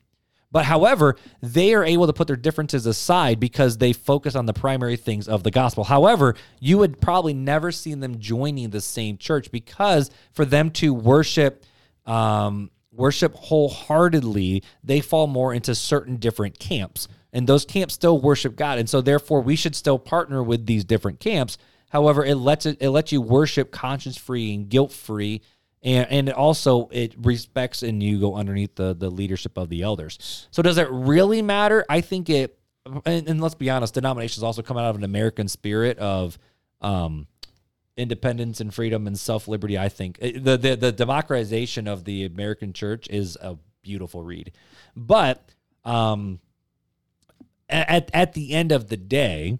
[0.51, 4.53] But however, they are able to put their differences aside because they focus on the
[4.53, 5.85] primary things of the gospel.
[5.85, 10.93] However, you would probably never see them joining the same church because for them to
[10.93, 11.65] worship
[12.05, 17.09] um, worship wholeheartedly, they fall more into certain different camps.
[17.33, 18.79] And those camps still worship God.
[18.79, 21.57] And so therefore we should still partner with these different camps.
[21.91, 25.43] However, it lets it, it lets you worship conscience free and guilt free
[25.83, 30.47] and and also it respects and you go underneath the the leadership of the elders.
[30.51, 31.85] So does it really matter?
[31.89, 32.59] I think it.
[33.07, 36.37] And, and let's be honest, denominations also come out of an American spirit of
[36.81, 37.29] um,
[37.97, 39.79] independence and freedom and self liberty.
[39.79, 44.53] I think the, the the democratization of the American church is a beautiful read,
[44.97, 45.49] but
[45.85, 46.41] um,
[47.73, 49.59] at at the end of the day,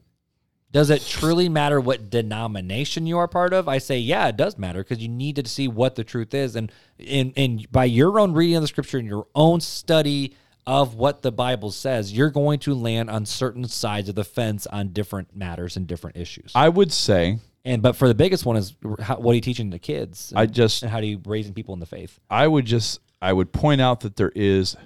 [0.71, 3.69] does it truly matter what denomination you are part of?
[3.69, 6.57] I say, yeah, it does matter because you need to see what the truth is,
[6.57, 10.35] and in and by your own reading of the scripture and your own study
[10.67, 14.67] of what the Bible says, you're going to land on certain sides of the fence
[14.69, 16.53] on different matters and different issues.
[16.55, 19.71] I would say And but for the biggest one is how, what are you teaching
[19.71, 20.33] the kids?
[20.35, 22.19] I just and how do you raising people in the faith?
[22.29, 24.77] I would just I would point out that there is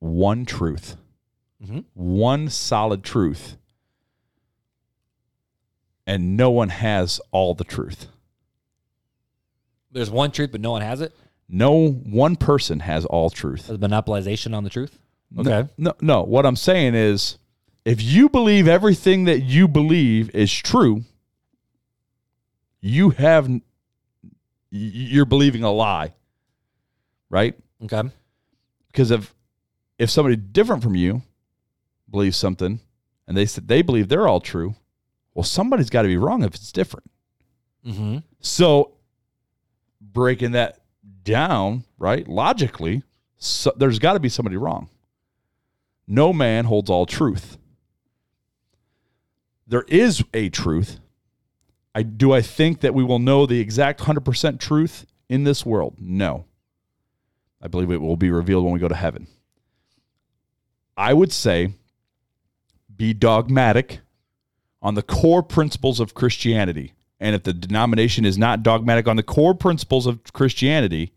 [0.00, 0.96] one truth,
[1.64, 1.84] Mhm.
[1.94, 3.56] one solid truth,
[6.06, 8.06] and no one has all the truth.
[9.90, 11.14] There's one truth, but no one has it.
[11.48, 13.66] No one person has all truth.
[13.66, 14.98] There's monopolization on the truth.
[15.36, 15.68] Okay.
[15.76, 16.22] No, no.
[16.22, 17.38] What I'm saying is,
[17.84, 21.04] if you believe everything that you believe is true,
[22.80, 23.50] you have
[24.70, 26.12] you're believing a lie,
[27.30, 27.58] right?
[27.82, 28.10] Okay.
[28.88, 29.34] Because if
[29.98, 31.22] if somebody different from you
[32.10, 32.80] believes something,
[33.26, 34.74] and they said they believe they're all true,
[35.34, 37.10] well, somebody's got to be wrong if it's different.
[37.86, 38.18] Mm-hmm.
[38.40, 38.94] So,
[40.00, 40.80] breaking that
[41.22, 43.02] down, right, logically,
[43.36, 44.88] so, there's got to be somebody wrong.
[46.06, 47.58] No man holds all truth.
[49.66, 50.98] There is a truth.
[51.94, 55.96] I do I think that we will know the exact 100% truth in this world?
[56.00, 56.46] No.
[57.60, 59.26] I believe it will be revealed when we go to heaven.
[60.96, 61.74] I would say
[62.98, 64.00] be dogmatic
[64.82, 66.92] on the core principles of Christianity.
[67.20, 71.12] And if the denomination is not dogmatic on the core principles of Christianity,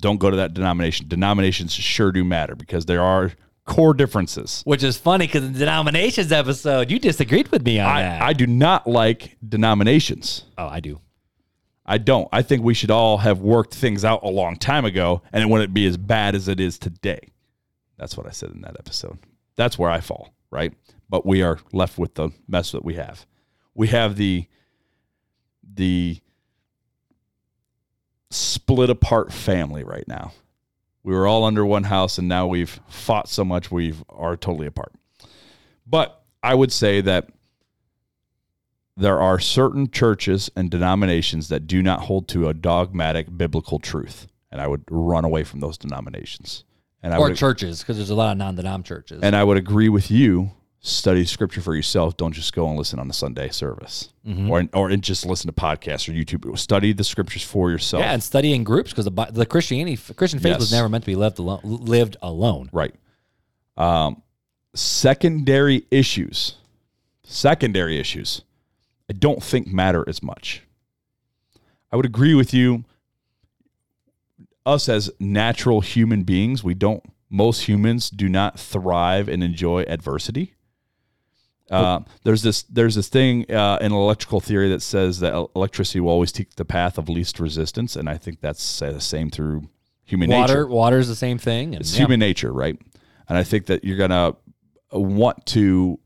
[0.00, 1.08] don't go to that denomination.
[1.08, 3.32] Denominations sure do matter because there are
[3.66, 4.62] core differences.
[4.64, 8.22] Which is funny because in the denominations episode, you disagreed with me on that.
[8.22, 10.44] I, I do not like denominations.
[10.56, 11.00] oh, I do.
[11.84, 12.28] I don't.
[12.32, 15.46] I think we should all have worked things out a long time ago and it
[15.48, 17.30] wouldn't be as bad as it is today.
[17.98, 19.18] That's what I said in that episode.
[19.56, 20.72] That's where I fall, right?
[21.08, 23.26] But we are left with the mess that we have.
[23.74, 24.46] We have the
[25.74, 26.20] the
[28.30, 30.32] split apart family right now.
[31.02, 34.66] We were all under one house and now we've fought so much we are totally
[34.66, 34.92] apart.
[35.86, 37.30] But I would say that
[38.96, 44.26] there are certain churches and denominations that do not hold to a dogmatic biblical truth,
[44.52, 46.64] and I would run away from those denominations.
[47.02, 49.20] And I Or would, churches, because there's a lot of non-denom churches.
[49.22, 50.50] and I would agree with you.
[50.82, 52.16] Study scripture for yourself.
[52.16, 54.50] Don't just go and listen on the Sunday service, Mm-hmm.
[54.50, 56.56] or or just listen to podcasts or YouTube.
[56.58, 58.02] Study the scriptures for yourself.
[58.02, 61.06] yeah, and study in groups because the, the Christianity Christian faith was never meant to
[61.06, 61.60] be lived alone.
[61.64, 62.70] Lived alone.
[62.72, 62.94] Right.
[63.76, 64.22] Um,
[64.74, 66.54] secondary issues.
[67.24, 68.40] Secondary issues.
[69.08, 70.62] I don't think matter as much.
[71.92, 72.84] I would agree with you.
[74.66, 77.02] Us as natural human beings, we don't.
[77.28, 80.54] Most humans do not thrive and enjoy adversity.
[81.70, 86.10] Uh, there's this there's this thing uh, in electrical theory that says that electricity will
[86.10, 89.68] always take the path of least resistance, and I think that's uh, the same through
[90.04, 90.66] human Water, nature.
[90.66, 91.74] water is the same thing.
[91.74, 92.00] And It's yeah.
[92.00, 92.76] human nature, right?
[93.28, 94.34] And I think that you're gonna
[94.90, 96.00] want to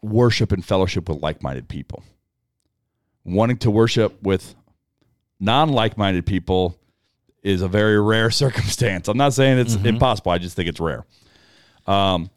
[0.00, 2.02] worship and fellowship with like-minded people.
[3.24, 4.54] Wanting to worship with
[5.38, 6.78] non-like-minded people
[7.42, 9.08] is a very rare circumstance.
[9.08, 10.32] I'm not saying it's impossible.
[10.32, 11.04] I just think it's rare.
[11.86, 12.30] Um,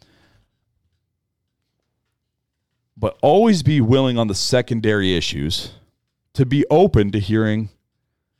[2.98, 5.72] but always be willing on the secondary issues
[6.34, 7.70] to be open to hearing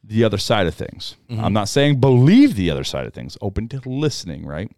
[0.04, 1.16] the other side of things.
[1.30, 4.70] I'm not saying believe the other side of things, open to listening, right?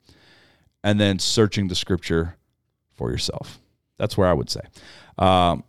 [0.83, 2.35] And then searching the scripture
[2.93, 3.59] for yourself.
[3.97, 4.61] That's where I would say.
[5.17, 5.63] Um,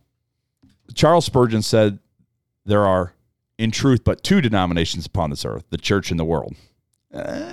[0.95, 1.99] Charles Spurgeon said
[2.66, 3.14] there are,
[3.59, 6.55] in truth, but two denominations upon this earth the church and the world.
[7.12, 7.52] Uh,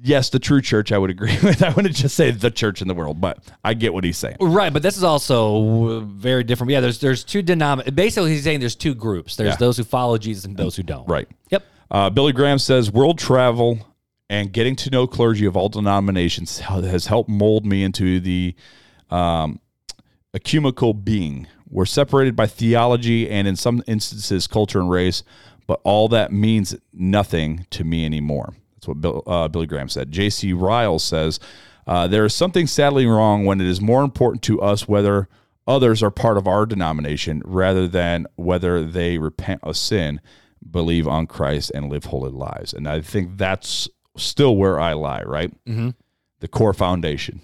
[0.00, 1.62] yes, the true church, I would agree with.
[1.62, 4.36] I wouldn't just say the church and the world, but I get what he's saying.
[4.40, 6.70] Right, but this is also very different.
[6.72, 7.94] Yeah, there's there's two denom.
[7.94, 9.36] Basically, he's saying there's two groups.
[9.36, 9.56] There's Yeah.
[9.56, 11.08] those who follow Jesus and those who don't.
[11.08, 11.28] Right.
[11.50, 11.64] Yep.
[11.90, 13.78] Uh, Billy Graham says world travel
[14.30, 18.54] and getting to know clergy of all denominations has helped mold me into the
[19.10, 19.60] um,
[20.32, 21.46] ecumenical being.
[21.74, 25.24] We're separated by theology and, in some instances, culture and race,
[25.66, 28.54] but all that means nothing to me anymore.
[28.76, 30.12] That's what Bill, uh, Billy Graham said.
[30.12, 30.52] J.C.
[30.52, 31.40] Ryle says
[31.84, 35.28] uh, there is something sadly wrong when it is more important to us whether
[35.66, 40.20] others are part of our denomination rather than whether they repent of sin,
[40.70, 42.72] believe on Christ, and live holy lives.
[42.72, 45.50] And I think that's still where I lie, right?
[45.66, 45.90] Mm-hmm.
[46.38, 47.40] The core foundation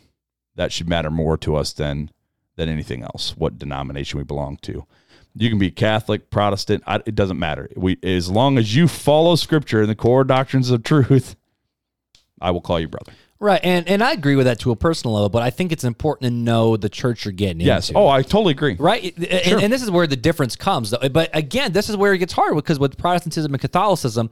[0.55, 2.13] that should matter more to us than
[2.57, 3.37] than anything else.
[3.37, 4.87] What denomination we belong to.
[5.35, 6.83] You can be Catholic, Protestant.
[6.87, 7.69] I, it doesn't matter.
[7.77, 11.37] We, as long as you follow Scripture and the core doctrines of truth,
[12.41, 13.13] I will call you brother.
[13.43, 15.85] Right, and and I agree with that to a personal level, but I think it's
[15.85, 17.89] important to know the church you're getting Yes.
[17.89, 17.99] into.
[17.99, 18.77] Oh, I totally agree.
[18.79, 20.91] Right, and, and this is where the difference comes.
[20.91, 21.09] Though.
[21.09, 24.29] But again, this is where it gets hard because with Protestantism and Catholicism,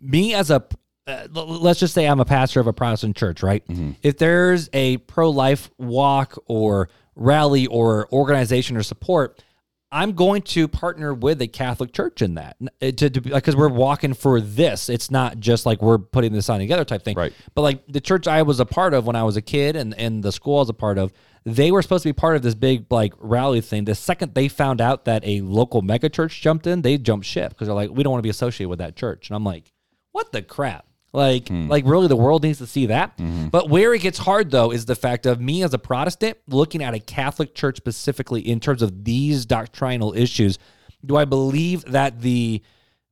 [0.00, 0.64] me as a
[1.06, 3.62] uh, let's just say I'm a pastor of a Protestant church, right?
[4.02, 6.88] If there's a pro-life walk or
[7.18, 9.42] rally or organization or support,
[9.90, 14.38] I'm going to partner with a Catholic church in that to because we're walking for
[14.40, 14.90] this.
[14.90, 17.32] It's not just like we're putting this on together type thing, Right.
[17.54, 19.94] But like the church I was a part of when I was a kid, and
[19.98, 21.12] and the school I was a part of,
[21.44, 23.86] they were supposed to be part of this big like rally thing.
[23.86, 27.68] The second they found out that a local megachurch jumped in, they jumped ship because
[27.68, 29.30] they're like, we don't want to be associated with that church.
[29.30, 29.72] And I'm like,
[30.12, 30.84] what the crap?
[31.12, 31.68] Like, hmm.
[31.68, 33.16] like really, the world needs to see that.
[33.16, 33.48] Mm-hmm.
[33.48, 36.82] But where it gets hard though is the fact of me as a Protestant looking
[36.82, 40.58] at a Catholic church specifically in terms of these doctrinal issues.
[41.04, 42.62] Do I believe that the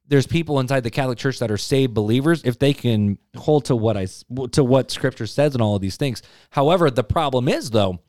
[0.08, 3.76] there's people inside the Catholic Church that are saved believers if they can hold to
[3.76, 4.06] what I
[4.52, 6.22] to what Scripture says and all of these things.
[6.50, 8.00] However, the problem is though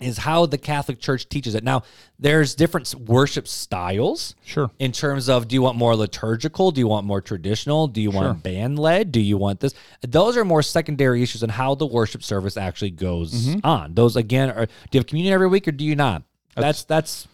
[0.00, 1.62] is how the Catholic Church teaches it.
[1.62, 1.82] Now,
[2.18, 4.34] there's different worship styles.
[4.44, 4.70] Sure.
[4.78, 6.70] In terms of do you want more liturgical?
[6.70, 7.86] Do you want more traditional?
[7.86, 9.12] Do you want band led?
[9.12, 9.74] Do you want this?
[10.02, 13.60] Those are more secondary issues on how the worship service actually goes Mm-hmm.
[13.66, 13.94] on.
[13.94, 16.22] Those again are do you have communion every week or do you not?
[16.56, 17.28] That's that's that's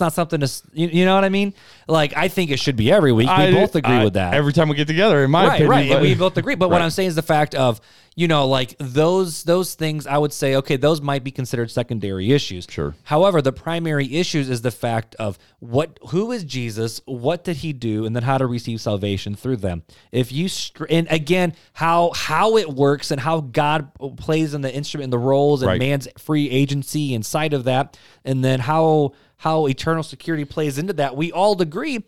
[0.00, 1.54] not something to you, you know what I mean?
[1.86, 3.28] Like I think it should be every week.
[3.28, 4.34] We I- both agree I- with that.
[4.34, 5.70] Every time we get together, in my right, opinion.
[5.70, 5.88] right.
[5.90, 6.56] But- we both agree.
[6.56, 7.80] But what I'm saying is the fact of,
[8.16, 12.32] you know, like those those things I would say, okay, those might be considered secondary
[12.32, 12.66] issues.
[12.68, 12.96] Sure.
[13.04, 17.72] However, the primary issues is the fact of what who is Jesus, what did he
[17.72, 19.84] do, and then how to receive salvation through them.
[20.10, 20.48] If you
[20.90, 25.18] and again, how how it works and how God plays in the instrument, and the
[25.18, 25.78] roles, and Right.
[25.78, 31.16] man's free agency inside of that, and then how how eternal security plays into that.
[31.16, 32.04] We all agree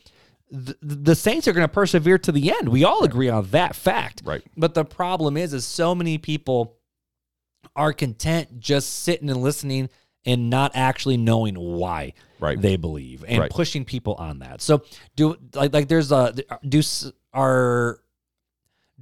[0.51, 2.69] the, the Saints are going to persevere to the end.
[2.69, 4.23] We all agree on that fact.
[4.25, 4.43] Right.
[4.57, 6.77] But the problem is, is so many people
[7.77, 9.89] are content just sitting and listening
[10.27, 12.61] and not actually knowing why Right.
[12.61, 13.51] they believe and Right.
[13.51, 14.61] pushing people on that.
[14.61, 14.83] So
[15.15, 16.17] do like like there's a
[16.51, 18.01] uh, do s- are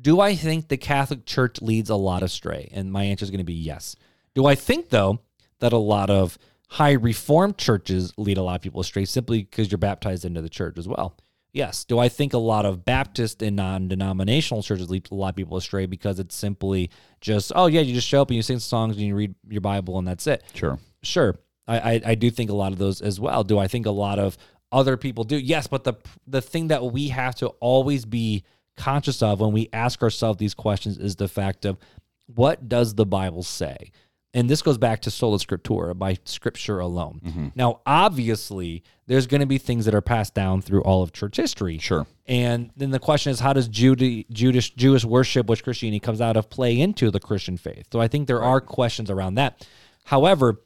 [0.00, 2.68] do I think the Catholic Church leads a lot astray?
[2.72, 3.96] And my answer is going to be yes.
[4.34, 5.20] Do I think though
[5.60, 6.38] that a lot of
[6.68, 10.48] high reformed churches lead a lot of people astray simply because you're baptized into the
[10.48, 11.16] church as well?
[11.52, 11.84] Yes.
[11.84, 15.56] Do I think a lot of Baptist and non-denominational churches lead a lot of people
[15.56, 16.90] astray because it's simply
[17.20, 19.62] just oh yeah you just show up and you sing songs and you read your
[19.62, 20.44] Bible and that's it?
[20.54, 20.78] Sure.
[21.02, 23.44] Sure, I, I I do think a lot of those as well.
[23.44, 24.36] Do I think a lot of
[24.72, 25.36] other people do?
[25.36, 25.94] Yes, but the
[26.26, 28.42] the thing that we have to always be
[28.76, 31.78] conscious of when we ask ourselves these questions is the fact of
[32.26, 33.92] what does the Bible say?
[34.34, 37.20] And this goes back to sola scriptura, by scripture alone.
[37.24, 37.48] Mm-hmm.
[37.54, 41.38] Now, obviously, there's going to be things that are passed down through all of church
[41.38, 41.78] history.
[41.78, 42.06] Sure.
[42.26, 46.36] And then the question is, how does Judy, Judas, Jewish worship, which Christianity comes out
[46.36, 47.86] of, play into the Christian faith?
[47.90, 49.66] So I think there are questions around that.
[50.04, 50.60] However,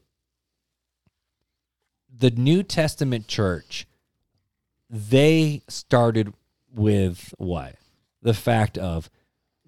[2.14, 3.86] the New Testament church,
[4.90, 6.34] they started
[6.74, 7.76] with what?
[8.22, 9.08] The fact of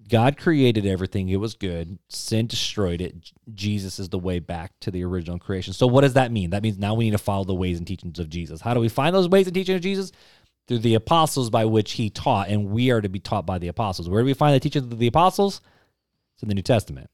[0.07, 3.31] God created everything, it was good, sin destroyed it.
[3.53, 5.73] Jesus is the way back to the original creation.
[5.73, 6.51] So, what does that mean?
[6.51, 8.61] That means now we need to follow the ways and teachings of Jesus.
[8.61, 10.11] How do we find those ways and teachings of Jesus?
[10.67, 13.67] Through the apostles by which he taught, and we are to be taught by the
[13.67, 14.09] apostles.
[14.09, 15.61] Where do we find the teachings of the apostles?
[16.33, 17.09] It's in the New Testament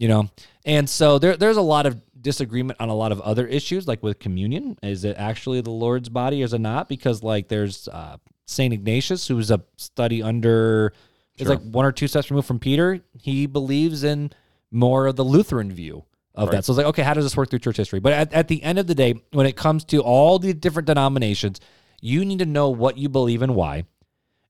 [0.00, 0.28] you know
[0.64, 4.02] and so there, there's a lot of disagreement on a lot of other issues like
[4.02, 7.86] with communion is it actually the lord's body or is it not because like there's
[7.88, 8.16] uh,
[8.50, 10.92] saint ignatius who's a study under
[11.38, 11.48] Sure.
[11.48, 14.30] like one or two steps removed from peter he believes in
[14.70, 16.04] more of the lutheran view
[16.34, 16.56] of Right.
[16.56, 18.48] that so it's like okay how does this work through church history but at, at
[18.48, 21.60] the end of the day when it comes to all the different denominations
[22.02, 23.84] you need to know what you believe and why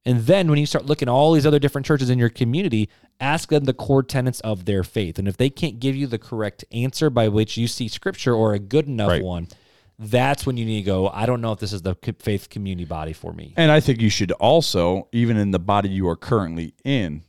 [0.07, 2.89] and then when you start looking at all these other different churches in your community,
[3.21, 5.19] ask them the core tenets of their faith.
[5.19, 8.55] And if they can't give you the correct answer by which you see scripture or
[8.55, 9.23] a good enough Right.
[9.23, 9.49] one,
[10.03, 12.87] that's when you need to go, I don't know if this is the faith community
[12.87, 13.53] body for me.
[13.59, 17.23] And I think you should also, even in the body you are currently in,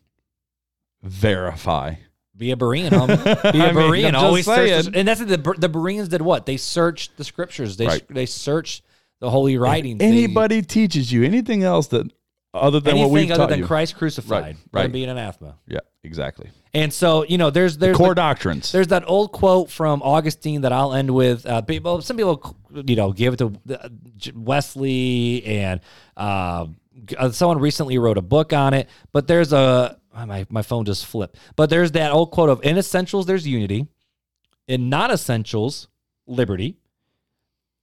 [1.03, 1.95] verify.
[2.35, 2.89] Be a Berean.
[2.89, 3.23] homie.
[3.52, 4.07] Be a mean, Berean.
[4.10, 4.69] I'm Always search.
[4.69, 4.91] saying.
[4.91, 6.45] The, and that's the the Bereans did what?
[6.45, 7.77] They searched the scriptures.
[7.77, 8.03] They Right.
[8.10, 8.84] they searched
[9.19, 9.99] the holy writings.
[9.99, 12.11] They- Anybody teaches you anything else that
[12.53, 13.65] other than what we've anything other than you.
[13.68, 14.81] Christ crucified, Right, right?
[14.84, 14.91] right.
[14.91, 15.57] Be an anathema.
[15.68, 16.49] Yeah, exactly.
[16.73, 18.71] And so you know, there's there's Core the- doctrines.
[18.71, 21.45] There's that old quote from Augustine that I'll end with.
[21.45, 23.89] Uh, people, some people, you know, give it to uh,
[24.33, 25.81] Wesley, and
[26.15, 26.67] uh,
[27.17, 28.89] uh, someone recently wrote a book on it.
[29.11, 31.37] But there's a oh, my my phone just flipped.
[31.55, 33.87] But there's that old quote of in essentials there's unity,
[34.67, 35.89] in non essentials
[36.25, 36.77] liberty,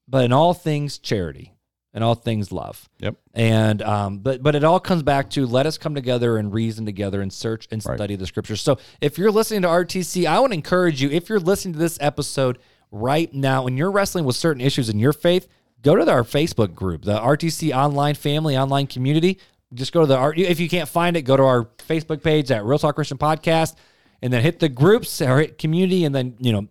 [0.07, 1.53] but in all things charity,
[1.95, 2.89] in all things love.
[2.99, 3.17] Yep.
[3.35, 6.85] And um, but but it all comes back to let us come together and reason
[6.87, 7.97] together and search and Right.
[7.97, 8.61] study the scriptures.
[8.61, 11.97] So if you're listening to RTC, I would encourage you, if you're listening to this
[12.01, 12.59] episode
[12.91, 15.47] right now and you're wrestling with certain issues in your faith,
[15.83, 19.39] go to our Facebook group, the RTC Online Family Online Community.
[19.75, 22.51] Just go to the R- if you can't find it, go to our Facebook page
[22.51, 23.75] at Real Talk Christian Podcast,
[24.23, 26.69] and then hit the groups or hit community, and then you know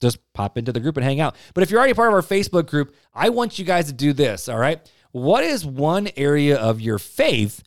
[0.00, 1.36] just pop into the group and hang out.
[1.54, 4.12] But if you're already part of our Facebook group, I want you guys to do
[4.12, 4.80] this, all right?
[5.12, 7.62] What is one area of your faith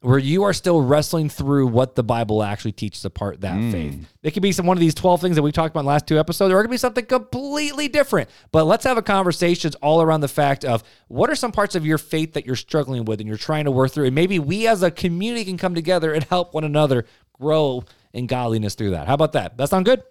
[0.00, 3.72] where you are still wrestling through what the Bible actually teaches apart that hmm.
[3.72, 4.14] faith.
[4.22, 5.92] It could be some one of these 12 things that we talked about in the
[5.92, 8.30] last two episodes, or it could be something completely different.
[8.52, 11.84] But let's have a conversation all around the fact of what are some parts of
[11.84, 14.06] your faith that you're struggling with and you're trying to work through.
[14.06, 17.82] And maybe we as a community can come together and help one another grow
[18.12, 19.08] in godliness through that.
[19.08, 19.56] How about that?
[19.56, 20.02] That sound good?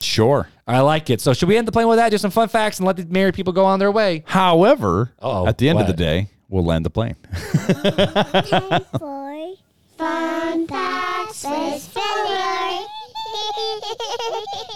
[0.00, 0.48] Sure.
[0.66, 1.20] I like it.
[1.20, 2.10] So should we end the plane with that?
[2.10, 4.24] Just some fun facts and let the married people go on their way.
[4.26, 7.16] However, Uh-oh, at the end of the day, we'll land the plane.
[8.98, 9.54] Boy.
[9.96, 12.84] Fun facts with February.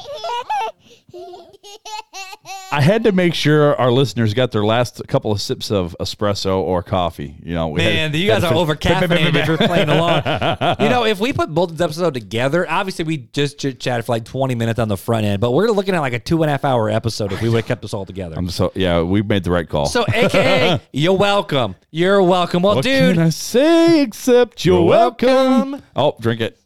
[2.72, 6.58] I had to make sure our listeners got their last couple of sips of espresso
[6.58, 7.36] or coffee.
[7.42, 10.22] You know, we Man, had- you guys are over caffeinated if you're playing along.
[10.80, 14.12] You know, if we put both these episodes together, obviously we just chit chatted for
[14.12, 16.48] like 20 minutes on the front end, but we're looking at like a two and
[16.48, 18.36] a half hour episode if we would have kept this all together.
[18.38, 19.86] I'm so yeah, we made the right call.
[19.86, 21.74] So, AKA, you're welcome.
[21.90, 22.62] You're welcome.
[22.62, 25.72] Well, what dude, I say except you're, You're welcome.
[25.72, 25.82] welcome.
[25.96, 26.58] Oh, drink it.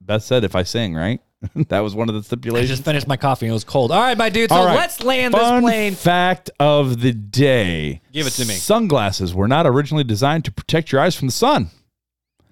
[0.00, 1.20] Beth said if I sing, right?
[1.68, 2.70] that was one of the I stipulations.
[2.70, 3.92] just finished my coffee and it was cold.
[3.92, 4.50] All right, my dude.
[4.50, 4.74] So right.
[4.74, 5.94] let's land Fun this plane.
[5.94, 8.00] fact of the day.
[8.12, 8.54] Give it to me.
[8.54, 11.70] Sunglasses were not originally designed to protect your eyes from the sun.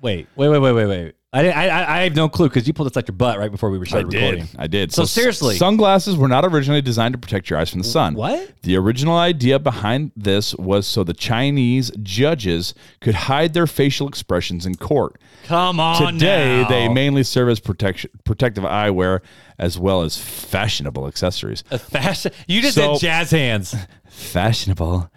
[0.01, 1.15] Wait, wait, wait, wait, wait, wait.
[1.35, 3.51] I, I, I, I have no clue because you pulled this like your butt right
[3.51, 4.47] before we were started recording.
[4.57, 4.93] I did.
[4.93, 8.15] So seriously- sunglasses were not originally designed to protect your eyes from the sun.
[8.15, 8.53] What?
[8.63, 14.65] The original idea behind this was so the Chinese judges could hide their facial expressions
[14.65, 15.19] in court.
[15.45, 16.69] Come on Today, now.
[16.69, 19.21] they mainly serve as protection, protective eyewear
[19.59, 21.65] as well as fashionable accessories.
[21.73, 22.33] A fashion.
[22.47, 23.75] You just So- did jazz hands.
[24.09, 25.11] Fashionable,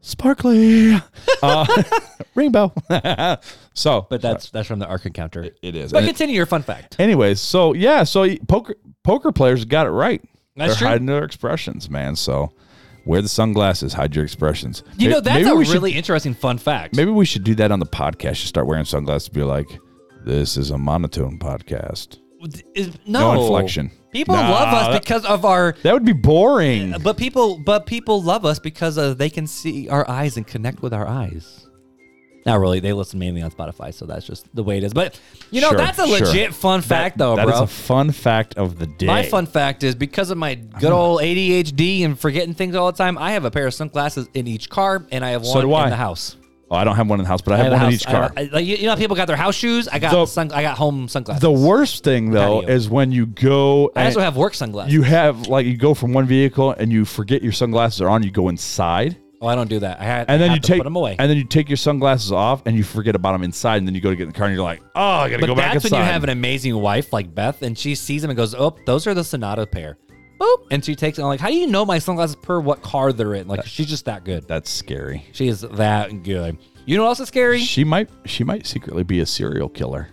[0.00, 0.94] sparkly,
[1.42, 1.82] uh,
[2.34, 2.72] rainbow.
[3.74, 5.50] so, But that's that's from the Ark Encounter.
[5.62, 5.92] it is.
[5.92, 6.96] But And it- continue your fun fact.
[6.98, 10.22] anyways, so yeah, so poker poker players got it right.
[10.56, 10.88] That's They're true.
[10.88, 12.16] hiding their expressions, man.
[12.16, 12.50] So
[13.06, 14.82] wear the sunglasses, hide your expressions.
[14.96, 16.96] You May- know, that's maybe a we should- really interesting fun fact.
[16.96, 18.34] maybe we should do that on the podcast.
[18.34, 19.28] Just start wearing sunglasses.
[19.28, 19.68] Be like,
[20.24, 22.18] this is a monotone podcast.
[22.74, 23.34] Is- no.
[23.34, 23.90] No inflection.
[24.12, 25.74] People Nah, love us that- because of our.
[25.82, 26.94] That would be boring.
[27.02, 30.80] But people, but people love us because uh, they can see our eyes and connect
[30.82, 31.66] with our eyes.
[32.46, 32.80] Not really.
[32.80, 34.94] They listen mainly on Spotify, so that's just the way it is.
[34.94, 35.20] But
[35.50, 36.26] you know, Sure, that's a sure.
[36.26, 37.54] legit fun fact, though, that bro.
[37.54, 39.04] is a fun fact of the day.
[39.06, 42.96] My fun fact is because of my good old ADHD and forgetting things all the
[42.96, 45.74] time, I have a pair of sunglasses in each car, and I have one do
[45.74, 45.84] I.
[45.84, 46.36] in the house.
[46.70, 47.94] Oh, I don't have one in the house, but I have, I have one in
[47.94, 48.30] each car.
[48.36, 49.88] I- like, you know, how people got their house shoes.
[49.88, 51.40] I got sun, I got home sunglasses.
[51.40, 53.90] the worst thing though is when you go.
[53.96, 54.92] I and also have work sunglasses.
[54.92, 58.22] You have like you go from one vehicle and you forget your sunglasses are on.
[58.22, 59.16] You go inside.
[59.40, 60.00] oh, I don't do that.
[60.00, 61.16] I had and then I you to take put them away.
[61.18, 63.94] and then you take your sunglasses off and you forget about them inside and then
[63.94, 65.54] you go to get in the car and you're like oh I gotta But go
[65.54, 68.30] back inside." that's when you have an amazing wife like Beth, and she sees them
[68.30, 69.96] and goes, "Oh, those are the Sonata pair."
[70.38, 71.22] Boop, and she takes it.
[71.22, 73.86] I'm like, "How do you know my sunglasses per what car they're in?" Like, she's
[73.86, 74.46] just that good.
[74.46, 75.24] that's scary.
[75.32, 76.56] She is that good.
[76.86, 77.60] You know what else is scary?
[77.60, 80.08] She might she might secretly be a serial killer.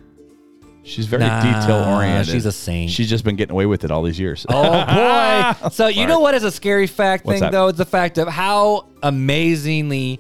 [0.84, 2.31] She's very Nah, detail oriented.
[2.31, 2.91] she's a saint.
[2.91, 4.45] She's just been getting away with it all these years.
[4.49, 5.69] Oh boy!
[5.72, 7.52] so you know what is a scary fact What's thing that?
[7.52, 7.68] though?
[7.69, 10.19] It's the fact of how amazingly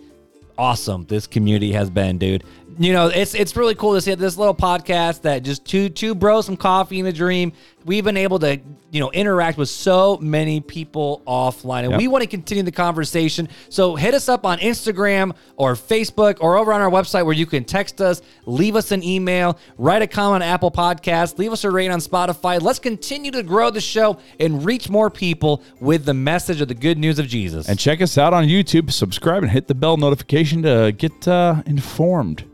[0.57, 2.43] awesome this community has been, dude.
[2.79, 6.15] You know, it's it's really cool to see this little podcast that just two two
[6.15, 7.53] bros, some coffee and a dream.
[7.85, 8.59] We've been able to
[8.91, 11.99] you know interact with so many people offline, and Yep.
[11.99, 13.47] we want to continue the conversation.
[13.69, 17.45] So hit us up on Instagram or Facebook or over on our website where you
[17.45, 21.63] can text us, leave us an email, write a comment on Apple Podcasts, leave us
[21.63, 22.61] a rating on Spotify.
[22.61, 26.73] Let's continue to grow the show and reach more people with the message of the
[26.73, 27.67] good news of Jesus.
[27.69, 28.91] And check us out on YouTube.
[28.91, 32.45] Subscribe and hit the bell notification to get uh, informed.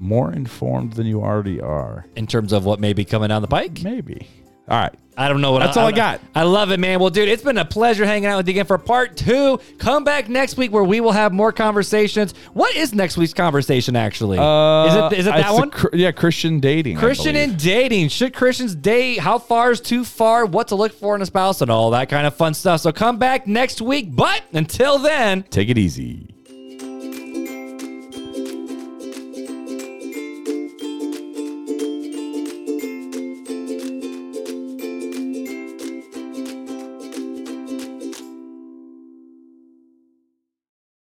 [0.00, 2.06] More informed than you already are.
[2.14, 3.82] in terms of what may be coming down the pike.
[3.82, 4.28] Maybe.
[4.68, 4.94] All right.
[5.16, 6.20] I don't know what That's all I don't- got.
[6.36, 7.00] I love it, man.
[7.00, 9.58] Well, dude, it's been a pleasure hanging out with you again for part two.
[9.78, 12.34] Come back next week where we will have more conversations.
[12.52, 14.38] What is next week's conversation actually?
[14.38, 15.70] Uh, is it is it that one?
[15.72, 16.98] cr- yeah, Christian dating.
[16.98, 18.10] Christian and dating.
[18.10, 19.18] Should Christians date?
[19.18, 20.46] How far is too far?
[20.46, 22.80] What to look for in a spouse and all that kind of fun stuff.
[22.82, 24.14] So come back next week.
[24.14, 26.28] But until then, Take it easy.